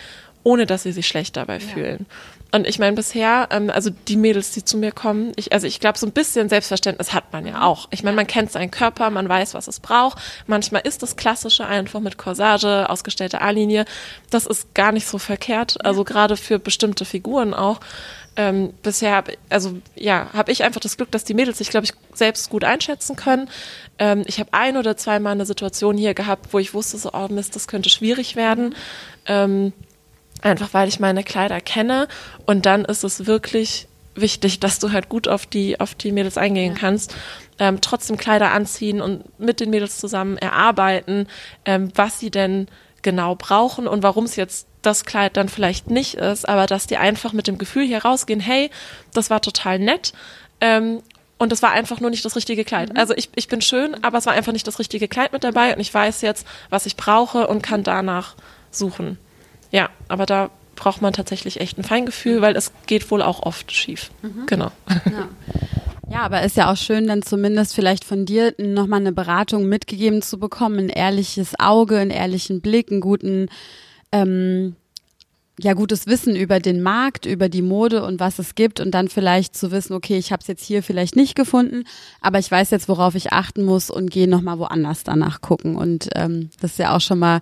ohne 0.43 0.65
dass 0.65 0.83
sie 0.83 0.91
sich 0.91 1.07
schlecht 1.07 1.37
dabei 1.37 1.55
ja. 1.55 1.59
fühlen. 1.59 2.05
Und 2.51 2.65
ich 2.65 2.79
meine, 2.79 2.95
bisher, 2.95 3.49
ähm, 3.51 3.69
also 3.69 3.89
die 3.89 4.15
Mädels, 4.15 4.51
die 4.51 4.63
zu 4.63 4.77
mir 4.77 4.91
kommen, 4.91 5.33
ich, 5.35 5.51
also 5.51 5.67
ich 5.67 5.79
glaube, 5.79 5.97
so 5.97 6.05
ein 6.05 6.13
bisschen 6.13 6.49
Selbstverständnis 6.49 7.13
hat 7.13 7.33
man 7.33 7.45
ja 7.45 7.63
auch. 7.63 7.87
Ich 7.91 8.03
meine, 8.03 8.15
man 8.15 8.27
kennt 8.27 8.51
seinen 8.51 8.71
Körper, 8.71 9.09
man 9.09 9.27
weiß, 9.27 9.53
was 9.53 9.67
es 9.67 9.79
braucht. 9.79 10.17
Manchmal 10.47 10.81
ist 10.85 11.03
das 11.03 11.17
Klassische 11.17 11.65
einfach 11.65 11.99
mit 11.99 12.17
Corsage, 12.17 12.89
ausgestellte 12.89 13.41
A-Linie. 13.41 13.85
Das 14.29 14.45
ist 14.45 14.73
gar 14.73 14.91
nicht 14.91 15.07
so 15.07 15.17
verkehrt, 15.17 15.83
also 15.85 16.03
gerade 16.03 16.37
für 16.37 16.59
bestimmte 16.59 17.05
Figuren 17.05 17.53
auch. 17.53 17.79
Ähm, 18.37 18.71
bisher 18.83 19.15
habe 19.15 19.33
also 19.49 19.81
ja, 19.95 20.29
habe 20.31 20.51
ich 20.51 20.63
einfach 20.63 20.79
das 20.79 20.95
Glück, 20.95 21.09
dass 21.09 21.23
die 21.23 21.33
Mädels 21.33 21.57
sich, 21.57 21.69
glaube 21.69 21.85
ich, 21.85 21.93
selbst 22.13 22.51
gut 22.51 22.63
einschätzen 22.63 23.15
können. 23.15 23.49
Ähm, 23.97 24.23
ich 24.27 24.39
habe 24.39 24.53
ein 24.53 24.77
oder 24.77 24.95
zweimal 24.95 25.33
eine 25.33 25.47
Situation 25.47 25.97
hier 25.97 26.13
gehabt, 26.13 26.53
wo 26.53 26.59
ich 26.59 26.75
wusste, 26.75 26.99
so, 26.99 27.11
oh 27.13 27.27
Mist, 27.29 27.55
das 27.55 27.67
könnte 27.67 27.89
schwierig 27.89 28.35
werden. 28.35 28.75
Ähm, 29.25 29.73
einfach 30.41 30.73
weil 30.73 30.87
ich 30.87 30.99
meine 30.99 31.23
Kleider 31.23 31.61
kenne. 31.61 32.07
Und 32.45 32.65
dann 32.65 32.85
ist 32.85 33.03
es 33.03 33.25
wirklich 33.25 33.87
wichtig, 34.15 34.59
dass 34.59 34.79
du 34.79 34.91
halt 34.91 35.09
gut 35.09 35.27
auf 35.27 35.45
die, 35.45 35.79
auf 35.79 35.95
die 35.95 36.11
Mädels 36.11 36.37
eingehen 36.37 36.73
ja. 36.73 36.79
kannst. 36.79 37.15
Ähm, 37.59 37.81
trotzdem 37.81 38.17
Kleider 38.17 38.51
anziehen 38.51 39.01
und 39.01 39.39
mit 39.39 39.59
den 39.59 39.69
Mädels 39.69 39.97
zusammen 39.97 40.37
erarbeiten, 40.37 41.27
ähm, 41.65 41.91
was 41.95 42.19
sie 42.19 42.29
denn 42.29 42.67
genau 43.01 43.35
brauchen 43.35 43.87
und 43.87 44.03
warum 44.03 44.25
es 44.25 44.35
jetzt 44.35 44.67
das 44.81 45.05
Kleid 45.05 45.37
dann 45.37 45.49
vielleicht 45.49 45.89
nicht 45.89 46.15
ist, 46.15 46.47
aber 46.47 46.65
dass 46.65 46.87
die 46.87 46.97
einfach 46.97 47.33
mit 47.33 47.47
dem 47.47 47.57
Gefühl 47.57 47.85
hier 47.85 48.03
rausgehen, 48.03 48.39
hey, 48.39 48.69
das 49.13 49.29
war 49.29 49.41
total 49.41 49.79
nett 49.79 50.13
ähm, 50.61 51.01
und 51.37 51.51
das 51.51 51.61
war 51.61 51.71
einfach 51.71 51.99
nur 51.99 52.09
nicht 52.09 52.25
das 52.25 52.35
richtige 52.35 52.63
Kleid. 52.63 52.93
Mhm. 52.93 52.97
Also 52.97 53.13
ich, 53.15 53.29
ich 53.35 53.47
bin 53.47 53.61
schön, 53.61 54.01
aber 54.03 54.17
es 54.17 54.25
war 54.25 54.33
einfach 54.33 54.53
nicht 54.53 54.67
das 54.67 54.79
richtige 54.79 55.07
Kleid 55.07 55.33
mit 55.33 55.43
dabei 55.43 55.73
und 55.73 55.79
ich 55.79 55.93
weiß 55.93 56.21
jetzt, 56.21 56.47
was 56.69 56.85
ich 56.85 56.95
brauche 56.95 57.47
und 57.47 57.61
kann 57.61 57.83
danach 57.83 58.35
suchen. 58.71 59.17
Ja, 59.77 59.89
aber 60.07 60.25
da 60.25 60.49
braucht 60.75 61.03
man 61.03 61.13
tatsächlich 61.13 61.61
echt 61.61 61.77
ein 61.77 61.83
Feingefühl, 61.83 62.41
weil 62.41 62.55
es 62.55 62.71
geht 62.87 63.11
wohl 63.11 63.21
auch 63.21 63.43
oft 63.43 63.71
schief. 63.71 64.09
Mhm. 64.23 64.47
Genau. 64.47 64.71
Ja. 64.89 65.29
Ja, 66.09 66.21
aber 66.21 66.41
ist 66.41 66.57
ja 66.57 66.71
auch 66.71 66.77
schön, 66.77 67.05
dann 67.05 67.21
zumindest 67.21 67.75
vielleicht 67.75 68.05
von 68.05 68.25
dir 68.25 68.55
nochmal 68.57 69.01
eine 69.01 69.11
Beratung 69.11 69.67
mitgegeben 69.67 70.21
zu 70.21 70.39
bekommen, 70.39 70.79
ein 70.79 70.89
ehrliches 70.89 71.59
Auge, 71.59 71.97
einen 71.97 72.11
ehrlichen 72.11 72.61
Blick, 72.61 72.89
einen 72.89 73.01
guten, 73.01 73.49
ähm, 74.13 74.77
ja, 75.59 75.73
gutes 75.73 76.07
Wissen 76.07 76.35
über 76.35 76.59
den 76.59 76.81
Markt, 76.81 77.25
über 77.25 77.49
die 77.49 77.61
Mode 77.61 78.03
und 78.03 78.21
was 78.21 78.39
es 78.39 78.55
gibt 78.55 78.79
und 78.79 78.91
dann 78.91 79.09
vielleicht 79.09 79.55
zu 79.55 79.69
wissen, 79.71 79.93
okay, 79.93 80.17
ich 80.17 80.31
habe 80.31 80.41
es 80.41 80.47
jetzt 80.47 80.63
hier 80.63 80.81
vielleicht 80.81 81.17
nicht 81.17 81.35
gefunden, 81.35 81.83
aber 82.21 82.39
ich 82.39 82.49
weiß 82.49 82.71
jetzt, 82.71 82.87
worauf 82.87 83.13
ich 83.13 83.33
achten 83.33 83.65
muss 83.65 83.89
und 83.89 84.09
gehe 84.09 84.29
nochmal 84.29 84.59
woanders 84.59 85.03
danach 85.03 85.41
gucken. 85.41 85.75
Und 85.75 86.07
ähm, 86.15 86.51
das 86.61 86.71
ist 86.71 86.79
ja 86.79 86.95
auch 86.95 87.01
schon 87.01 87.19
mal 87.19 87.41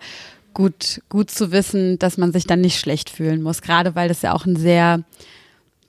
gut, 0.56 1.02
gut 1.10 1.30
zu 1.30 1.52
wissen, 1.52 2.00
dass 2.00 2.18
man 2.18 2.32
sich 2.34 2.48
dann 2.48 2.62
nicht 2.62 2.80
schlecht 2.80 3.12
fühlen 3.12 3.44
muss, 3.44 3.62
gerade 3.62 3.94
weil 3.94 4.08
das 4.08 4.24
ja 4.24 4.34
auch 4.34 4.48
ein 4.48 4.56
sehr, 4.56 5.04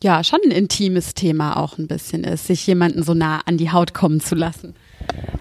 ja, 0.03 0.23
schon 0.23 0.41
ein 0.45 0.51
intimes 0.51 1.14
Thema 1.14 1.57
auch 1.57 1.79
ein 1.79 1.87
bisschen 1.87 2.25
ist, 2.25 2.47
sich 2.47 2.67
jemanden 2.67 3.03
so 3.03 3.14
nah 3.14 3.41
an 3.47 3.57
die 3.57 3.73
Haut 3.73 3.95
kommen 3.95 4.21
zu 4.21 4.35
lassen. 4.35 4.75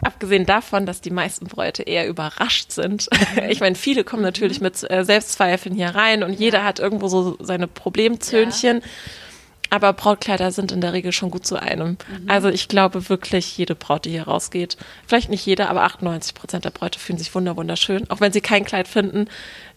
Abgesehen 0.02 0.46
davon, 0.46 0.86
dass 0.86 1.02
die 1.02 1.10
meisten 1.10 1.48
Bräute 1.48 1.84
eher 1.84 2.08
überrascht 2.08 2.72
sind. 2.72 3.10
Ich 3.50 3.60
meine, 3.60 3.76
viele 3.76 4.04
kommen 4.04 4.22
natürlich 4.22 4.62
mit 4.62 4.90
äh, 4.90 5.04
Selbstzweifeln 5.04 5.76
hier 5.76 5.90
rein 5.90 6.24
und 6.24 6.34
jeder 6.34 6.64
hat 6.64 6.80
irgendwo 6.80 7.08
so 7.08 7.38
seine 7.42 7.68
Problemzöhnchen. 7.68 8.78
Ja. 8.78 8.88
Aber 9.76 9.92
Brautkleider 9.92 10.52
sind 10.52 10.72
in 10.72 10.80
der 10.80 10.94
Regel 10.94 11.12
schon 11.12 11.30
gut 11.30 11.46
zu 11.46 11.62
einem. 11.62 11.90
Mhm. 11.90 12.30
Also 12.30 12.48
ich 12.48 12.70
glaube 12.70 13.10
wirklich, 13.10 13.58
jede 13.58 13.76
Braut, 13.76 14.06
die 14.06 14.12
hier 14.12 14.24
rausgeht, 14.24 14.78
vielleicht 15.06 15.30
nicht 15.30 15.46
jede, 15.46 15.70
aber 15.70 15.84
98 15.84 16.34
Prozent 16.34 16.64
der 16.64 16.70
Bräute 16.70 16.98
fühlen 16.98 17.20
sich 17.20 17.36
wunderschön, 17.36 18.10
auch 18.10 18.22
wenn 18.22 18.32
sie 18.32 18.40
kein 18.40 18.64
Kleid 18.64 18.88
finden. 18.88 19.28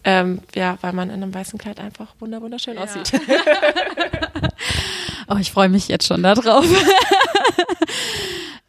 Ähm, 0.04 0.42
ja, 0.54 0.78
weil 0.82 0.92
man 0.92 1.10
in 1.10 1.20
einem 1.20 1.34
weißen 1.34 1.58
Kleid 1.58 1.80
einfach 1.80 2.14
wunderschön 2.20 2.76
ja. 2.76 2.84
aussieht. 2.84 3.10
oh, 5.28 5.36
ich 5.40 5.50
freue 5.50 5.68
mich 5.68 5.88
jetzt 5.88 6.06
schon 6.06 6.22
darauf. 6.22 6.64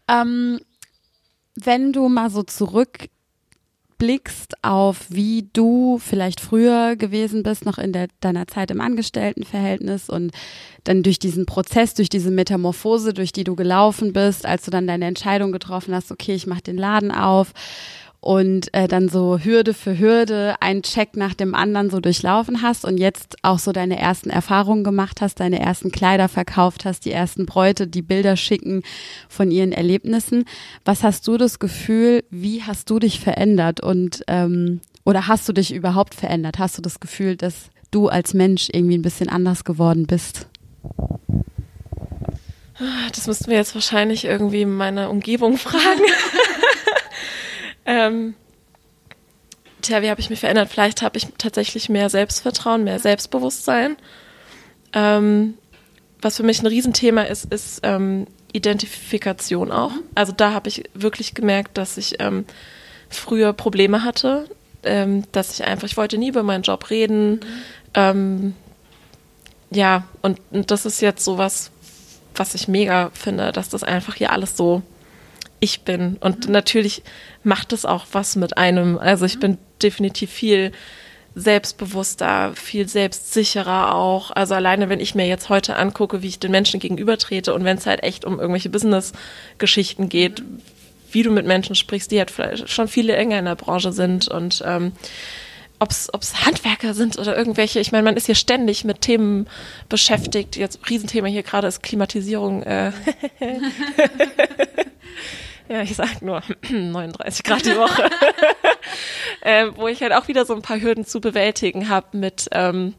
ähm, 0.08 0.60
wenn 1.54 1.94
du 1.94 2.10
mal 2.10 2.32
so 2.32 2.42
zurück 2.42 3.08
zurückblickst 4.00 4.64
auf, 4.64 5.06
wie 5.10 5.50
du 5.54 6.00
vielleicht 6.00 6.40
früher 6.40 6.96
gewesen 6.96 7.44
bist, 7.44 7.66
noch 7.66 7.78
in 7.78 7.92
der, 7.92 8.08
deiner 8.22 8.48
Zeit 8.48 8.72
im 8.72 8.82
Angestelltenverhältnis 8.82 10.10
und 10.10 10.32
dann 10.86 11.04
durch 11.04 11.20
diesen 11.20 11.46
Prozess, 11.46 11.94
durch 11.94 12.10
diese 12.10 12.32
Metamorphose, 12.32 13.14
durch 13.14 13.34
die 13.34 13.44
du 13.44 13.56
gelaufen 13.56 14.14
bist, 14.14 14.46
als 14.46 14.64
du 14.64 14.72
dann 14.72 14.88
deine 14.88 15.06
Entscheidung 15.06 15.52
getroffen 15.52 15.94
hast, 15.94 16.12
okay, 16.12 16.34
ich 16.34 16.48
mache 16.48 16.62
den 16.62 16.78
Laden 16.78 17.12
auf 17.12 17.52
und 18.22 18.74
äh, 18.74 18.88
dann 18.88 19.08
so 19.08 19.40
Hürde 19.40 19.74
für 19.74 19.98
Hürde 19.98 20.56
einen 20.60 20.84
Check 20.84 21.16
nach 21.16 21.34
dem 21.34 21.56
anderen 21.56 21.90
so 21.90 22.00
durchlaufen 22.00 22.62
hast 22.62 22.84
und 22.84 22.98
jetzt 22.98 23.38
auch 23.44 23.60
so 23.60 23.72
deine 23.72 23.98
ersten 23.98 24.30
Erfahrungen 24.30 24.84
gemacht 24.84 25.22
hast, 25.22 25.40
deine 25.40 25.60
ersten 25.60 25.92
Kleider 25.92 26.28
verkauft 26.28 26.84
hast, 26.84 27.06
die 27.06 27.12
ersten 27.12 27.46
Bräute, 27.46 27.88
die 27.88 28.02
Bilder 28.02 28.36
schicken 28.36 28.84
von 29.30 29.52
ihren 29.52 29.72
Erlebnissen. 29.72 30.46
Was 30.84 31.04
hast 31.04 31.28
du 31.28 31.38
das 31.38 31.60
Gefühl, 31.60 32.24
wie 32.30 32.64
hast 32.64 32.90
du 32.90 33.00
dich 33.00 33.20
verändert 33.22 33.82
und 33.82 34.24
ähm, 34.28 34.82
oder 35.06 35.28
hast 35.28 35.48
du 35.48 35.54
dich 35.54 35.74
überhaupt 35.74 36.14
verändert? 36.14 36.60
Hast 36.60 36.78
du 36.78 36.82
das 36.82 37.00
Gefühl, 37.00 37.38
dass 37.38 37.70
du 37.90 38.10
als 38.10 38.34
Mensch 38.34 38.68
irgendwie 38.72 38.98
ein 38.98 39.02
bisschen 39.02 39.30
anders 39.30 39.64
geworden 39.64 40.06
bist? 40.06 40.48
Das 43.14 43.28
müssten 43.28 43.48
wir 43.48 43.58
jetzt 43.58 43.76
wahrscheinlich 43.76 44.26
irgendwie 44.26 44.66
meine 44.66 45.10
Umgebung 45.10 45.58
fragen. 45.58 46.04
Ähm, 47.90 48.36
tja, 49.82 50.04
wie 50.04 50.12
habe 50.12 50.22
ich 50.22 50.30
mich 50.30 50.40
verändert? 50.40 50.70
Vielleicht 50.70 51.02
habe 51.02 51.18
ich 51.18 51.26
tatsächlich 51.40 51.90
mehr 51.90 52.12
Selbstvertrauen, 52.12 52.84
mehr 52.84 53.00
Selbstbewusstsein. 53.00 53.98
Ähm, 54.94 55.56
was 56.22 56.38
für 56.38 56.44
mich 56.44 56.62
ein 56.62 56.68
Riesenthema 56.68 57.24
ist, 57.24 57.52
ist 57.52 57.80
ähm, 57.82 58.28
Identifikation 58.54 59.72
auch. 59.72 59.92
Mhm. 59.92 60.04
Also 60.14 60.34
da 60.34 60.54
habe 60.54 60.70
ich 60.70 60.84
wirklich 60.94 61.34
gemerkt, 61.34 61.80
dass 61.80 61.98
ich 61.98 62.18
ähm, 62.20 62.46
früher 63.10 63.54
Probleme 63.54 64.04
hatte, 64.04 64.48
ähm, 64.84 65.24
dass 65.32 65.54
ich 65.54 65.66
einfach, 65.66 65.88
ich 65.88 65.98
wollte 65.98 66.20
nie 66.20 66.30
über 66.30 66.44
meinen 66.44 66.62
Job 66.62 66.92
reden. 66.92 67.32
Mhm. 67.32 67.40
Ähm, 67.96 68.56
ja, 69.72 70.04
und, 70.22 70.40
und 70.52 70.70
das 70.70 70.86
ist 70.86 71.02
jetzt 71.02 71.26
so 71.26 71.40
was, 71.40 71.72
was 72.36 72.54
ich 72.54 72.68
mega 72.68 73.10
finde, 73.16 73.52
dass 73.52 73.70
das 73.70 73.84
einfach 73.84 74.14
hier 74.14 74.32
alles 74.32 74.56
so 74.56 74.84
ich 75.60 75.82
bin. 75.82 76.18
Und 76.20 76.48
mhm. 76.48 76.54
natürlich 76.54 77.04
macht 77.44 77.74
es 77.74 77.86
auch 77.86 78.06
was 78.12 78.36
mit 78.36 78.58
einem. 78.58 78.98
Also 78.98 79.26
ich 79.26 79.36
mhm. 79.38 79.42
bin 79.42 79.58
definitiv 79.82 80.30
viel 80.30 80.72
selbstbewusster, 81.36 82.54
viel 82.56 82.88
selbstsicherer 82.88 83.96
auch. 83.96 84.32
Also 84.32 84.56
alleine, 84.56 84.90
wenn 84.90 85.00
ich 85.00 85.16
mir 85.16 85.28
jetzt 85.28 85.50
heute 85.50 85.76
angucke, 85.76 86.22
wie 86.22 86.28
ich 86.28 86.40
den 86.40 86.52
Menschen 86.52 86.80
gegenübertrete 86.80 87.54
und 87.54 87.64
wenn 87.64 87.78
es 87.78 87.86
halt 87.86 88.04
echt 88.04 88.26
um 88.26 88.40
irgendwelche 88.40 88.70
Business-Geschichten 88.70 90.10
geht, 90.10 90.42
mhm. 90.42 90.62
wie 91.12 91.24
du 91.24 91.32
mit 91.32 91.46
Menschen 91.46 91.76
sprichst, 91.76 92.12
die 92.12 92.20
halt 92.20 92.32
vielleicht 92.32 92.70
schon 92.70 92.88
viele 92.88 93.16
enger 93.16 93.40
in 93.40 93.46
der 93.46 93.56
Branche 93.56 93.94
sind 93.94 94.28
und 94.28 94.64
ähm, 94.66 94.94
ob 95.82 95.92
es 95.92 96.46
Handwerker 96.46 96.94
sind 96.94 97.18
oder 97.18 97.38
irgendwelche, 97.38 97.80
ich 97.80 97.94
meine, 97.94 98.04
man 98.04 98.18
ist 98.18 98.26
hier 98.26 98.36
ständig 98.36 98.84
mit 98.84 99.00
Themen 99.00 99.48
beschäftigt. 99.88 100.58
Jetzt 100.58 100.90
Riesenthema 100.90 101.28
hier 101.28 101.44
gerade 101.44 101.70
ist 101.70 101.82
Klimatisierung. 101.82 102.64
Äh 102.64 102.92
Ja, 105.70 105.84
ich 105.84 105.96
sag 105.96 106.22
nur 106.24 106.42
39 106.70 107.44
Grad 107.44 107.66
die 107.66 107.78
Woche. 107.78 108.10
äh, 109.42 109.68
wo 109.76 109.88
ich 109.88 110.02
halt 110.02 110.14
auch 110.14 110.28
wieder 110.28 110.46
so 110.46 110.56
ein 110.56 110.64
paar 110.64 110.82
Hürden 110.82 111.06
zu 111.06 111.22
bewältigen 111.22 111.90
habe 111.90 112.18
mit, 112.18 112.50
ähm, 112.54 112.96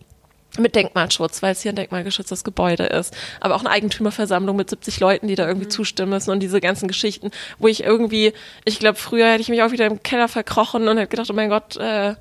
mit 0.56 0.76
Denkmalschutz, 0.76 1.42
weil 1.42 1.52
es 1.52 1.62
hier 1.62 1.72
ein 1.72 1.76
denkmalgeschütztes 1.76 2.44
Gebäude 2.44 2.84
ist. 2.84 3.16
Aber 3.40 3.56
auch 3.56 3.60
eine 3.60 3.70
Eigentümerversammlung 3.70 4.54
mit 4.54 4.70
70 4.70 5.00
Leuten, 5.00 5.26
die 5.26 5.34
da 5.34 5.48
irgendwie 5.48 5.66
mhm. 5.66 5.70
zustimmen 5.70 6.10
müssen 6.10 6.30
und 6.30 6.40
diese 6.40 6.60
ganzen 6.60 6.86
Geschichten, 6.86 7.32
wo 7.58 7.66
ich 7.66 7.82
irgendwie, 7.82 8.32
ich 8.64 8.78
glaube, 8.78 8.98
früher 8.98 9.32
hätte 9.32 9.42
ich 9.42 9.48
mich 9.48 9.62
auch 9.62 9.72
wieder 9.72 9.86
im 9.86 10.04
Keller 10.04 10.28
verkrochen 10.28 10.86
und 10.86 10.96
hätte 10.96 11.08
gedacht, 11.08 11.30
oh 11.30 11.34
mein 11.34 11.50
Gott, 11.50 11.76
äh, 11.76 12.14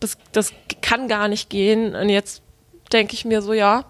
das, 0.00 0.18
das 0.32 0.52
kann 0.82 1.06
gar 1.06 1.28
nicht 1.28 1.50
gehen. 1.50 1.94
Und 1.94 2.08
jetzt 2.08 2.42
denke 2.92 3.14
ich 3.14 3.24
mir 3.24 3.42
so, 3.42 3.52
ja, 3.52 3.84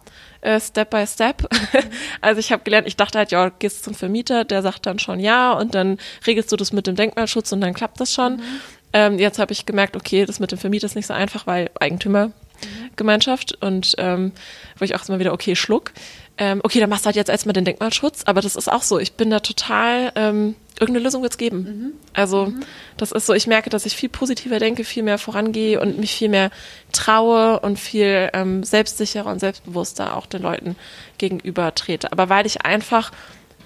äh, 0.44 0.60
Step 0.60 0.90
by 0.90 1.06
Step. 1.06 1.48
also 2.20 2.38
ich 2.38 2.52
habe 2.52 2.62
gelernt, 2.62 2.86
ich 2.86 2.96
dachte 2.96 3.18
halt, 3.18 3.32
ja, 3.32 3.48
gehst 3.48 3.84
zum 3.84 3.94
Vermieter, 3.94 4.44
der 4.44 4.62
sagt 4.62 4.86
dann 4.86 4.98
schon 4.98 5.18
ja 5.18 5.52
und 5.52 5.74
dann 5.74 5.98
regelst 6.26 6.52
du 6.52 6.56
das 6.56 6.72
mit 6.72 6.86
dem 6.86 6.96
Denkmalschutz 6.96 7.52
und 7.52 7.60
dann 7.60 7.74
klappt 7.74 8.00
das 8.00 8.12
schon. 8.12 8.36
Mhm. 8.36 8.60
Ähm, 8.92 9.18
jetzt 9.18 9.38
habe 9.38 9.52
ich 9.52 9.66
gemerkt, 9.66 9.96
okay, 9.96 10.24
das 10.24 10.38
mit 10.40 10.52
dem 10.52 10.58
Vermieter 10.58 10.86
ist 10.86 10.94
nicht 10.94 11.06
so 11.06 11.14
einfach, 11.14 11.46
weil 11.46 11.70
Eigentümergemeinschaft 11.80 13.60
und 13.60 13.94
ähm, 13.98 14.32
wo 14.78 14.84
ich 14.84 14.94
auch 14.94 15.08
immer 15.08 15.18
wieder, 15.18 15.32
okay, 15.32 15.56
Schluck. 15.56 15.92
Ähm, 16.36 16.60
okay, 16.62 16.80
dann 16.80 16.90
machst 16.90 17.04
du 17.04 17.06
halt 17.06 17.16
jetzt 17.16 17.30
erstmal 17.30 17.52
den 17.52 17.64
Denkmalschutz, 17.64 18.22
aber 18.26 18.40
das 18.40 18.56
ist 18.56 18.70
auch 18.70 18.82
so. 18.82 18.98
Ich 18.98 19.14
bin 19.14 19.30
da 19.30 19.40
total, 19.40 20.12
ähm, 20.16 20.56
irgendeine 20.80 21.04
Lösung 21.04 21.22
wird 21.22 21.32
es 21.32 21.38
geben. 21.38 21.58
Mhm. 21.58 21.92
Also 22.12 22.46
mhm. 22.46 22.60
das 22.96 23.12
ist 23.12 23.26
so, 23.26 23.34
ich 23.34 23.46
merke, 23.46 23.70
dass 23.70 23.86
ich 23.86 23.96
viel 23.96 24.08
positiver 24.08 24.58
denke, 24.58 24.84
viel 24.84 25.02
mehr 25.02 25.18
vorangehe 25.18 25.80
und 25.80 25.98
mich 25.98 26.14
viel 26.14 26.28
mehr 26.28 26.50
traue 26.92 27.60
und 27.60 27.78
viel 27.78 28.30
ähm, 28.32 28.64
selbstsicherer 28.64 29.30
und 29.30 29.38
selbstbewusster 29.38 30.16
auch 30.16 30.26
den 30.26 30.42
Leuten 30.42 30.76
gegenüber 31.18 31.74
trete. 31.74 32.10
Aber 32.10 32.28
weil 32.28 32.46
ich 32.46 32.62
einfach 32.62 33.12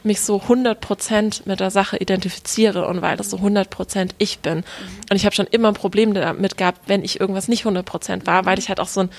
mich 0.05 0.21
so 0.21 0.37
100% 0.37 1.43
mit 1.47 1.61
der 1.61 1.71
Sache 1.71 1.97
identifiziere 1.97 2.87
und 2.87 3.03
weil 3.03 3.17
das 3.17 3.31
so 3.31 3.39
100% 3.39 4.11
ich 4.19 4.39
bin. 4.41 4.59
Mhm. 4.59 4.63
Und 5.11 5.17
ich 5.17 5.25
habe 5.25 5.35
schon 5.35 5.47
immer 5.47 5.69
ein 5.69 5.75
Problem 5.75 6.15
damit 6.15 6.57
gehabt, 6.57 6.83
wenn 6.87 7.03
ich 7.03 7.21
irgendwas 7.21 7.49
nicht 7.49 7.65
100% 7.65 8.27
war, 8.27 8.45
weil 8.45 8.59
ich 8.59 8.69
halt 8.69 8.81
auch 8.81 8.89
so 8.89 9.01
ein 9.01 9.11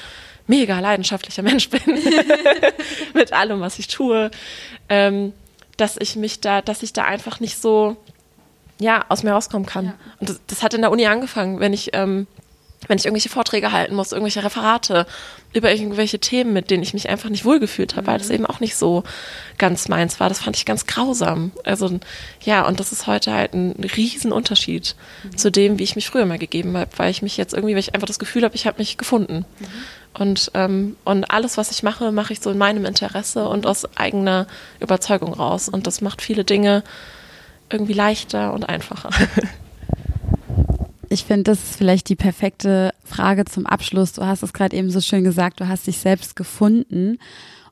mega 0.48 0.80
leidenschaftlicher 0.80 1.44
Mensch 1.44 1.70
bin 1.70 1.82
mit 3.14 3.34
allem, 3.34 3.62
was 3.62 3.80
ich 3.80 3.88
tue. 3.88 4.32
Ähm, 4.90 5.34
dass 5.80 5.98
ich 5.98 6.16
mich 6.16 6.42
da, 6.42 6.62
dass 6.62 6.84
ich 6.84 6.94
da 6.94 7.06
einfach 7.06 7.40
nicht 7.40 7.62
so 7.62 7.98
ja, 8.80 9.06
aus 9.10 9.24
mir 9.24 9.32
rauskommen 9.32 9.66
kann. 9.68 9.86
Ja. 9.86 9.94
Und 10.20 10.30
das, 10.30 10.40
das, 10.48 10.64
hat 10.64 10.74
in 10.74 10.82
der 10.82 10.92
Uni 10.92 11.06
angefangen, 11.06 11.60
wenn 11.60 11.74
ich, 11.74 11.90
ähm, 11.94 12.28
wenn 12.88 12.98
ich 12.98 13.06
irgendwelche 13.06 13.28
Vorträge 13.28 13.74
halten 13.74 13.94
muss, 13.94 14.14
irgendwelche 14.14 14.44
Referate 14.44 15.06
über 15.52 15.72
irgendwelche 15.72 16.20
Themen, 16.20 16.54
mit 16.54 16.72
denen 16.72 16.82
ich 16.82 16.94
mich 16.94 17.10
einfach 17.10 17.30
nicht 17.30 17.44
wohlgefühlt 17.44 17.96
habe, 17.96 18.04
mhm. 18.04 18.08
weil 18.08 18.18
das 18.20 18.30
eben 18.30 18.46
auch 18.46 18.62
nicht 18.62 18.78
so 18.78 19.04
ganz 19.58 19.90
meins 19.90 20.20
war. 20.22 20.30
Das 20.30 20.40
fand 20.40 20.56
ich 20.56 20.66
ganz 20.66 20.86
grausam. 20.86 21.52
Also 21.66 22.00
ja, 22.42 22.66
und 22.66 22.80
das 22.80 22.94
ist 22.94 23.06
heute 23.06 23.34
halt 23.34 23.54
ein 23.54 23.72
Riesenunterschied 23.98 24.96
mhm. 25.24 25.38
zu 25.38 25.52
dem, 25.52 25.78
wie 25.78 25.84
ich 25.84 25.98
mich 25.98 26.08
früher 26.08 26.26
mal 26.26 26.40
gegeben 26.40 26.78
habe, 26.78 26.92
weil 26.96 27.12
ich 27.12 27.22
mich 27.22 27.36
jetzt 27.36 27.54
irgendwie, 27.54 27.74
weil 27.74 27.82
ich 27.82 27.96
einfach 27.96 28.08
das 28.08 28.20
Gefühl 28.20 28.44
habe, 28.46 28.56
ich 28.56 28.66
habe 28.66 28.78
mich 28.78 28.98
gefunden. 28.98 29.46
Mhm. 29.60 29.66
Und, 30.20 30.52
ähm, 30.54 30.98
und 31.06 31.32
alles, 31.32 31.58
was 31.58 31.72
ich 31.72 31.82
mache, 31.82 32.12
mache 32.12 32.34
ich 32.34 32.42
so 32.42 32.52
in 32.52 32.58
meinem 32.58 32.86
Interesse 32.86 33.48
und 33.48 33.66
aus 33.66 33.88
eigener 33.98 34.48
Überzeugung 34.80 35.34
raus. 35.34 35.70
Und 35.70 35.88
das 35.88 36.02
macht 36.02 36.22
viele 36.22 36.44
Dinge 36.44 36.84
irgendwie 37.70 37.94
leichter 37.94 38.54
und 38.54 38.68
einfacher. 38.68 39.10
Ich 41.12 41.26
finde, 41.26 41.44
das 41.46 41.58
ist 41.64 41.76
vielleicht 41.76 42.08
die 42.10 42.16
perfekte 42.16 42.92
Frage 43.04 43.44
zum 43.46 43.66
Abschluss. 43.66 44.14
Du 44.14 44.28
hast 44.28 44.44
es 44.44 44.54
gerade 44.54 44.76
eben 44.78 44.92
so 44.92 45.02
schön 45.02 45.24
gesagt, 45.24 45.60
du 45.60 45.68
hast 45.68 45.88
dich 45.88 45.98
selbst 45.98 46.36
gefunden. 46.36 47.18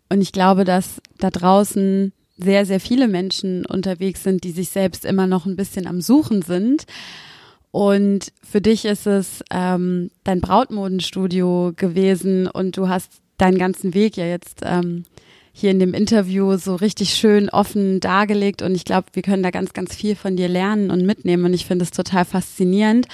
Und 0.10 0.22
ich 0.22 0.32
glaube, 0.32 0.64
dass 0.64 1.02
da 1.20 1.30
draußen 1.30 2.14
sehr, 2.40 2.66
sehr 2.66 2.80
viele 2.80 3.08
Menschen 3.08 3.64
unterwegs 3.68 4.24
sind, 4.24 4.44
die 4.44 4.52
sich 4.52 4.70
selbst 4.70 5.06
immer 5.06 5.28
noch 5.28 5.46
ein 5.46 5.56
bisschen 5.56 5.86
am 5.86 6.02
Suchen 6.02 6.42
sind. 6.42 6.88
Und 7.72 8.32
für 8.44 8.62
dich 8.62 8.86
ist 8.86 9.08
es 9.08 9.44
ähm, 9.52 10.10
dein 10.24 10.42
Brautmodenstudio 10.42 11.74
gewesen 11.76 12.48
und 12.48 12.78
du 12.78 12.88
hast 12.88 13.12
deinen 13.38 13.58
ganzen 13.58 13.94
Weg 13.94 14.18
ja 14.18 14.26
jetzt 14.26 14.62
ähm, 14.64 15.06
hier 15.54 15.72
in 15.72 15.80
dem 15.80 15.94
Interview 15.94 16.58
so 16.58 16.76
richtig 16.76 17.16
schön 17.16 17.50
offen 17.50 18.00
dargelegt 18.00 18.62
und 18.62 18.76
ich 18.76 18.86
glaube, 18.86 19.08
wir 19.14 19.24
können 19.24 19.44
da 19.44 19.52
ganz, 19.52 19.74
ganz 19.74 19.96
viel 19.96 20.16
von 20.16 20.38
dir 20.38 20.48
lernen 20.48 20.92
und 20.92 21.06
mitnehmen 21.06 21.46
und 21.46 21.54
ich 21.54 21.66
finde 21.66 21.84
es 21.84 21.92
total 21.92 22.26
faszinierend. 22.26 23.08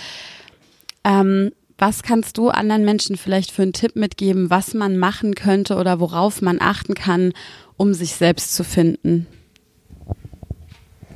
Ähm, 1.04 1.52
was 1.78 2.04
kannst 2.04 2.38
du 2.38 2.50
anderen 2.50 2.86
Menschen 2.86 3.18
vielleicht 3.18 3.52
für 3.52 3.64
einen 3.64 3.74
Tipp 3.74 3.96
mitgeben, 3.96 4.50
was 4.50 4.74
man 4.74 4.98
machen 4.98 5.36
könnte 5.36 5.76
oder 5.76 6.00
worauf 6.00 6.42
man 6.42 6.62
achten 6.62 6.94
kann, 6.94 7.34
um 7.78 7.94
sich 7.94 8.14
selbst 8.14 8.56
zu 8.56 8.64
finden? 8.64 9.26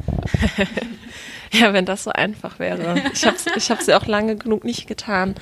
Ja, 1.52 1.74
wenn 1.74 1.86
das 1.86 2.04
so 2.04 2.12
einfach 2.12 2.60
wäre. 2.60 3.02
Ich 3.14 3.26
habe 3.26 3.38
es 3.38 3.46
ich 3.56 3.72
hab's 3.72 3.88
ja 3.88 4.00
auch 4.00 4.06
lange 4.06 4.36
genug 4.36 4.64
nicht 4.64 4.88
getan. 4.88 5.36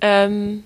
Ähm, 0.00 0.64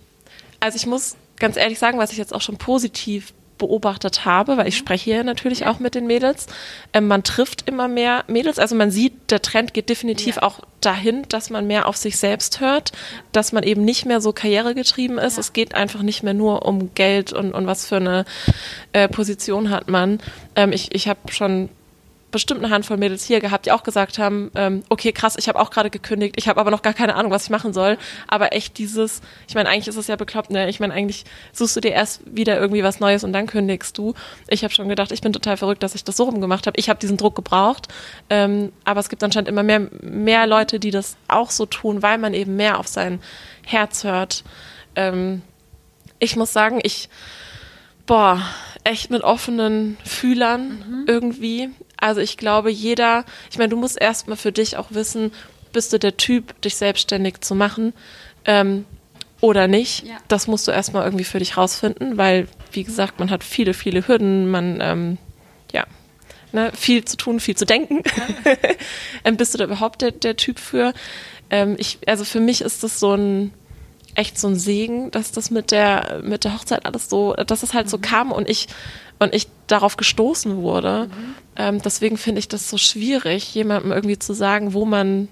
also 0.61 0.77
ich 0.77 0.87
muss 0.87 1.17
ganz 1.39 1.57
ehrlich 1.57 1.79
sagen, 1.79 1.99
was 1.99 2.13
ich 2.13 2.19
jetzt 2.19 2.35
auch 2.35 2.41
schon 2.41 2.59
positiv 2.59 3.33
beobachtet 3.61 4.25
habe, 4.25 4.57
weil 4.57 4.67
ich 4.67 4.75
mhm. 4.75 4.79
spreche 4.79 5.05
hier 5.05 5.23
natürlich 5.23 5.67
auch 5.67 5.79
mit 5.79 5.95
den 5.95 6.07
Mädels. 6.09 6.47
Ähm, 6.93 7.07
man 7.07 7.23
trifft 7.23 7.69
immer 7.69 7.87
mehr 7.87 8.25
Mädels, 8.27 8.59
also 8.59 8.75
man 8.75 8.91
sieht, 8.91 9.31
der 9.31 9.43
Trend 9.43 9.73
geht 9.75 9.89
definitiv 9.89 10.37
ja. 10.37 10.43
auch 10.43 10.61
dahin, 10.81 11.23
dass 11.29 11.51
man 11.51 11.69
mehr 11.69 11.87
auf 11.87 11.97
sich 11.97 12.17
selbst 12.17 12.61
hört, 12.61 12.91
dass 13.33 13.53
man 13.53 13.63
eben 13.63 13.85
nicht 13.85 14.07
mehr 14.07 14.21
so 14.21 14.33
karrieregetrieben 14.33 15.19
ist. 15.19 15.37
Ja. 15.37 15.41
Es 15.41 15.53
geht 15.53 15.75
einfach 15.75 16.03
nicht 16.03 16.25
mehr 16.25 16.35
nur 16.35 16.67
um 16.67 16.95
Geld 16.95 17.33
und, 17.33 17.53
und 17.53 17.67
was 17.67 17.87
für 17.87 17.97
eine 17.97 18.25
äh, 18.93 19.09
Position 19.09 19.71
hat 19.71 19.89
man. 19.89 20.21
Ähm, 20.57 20.73
ich 20.73 20.93
ich 20.95 21.07
habe 21.07 21.21
schon 21.31 21.69
bestimmt 22.31 22.63
eine 22.63 22.73
Handvoll 22.73 22.97
Mädels 22.97 23.25
hier 23.25 23.41
gehabt, 23.41 23.67
die 23.67 23.73
auch 23.73 23.83
gesagt 23.83 24.19
haben, 24.19 24.51
ähm, 24.55 24.83
okay, 24.89 25.13
krass, 25.13 25.37
ich 25.39 25.49
habe 25.49 25.59
auch 25.59 25.71
gerade 25.71 25.91
gekündigt, 25.91 26.35
ich 26.37 26.49
habe 26.49 26.61
aber 26.61 26.71
noch 26.71 26.83
gar 26.83 26.95
keine 26.95 27.15
Ahnung, 27.15 27.31
was 27.31 27.45
ich 27.45 27.51
machen 27.51 27.73
soll. 27.73 27.99
Aber 28.29 28.53
echt 28.55 28.79
dieses, 28.79 29.21
ich 29.49 29.55
meine, 29.55 29.69
eigentlich 29.69 29.89
ist 29.89 29.97
es 29.97 30.07
ja 30.07 30.17
bekloppt, 30.17 30.51
ne? 30.51 30.69
Ich 30.69 30.81
meine, 30.81 30.95
eigentlich 30.95 31.25
suchst 31.53 31.77
du 31.77 31.81
dir 31.81 31.93
erst 31.93 32.23
wieder 32.27 32.59
irgendwie 32.59 32.83
was 32.83 33.01
Neues 33.01 33.25
und 33.25 33.33
dann 33.33 33.47
kündigst 33.47 33.97
du. 33.99 34.15
Ich 34.49 34.63
habe 34.65 34.73
schon 34.73 34.89
gedacht, 34.89 35.13
ich 35.13 35.21
bin 35.21 35.33
total 35.33 35.57
verrückt, 35.57 35.83
dass 35.83 35.95
ich 35.95 36.05
das 36.05 36.17
so 36.17 36.25
rum 36.25 36.41
gemacht 36.41 36.67
habe. 36.67 36.79
Ich 36.79 36.89
habe 36.89 36.99
diesen 36.99 37.17
Druck 37.17 37.37
gebraucht. 37.37 37.89
Ähm, 38.29 38.73
aber 38.85 39.01
es 39.01 39.09
gibt 39.09 39.23
anscheinend 39.23 39.49
immer 39.49 39.63
mehr, 39.63 39.89
mehr 40.01 40.47
Leute, 40.47 40.81
die 40.81 40.91
das 40.91 41.17
auch 41.29 41.51
so 41.51 41.67
tun, 41.67 42.03
weil 42.03 42.19
man 42.19 42.35
eben 42.35 42.57
mehr 42.57 42.79
auf 42.79 42.89
sein 42.89 43.21
Herz 43.65 44.05
hört. 44.05 44.45
Ähm, 44.97 45.43
ich 46.19 46.37
muss 46.37 46.53
sagen, 46.53 46.81
ich, 46.83 47.09
boah, 48.07 48.43
echt 48.85 49.11
mit 49.11 49.23
offenen 49.23 49.97
Fühlern 50.05 50.69
mhm. 50.69 51.05
irgendwie. 51.07 51.71
Also 52.01 52.21
ich 52.21 52.37
glaube, 52.37 52.71
jeder, 52.71 53.25
ich 53.51 53.59
meine, 53.59 53.69
du 53.69 53.77
musst 53.77 54.01
erstmal 54.01 54.37
für 54.37 54.53
dich 54.53 54.77
auch 54.77 54.89
wissen, 54.91 55.33
bist 55.73 55.93
du 55.93 55.99
der 55.99 56.17
Typ, 56.17 56.61
dich 56.63 56.77
selbstständig 56.77 57.41
zu 57.41 57.55
machen 57.55 57.93
ähm, 58.45 58.85
oder 59.41 59.69
nicht. 59.69 60.07
Ja. 60.07 60.17
Das 60.29 60.47
musst 60.47 60.67
du 60.67 60.73
erstmal 60.73 61.05
irgendwie 61.05 61.25
für 61.25 61.39
dich 61.39 61.57
rausfinden, 61.57 62.17
weil, 62.17 62.49
wie 62.73 62.85
gesagt, 62.85 63.21
man 63.21 63.31
hat 63.31 63.45
viele, 63.45 63.75
viele 63.75 64.07
Hürden, 64.09 64.51
man, 64.51 64.79
ähm, 64.81 65.19
ja, 65.73 65.85
ne, 66.53 66.73
viel 66.75 67.05
zu 67.05 67.17
tun, 67.17 67.41
viel 67.41 67.57
zu 67.57 67.67
denken. 67.67 68.03
Ja. 68.45 68.53
ähm, 69.25 69.37
bist 69.37 69.55
du 69.55 69.59
da 69.59 69.65
überhaupt 69.65 70.03
der, 70.03 70.11
der 70.11 70.37
Typ 70.37 70.59
für? 70.59 70.93
Ähm, 71.51 71.77
ich, 71.79 71.99
also 72.07 72.25
für 72.25 72.41
mich 72.41 72.63
ist 72.63 72.83
das 72.83 72.99
so 72.99 73.15
ein, 73.15 73.53
echt 74.15 74.39
so 74.39 74.49
ein 74.49 74.57
Segen, 74.57 75.11
dass 75.11 75.33
das 75.33 75.51
mit 75.51 75.71
der, 75.71 76.21
mit 76.23 76.45
der 76.45 76.55
Hochzeit 76.55 76.85
alles 76.85 77.09
so, 77.09 77.35
dass 77.35 77.63
es 77.63 77.75
halt 77.75 77.87
mhm. 77.87 77.91
so 77.91 77.99
kam 77.99 78.33
und 78.33 78.49
ich 78.49 78.69
und 79.21 79.35
ich 79.35 79.47
darauf 79.69 79.97
gestoßen 79.97 80.57
wurde. 80.57 81.07
Mhm. 81.07 81.35
Ähm, 81.55 81.83
deswegen 81.83 82.17
finde 82.17 82.41
ich 82.41 82.49
das 82.49 82.69
so 82.69 82.79
schwierig, 82.79 83.55
jemandem 83.55 83.93
irgendwie 83.93 84.19
zu 84.19 84.33
sagen, 84.33 84.75
wo 84.75 84.85
man, 84.85 85.29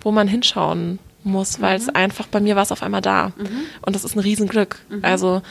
wo 0.00 0.12
man 0.12 0.28
hinschauen 0.28 0.98
muss, 1.24 1.60
weil 1.60 1.76
es 1.76 1.88
mhm. 1.88 1.96
einfach 1.96 2.28
bei 2.28 2.40
mir 2.40 2.56
war 2.56 2.62
es 2.62 2.72
auf 2.72 2.82
einmal 2.82 3.02
da. 3.02 3.32
Mhm. 3.36 3.48
Und 3.82 3.94
das 3.94 4.04
ist 4.04 4.16
ein 4.16 4.20
Riesenglück. 4.20 4.78
Mhm. 4.88 5.00
Also 5.02 5.42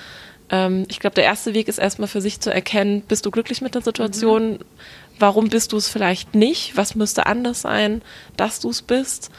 ähm, 0.49 0.85
ich 0.89 0.99
glaube, 0.99 1.15
der 1.15 1.25
erste 1.25 1.53
Weg 1.53 1.67
ist 1.67 1.77
erstmal 1.77 2.07
für 2.07 2.21
sich 2.21 2.39
zu 2.39 2.51
erkennen, 2.51 3.01
bist 3.01 3.25
du 3.25 3.31
glücklich 3.31 3.61
mit 3.61 3.75
der 3.75 3.81
Situation? 3.81 4.53
Mhm. 4.53 4.59
Warum 5.19 5.49
bist 5.49 5.73
du 5.73 5.77
es 5.77 5.89
vielleicht 5.89 6.33
nicht? 6.33 6.77
Was 6.77 6.95
müsste 6.95 7.25
anders 7.25 7.61
sein, 7.61 8.01
dass 8.37 8.61
du 8.61 8.69
es 8.69 8.81
bist? 8.81 9.31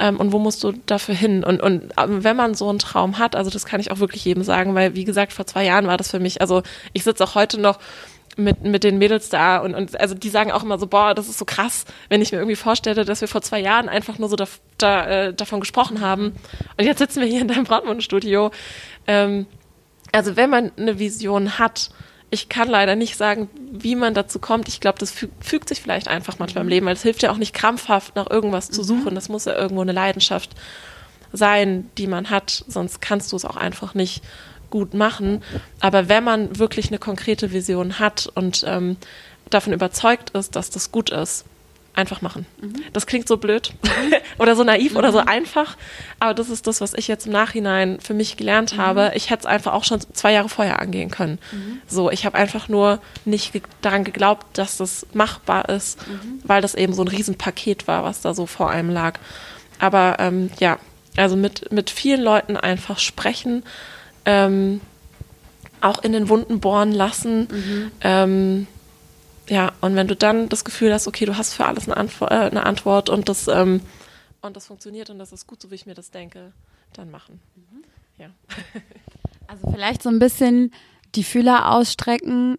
Ähm, 0.00 0.18
und 0.18 0.32
wo 0.32 0.38
musst 0.38 0.64
du 0.64 0.72
dafür 0.86 1.14
hin? 1.14 1.44
Und, 1.44 1.62
und 1.62 1.92
ähm, 1.98 2.24
wenn 2.24 2.36
man 2.36 2.54
so 2.54 2.68
einen 2.68 2.78
Traum 2.78 3.18
hat, 3.18 3.36
also 3.36 3.50
das 3.50 3.64
kann 3.64 3.80
ich 3.80 3.90
auch 3.90 4.00
wirklich 4.00 4.24
jedem 4.24 4.42
sagen, 4.42 4.74
weil 4.74 4.94
wie 4.94 5.04
gesagt, 5.04 5.32
vor 5.32 5.46
zwei 5.46 5.64
Jahren 5.64 5.86
war 5.86 5.96
das 5.96 6.10
für 6.10 6.20
mich, 6.20 6.40
also 6.40 6.62
ich 6.92 7.04
sitze 7.04 7.22
auch 7.24 7.34
heute 7.34 7.60
noch 7.60 7.78
mit, 8.36 8.64
mit 8.64 8.82
den 8.82 8.98
Mädels 8.98 9.28
da 9.28 9.58
und, 9.58 9.74
und 9.74 10.00
also 10.00 10.14
die 10.14 10.28
sagen 10.28 10.50
auch 10.50 10.64
immer 10.64 10.78
so, 10.78 10.88
boah, 10.88 11.14
das 11.14 11.28
ist 11.28 11.38
so 11.38 11.44
krass, 11.44 11.84
wenn 12.08 12.20
ich 12.20 12.32
mir 12.32 12.38
irgendwie 12.38 12.56
vorstelle, 12.56 13.04
dass 13.04 13.20
wir 13.20 13.28
vor 13.28 13.42
zwei 13.42 13.60
Jahren 13.60 13.88
einfach 13.88 14.18
nur 14.18 14.28
so 14.28 14.36
da, 14.36 14.46
da, 14.78 15.06
äh, 15.06 15.34
davon 15.34 15.60
gesprochen 15.60 16.00
haben 16.00 16.34
und 16.76 16.84
jetzt 16.84 16.98
sitzen 16.98 17.20
wir 17.20 17.28
hier 17.28 17.42
in 17.42 17.48
deinem 17.48 17.64
Brautmund-Studio. 17.64 18.50
Ähm, 19.06 19.46
also 20.12 20.36
wenn 20.36 20.50
man 20.50 20.72
eine 20.76 20.98
Vision 20.98 21.58
hat, 21.58 21.90
ich 22.34 22.48
kann 22.48 22.68
leider 22.68 22.96
nicht 22.96 23.16
sagen, 23.16 23.48
wie 23.70 23.94
man 23.94 24.12
dazu 24.12 24.38
kommt. 24.38 24.68
Ich 24.68 24.80
glaube, 24.80 24.98
das 24.98 25.10
fü 25.10 25.28
fügt 25.40 25.68
sich 25.68 25.80
vielleicht 25.80 26.08
einfach 26.08 26.38
manchmal 26.38 26.62
im 26.62 26.66
mhm. 26.66 26.72
Leben, 26.72 26.86
weil 26.86 26.94
es 26.94 27.02
hilft 27.02 27.22
ja 27.22 27.30
auch 27.32 27.38
nicht 27.38 27.54
krampfhaft 27.54 28.16
nach 28.16 28.28
irgendwas 28.28 28.70
zu 28.70 28.82
mhm. 28.82 28.86
suchen. 28.86 29.14
Das 29.14 29.28
muss 29.28 29.46
ja 29.46 29.54
irgendwo 29.54 29.82
eine 29.82 29.92
Leidenschaft 29.92 30.50
sein, 31.32 31.90
die 31.96 32.06
man 32.06 32.30
hat, 32.30 32.64
sonst 32.68 33.00
kannst 33.00 33.32
du 33.32 33.36
es 33.36 33.44
auch 33.44 33.56
einfach 33.56 33.94
nicht 33.94 34.22
gut 34.70 34.94
machen. 34.94 35.42
Aber 35.80 36.08
wenn 36.08 36.24
man 36.24 36.58
wirklich 36.58 36.88
eine 36.88 36.98
konkrete 36.98 37.52
Vision 37.52 37.98
hat 37.98 38.28
und 38.34 38.64
ähm, 38.66 38.96
davon 39.50 39.72
überzeugt 39.72 40.30
ist, 40.30 40.56
dass 40.56 40.70
das 40.70 40.90
gut 40.90 41.10
ist, 41.10 41.44
einfach 41.94 42.22
machen. 42.22 42.46
Mhm. 42.60 42.74
Das 42.92 43.06
klingt 43.06 43.28
so 43.28 43.36
blöd 43.36 43.72
oder 44.38 44.56
so 44.56 44.64
naiv 44.64 44.92
mhm. 44.92 44.98
oder 44.98 45.12
so 45.12 45.20
mhm. 45.20 45.28
einfach, 45.28 45.76
aber 46.20 46.34
das 46.34 46.50
ist 46.50 46.66
das, 46.66 46.80
was 46.80 46.94
ich 46.94 47.08
jetzt 47.08 47.26
im 47.26 47.32
Nachhinein 47.32 48.00
für 48.00 48.14
mich 48.14 48.36
gelernt 48.36 48.76
mhm. 48.76 48.80
habe. 48.80 49.12
Ich 49.14 49.30
hätte 49.30 49.40
es 49.40 49.46
einfach 49.46 49.72
auch 49.72 49.84
schon 49.84 50.00
zwei 50.12 50.32
Jahre 50.32 50.48
vorher 50.48 50.80
angehen 50.80 51.10
können. 51.10 51.38
Mhm. 51.52 51.78
So, 51.86 52.10
ich 52.10 52.26
habe 52.26 52.36
einfach 52.36 52.68
nur 52.68 53.00
nicht 53.24 53.52
ge 53.52 53.62
daran 53.80 54.04
geglaubt, 54.04 54.58
dass 54.58 54.76
das 54.76 55.06
machbar 55.12 55.68
ist, 55.68 55.98
mhm. 56.08 56.40
weil 56.44 56.60
das 56.60 56.74
eben 56.74 56.92
so 56.92 57.02
ein 57.02 57.08
Riesenpaket 57.08 57.86
war, 57.86 58.04
was 58.04 58.20
da 58.20 58.34
so 58.34 58.46
vor 58.46 58.70
einem 58.70 58.90
lag. 58.90 59.18
Aber 59.78 60.16
ähm, 60.18 60.50
ja, 60.58 60.78
also 61.16 61.36
mit, 61.36 61.70
mit 61.70 61.90
vielen 61.90 62.22
Leuten 62.22 62.56
einfach 62.56 62.98
sprechen, 62.98 63.62
ähm, 64.24 64.80
auch 65.80 66.02
in 66.02 66.12
den 66.12 66.28
Wunden 66.28 66.60
bohren 66.60 66.92
lassen. 66.92 67.92
Ähm, 68.00 68.66
ja, 69.48 69.72
und 69.80 69.96
wenn 69.96 70.08
du 70.08 70.16
dann 70.16 70.48
das 70.48 70.64
Gefühl 70.64 70.92
hast, 70.92 71.06
okay, 71.06 71.26
du 71.26 71.36
hast 71.36 71.54
für 71.54 71.66
alles 71.66 71.88
eine, 71.88 71.96
Antwort, 71.96 72.30
äh, 72.30 72.34
eine 72.34 72.64
Antwort 72.64 73.08
und 73.08 73.28
das, 73.28 73.48
ähm, 73.48 73.80
und 74.40 74.56
das 74.56 74.66
funktioniert 74.66 75.10
und 75.10 75.18
das 75.18 75.32
ist 75.32 75.46
gut, 75.46 75.60
so 75.62 75.70
wie 75.70 75.74
ich 75.74 75.86
mir 75.86 75.94
das 75.94 76.10
denke, 76.10 76.52
dann 76.92 77.10
machen. 77.10 77.40
Mhm. 77.56 77.84
Ja. 78.18 78.30
Also 79.46 79.70
vielleicht 79.70 80.02
so 80.02 80.08
ein 80.08 80.18
bisschen 80.18 80.72
die 81.14 81.22
Fühler 81.22 81.70
ausstrecken 81.70 82.56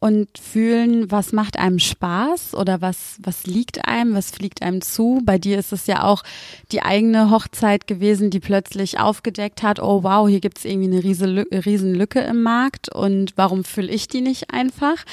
und 0.00 0.38
fühlen, 0.38 1.10
was 1.10 1.32
macht 1.32 1.58
einem 1.58 1.80
Spaß 1.80 2.54
oder 2.54 2.80
was, 2.80 3.18
was 3.20 3.46
liegt 3.46 3.86
einem, 3.86 4.14
was 4.14 4.30
fliegt 4.30 4.62
einem 4.62 4.80
zu. 4.80 5.20
Bei 5.24 5.38
dir 5.38 5.58
ist 5.58 5.72
es 5.72 5.88
ja 5.88 6.04
auch 6.04 6.22
die 6.70 6.82
eigene 6.82 7.30
Hochzeit 7.30 7.88
gewesen, 7.88 8.30
die 8.30 8.38
plötzlich 8.38 9.00
aufgedeckt 9.00 9.64
hat, 9.64 9.80
oh 9.80 10.04
wow, 10.04 10.28
hier 10.28 10.40
gibt 10.40 10.58
es 10.58 10.64
irgendwie 10.64 10.96
eine 10.96 11.64
riesen 11.66 11.94
Lücke 11.94 12.20
im 12.20 12.42
Markt 12.42 12.94
und 12.94 13.32
warum 13.36 13.64
fülle 13.64 13.90
ich 13.90 14.06
die 14.06 14.20
nicht 14.20 14.50
einfach? 14.52 15.04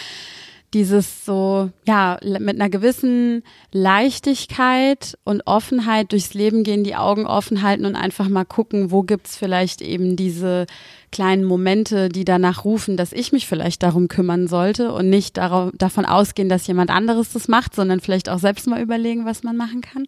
Dieses 0.76 1.24
so, 1.24 1.72
ja, 1.88 2.20
mit 2.22 2.60
einer 2.60 2.70
gewissen 2.70 3.44
Leichtigkeit 3.72 5.18
und 5.24 5.48
Offenheit 5.48 6.12
durchs 6.12 6.34
Leben 6.34 6.66
gehen, 6.66 6.84
die 6.84 6.98
Augen 6.98 7.26
offen 7.26 7.62
halten 7.62 7.86
und 7.86 7.96
einfach 7.96 8.28
mal 8.28 8.44
gucken, 8.44 8.92
wo 8.92 9.02
gibt's 9.02 9.38
vielleicht 9.38 9.82
eben 9.82 10.18
diese 10.18 10.66
kleinen 11.14 11.46
Momente, 11.46 12.10
die 12.10 12.26
danach 12.26 12.66
rufen, 12.66 12.98
dass 12.98 13.14
ich 13.14 13.32
mich 13.32 13.48
vielleicht 13.48 13.84
darum 13.84 14.10
kümmern 14.10 14.50
sollte 14.50 14.92
und 14.92 15.10
nicht 15.10 15.38
darauf, 15.38 15.72
davon 15.78 16.04
ausgehen, 16.04 16.50
dass 16.50 16.68
jemand 16.68 16.90
anderes 16.90 17.32
das 17.32 17.48
macht, 17.48 17.74
sondern 17.74 18.02
vielleicht 18.02 18.28
auch 18.28 18.40
selbst 18.40 18.68
mal 18.68 18.82
überlegen, 18.82 19.24
was 19.24 19.44
man 19.44 19.56
machen 19.56 19.80
kann. 19.80 20.08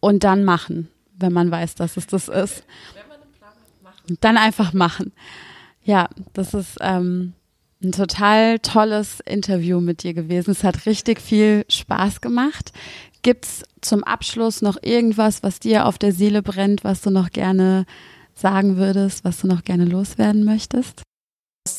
Und 0.00 0.24
dann 0.24 0.44
machen, 0.44 0.88
wenn 1.18 1.32
man 1.32 1.50
weiß, 1.50 1.74
dass 1.74 1.96
es 1.96 2.06
das 2.06 2.28
ist. 2.28 2.64
Dann 4.20 4.36
einfach 4.36 4.74
machen. 4.74 5.12
Ja, 5.84 6.10
das 6.34 6.52
ist, 6.52 6.76
ähm, 6.82 7.32
ein 7.84 7.92
total 7.92 8.58
tolles 8.58 9.20
Interview 9.20 9.80
mit 9.80 10.02
dir 10.02 10.14
gewesen. 10.14 10.50
Es 10.50 10.64
hat 10.64 10.86
richtig 10.86 11.20
viel 11.20 11.64
Spaß 11.68 12.20
gemacht. 12.20 12.72
Gibt's 13.22 13.62
zum 13.80 14.04
Abschluss 14.04 14.62
noch 14.62 14.76
irgendwas, 14.82 15.42
was 15.42 15.60
dir 15.60 15.86
auf 15.86 15.98
der 15.98 16.12
Seele 16.12 16.42
brennt, 16.42 16.84
was 16.84 17.00
du 17.00 17.10
noch 17.10 17.30
gerne 17.30 17.86
sagen 18.34 18.76
würdest, 18.76 19.24
was 19.24 19.40
du 19.40 19.46
noch 19.46 19.64
gerne 19.64 19.84
loswerden 19.84 20.44
möchtest? 20.44 21.02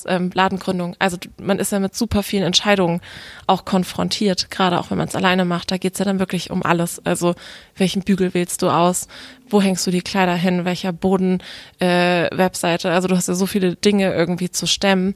Ähm, 0.08 0.32
Ladengründung. 0.34 0.96
Also 0.98 1.18
man 1.40 1.60
ist 1.60 1.72
ja 1.72 1.80
mit 1.80 1.96
super 1.96 2.24
vielen 2.24 2.42
Entscheidungen 2.42 3.02
auch 3.46 3.66
konfrontiert, 3.66 4.50
gerade 4.50 4.80
auch 4.80 4.90
wenn 4.90 4.98
man 4.98 5.08
es 5.08 5.16
alleine 5.16 5.46
macht. 5.46 5.70
Da 5.70 5.78
geht's 5.78 6.00
ja 6.00 6.06
dann 6.06 6.18
wirklich 6.18 6.50
um 6.50 6.64
alles. 6.64 7.06
Also 7.06 7.36
welchen 7.76 8.02
Bügel 8.02 8.34
wählst 8.34 8.64
du 8.64 8.70
aus? 8.70 9.08
Wo 9.48 9.62
hängst 9.62 9.86
du 9.86 9.92
die 9.92 10.02
Kleider 10.02 10.34
hin? 10.34 10.66
Welcher 10.66 10.92
Boden? 10.92 11.44
Äh, 11.78 12.36
Webseite? 12.36 12.92
Also 12.92 13.08
du 13.08 13.16
hast 13.16 13.28
ja 13.28 13.36
so 13.36 13.46
viele 13.46 13.76
Dinge 13.76 14.12
irgendwie 14.12 14.50
zu 14.50 14.66
stemmen. 14.66 15.14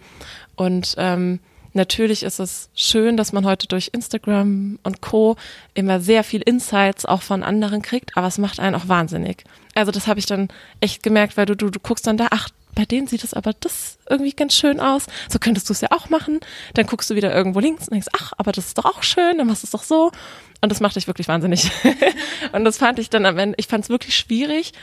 Und 0.59 0.95
ähm, 0.97 1.39
natürlich 1.71 2.21
ist 2.23 2.41
es 2.41 2.69
schön, 2.75 3.15
dass 3.15 3.31
man 3.31 3.45
heute 3.45 3.65
durch 3.65 3.91
Instagram 3.93 4.77
und 4.83 4.99
Co. 4.99 5.37
immer 5.73 6.01
sehr 6.01 6.25
viel 6.25 6.41
Insights 6.41 7.05
auch 7.05 7.21
von 7.21 7.43
anderen 7.43 7.81
kriegt, 7.81 8.17
aber 8.17 8.27
es 8.27 8.37
macht 8.37 8.59
einen 8.59 8.75
auch 8.75 8.89
wahnsinnig. 8.89 9.45
Also 9.73 9.93
das 9.93 10.07
habe 10.07 10.19
ich 10.19 10.25
dann 10.25 10.49
echt 10.81 11.01
gemerkt, 11.01 11.37
weil 11.37 11.45
du, 11.45 11.55
du, 11.55 11.69
du 11.69 11.79
guckst 11.79 12.05
dann 12.07 12.17
da, 12.17 12.27
ach, 12.31 12.49
bei 12.75 12.83
denen 12.83 13.07
sieht 13.07 13.23
es 13.23 13.33
aber 13.33 13.53
das 13.57 13.99
irgendwie 14.09 14.33
ganz 14.33 14.53
schön 14.53 14.81
aus. 14.81 15.05
So 15.29 15.39
könntest 15.39 15.69
du 15.69 15.73
es 15.73 15.79
ja 15.79 15.87
auch 15.91 16.09
machen. 16.09 16.41
Dann 16.73 16.87
guckst 16.87 17.09
du 17.09 17.15
wieder 17.15 17.33
irgendwo 17.33 17.61
links 17.61 17.87
und 17.87 17.93
denkst, 17.93 18.09
ach, 18.11 18.33
aber 18.37 18.51
das 18.51 18.65
ist 18.67 18.77
doch 18.77 18.85
auch 18.85 19.01
schön, 19.01 19.37
dann 19.37 19.47
machst 19.47 19.63
du 19.63 19.67
es 19.67 19.71
doch 19.71 19.83
so. 19.83 20.11
Und 20.59 20.69
das 20.73 20.81
macht 20.81 20.97
dich 20.97 21.07
wirklich 21.07 21.29
wahnsinnig. 21.29 21.71
und 22.51 22.65
das 22.65 22.77
fand 22.77 22.99
ich 22.99 23.09
dann 23.09 23.25
am 23.25 23.37
Ende, 23.37 23.55
ich 23.59 23.67
fand 23.67 23.85
es 23.85 23.89
wirklich 23.89 24.17
schwierig, 24.17 24.73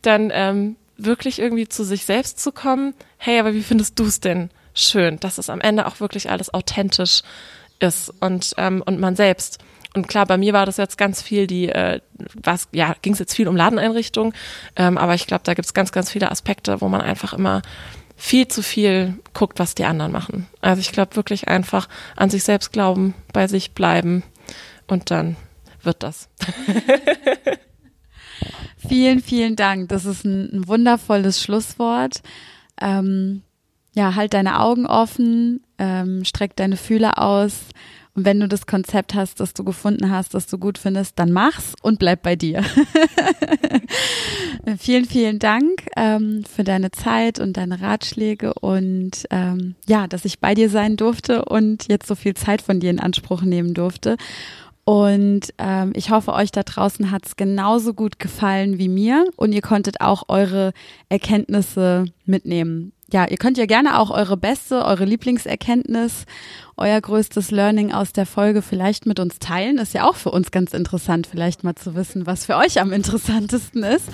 dann 0.00 0.30
ähm, 0.32 0.76
wirklich 0.96 1.40
irgendwie 1.40 1.68
zu 1.68 1.84
sich 1.84 2.06
selbst 2.06 2.40
zu 2.40 2.52
kommen. 2.52 2.94
Hey, 3.18 3.38
aber 3.38 3.52
wie 3.52 3.62
findest 3.62 3.98
du 3.98 4.06
es 4.06 4.20
denn? 4.20 4.48
Schön, 4.76 5.18
dass 5.20 5.38
es 5.38 5.50
am 5.50 5.60
Ende 5.60 5.86
auch 5.86 6.00
wirklich 6.00 6.30
alles 6.30 6.52
authentisch 6.54 7.22
ist 7.78 8.12
und, 8.20 8.54
ähm, 8.58 8.82
und 8.84 9.00
man 9.00 9.16
selbst. 9.16 9.58
Und 9.94 10.08
klar, 10.08 10.26
bei 10.26 10.36
mir 10.36 10.52
war 10.52 10.66
das 10.66 10.76
jetzt 10.76 10.98
ganz 10.98 11.22
viel 11.22 11.46
die, 11.46 11.70
äh, 11.70 12.00
was, 12.34 12.68
ja, 12.72 12.94
ging 13.00 13.14
es 13.14 13.18
jetzt 13.18 13.34
viel 13.34 13.48
um 13.48 13.56
Ladeneinrichtung, 13.56 14.34
ähm, 14.76 14.98
aber 14.98 15.14
ich 15.14 15.26
glaube, 15.26 15.44
da 15.44 15.54
gibt 15.54 15.66
es 15.66 15.74
ganz, 15.74 15.90
ganz 15.90 16.10
viele 16.10 16.30
Aspekte, 16.30 16.80
wo 16.80 16.88
man 16.88 17.00
einfach 17.00 17.32
immer 17.32 17.62
viel 18.16 18.48
zu 18.48 18.62
viel 18.62 19.14
guckt, 19.34 19.58
was 19.58 19.74
die 19.74 19.84
anderen 19.84 20.12
machen. 20.12 20.46
Also 20.60 20.80
ich 20.80 20.92
glaube 20.92 21.16
wirklich 21.16 21.48
einfach 21.48 21.88
an 22.14 22.30
sich 22.30 22.44
selbst 22.44 22.72
glauben, 22.72 23.14
bei 23.32 23.46
sich 23.46 23.72
bleiben 23.72 24.22
und 24.86 25.10
dann 25.10 25.36
wird 25.82 26.02
das. 26.02 26.28
vielen, 28.88 29.20
vielen 29.20 29.56
Dank. 29.56 29.88
Das 29.88 30.04
ist 30.04 30.24
ein, 30.24 30.50
ein 30.52 30.68
wundervolles 30.68 31.42
Schlusswort. 31.42 32.22
Ähm, 32.80 33.42
ja, 33.96 34.14
halt 34.14 34.34
deine 34.34 34.60
Augen 34.60 34.86
offen, 34.86 35.60
ähm, 35.78 36.24
streck 36.24 36.54
deine 36.54 36.76
Fühler 36.76 37.18
aus. 37.18 37.54
Und 38.14 38.24
wenn 38.24 38.40
du 38.40 38.48
das 38.48 38.66
Konzept 38.66 39.14
hast, 39.14 39.40
das 39.40 39.52
du 39.52 39.64
gefunden 39.64 40.10
hast, 40.10 40.34
das 40.34 40.46
du 40.46 40.58
gut 40.58 40.78
findest, 40.78 41.18
dann 41.18 41.32
mach's 41.32 41.74
und 41.82 41.98
bleib 41.98 42.22
bei 42.22 42.36
dir. 42.36 42.62
vielen, 44.78 45.04
vielen 45.04 45.38
Dank 45.38 45.86
ähm, 45.96 46.44
für 46.44 46.64
deine 46.64 46.90
Zeit 46.90 47.38
und 47.38 47.56
deine 47.56 47.80
Ratschläge 47.80 48.54
und 48.54 49.26
ähm, 49.30 49.74
ja, 49.86 50.06
dass 50.06 50.24
ich 50.24 50.40
bei 50.40 50.54
dir 50.54 50.70
sein 50.70 50.96
durfte 50.96 51.44
und 51.44 51.88
jetzt 51.88 52.06
so 52.06 52.14
viel 52.14 52.34
Zeit 52.34 52.62
von 52.62 52.80
dir 52.80 52.90
in 52.90 53.00
Anspruch 53.00 53.42
nehmen 53.42 53.74
durfte. 53.74 54.16
Und 54.84 55.52
ähm, 55.58 55.92
ich 55.94 56.10
hoffe, 56.10 56.32
euch 56.32 56.52
da 56.52 56.62
draußen 56.62 57.10
hat's 57.10 57.36
genauso 57.36 57.92
gut 57.92 58.18
gefallen 58.18 58.78
wie 58.78 58.88
mir 58.88 59.26
und 59.36 59.52
ihr 59.52 59.62
konntet 59.62 60.00
auch 60.00 60.24
eure 60.28 60.72
Erkenntnisse 61.08 62.06
mitnehmen 62.24 62.92
ja, 63.12 63.26
ihr 63.28 63.36
könnt 63.36 63.56
ja 63.56 63.66
gerne 63.66 63.98
auch 63.98 64.10
eure 64.10 64.36
beste, 64.36 64.84
eure 64.84 65.04
Lieblingserkenntnis, 65.04 66.24
euer 66.76 67.00
größtes 67.00 67.50
Learning 67.50 67.92
aus 67.92 68.12
der 68.12 68.26
Folge 68.26 68.62
vielleicht 68.62 69.06
mit 69.06 69.20
uns 69.20 69.38
teilen. 69.38 69.78
Ist 69.78 69.94
ja 69.94 70.08
auch 70.08 70.16
für 70.16 70.30
uns 70.30 70.50
ganz 70.50 70.74
interessant, 70.74 71.26
vielleicht 71.26 71.62
mal 71.62 71.76
zu 71.76 71.94
wissen, 71.94 72.26
was 72.26 72.46
für 72.46 72.56
euch 72.56 72.80
am 72.80 72.92
interessantesten 72.92 73.84
ist. 73.84 74.08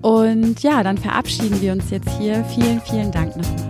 Und 0.00 0.62
ja, 0.62 0.82
dann 0.82 0.98
verabschieden 0.98 1.60
wir 1.60 1.72
uns 1.72 1.90
jetzt 1.90 2.10
hier. 2.18 2.44
Vielen, 2.44 2.80
vielen 2.80 3.12
Dank 3.12 3.36
nochmal. 3.36 3.68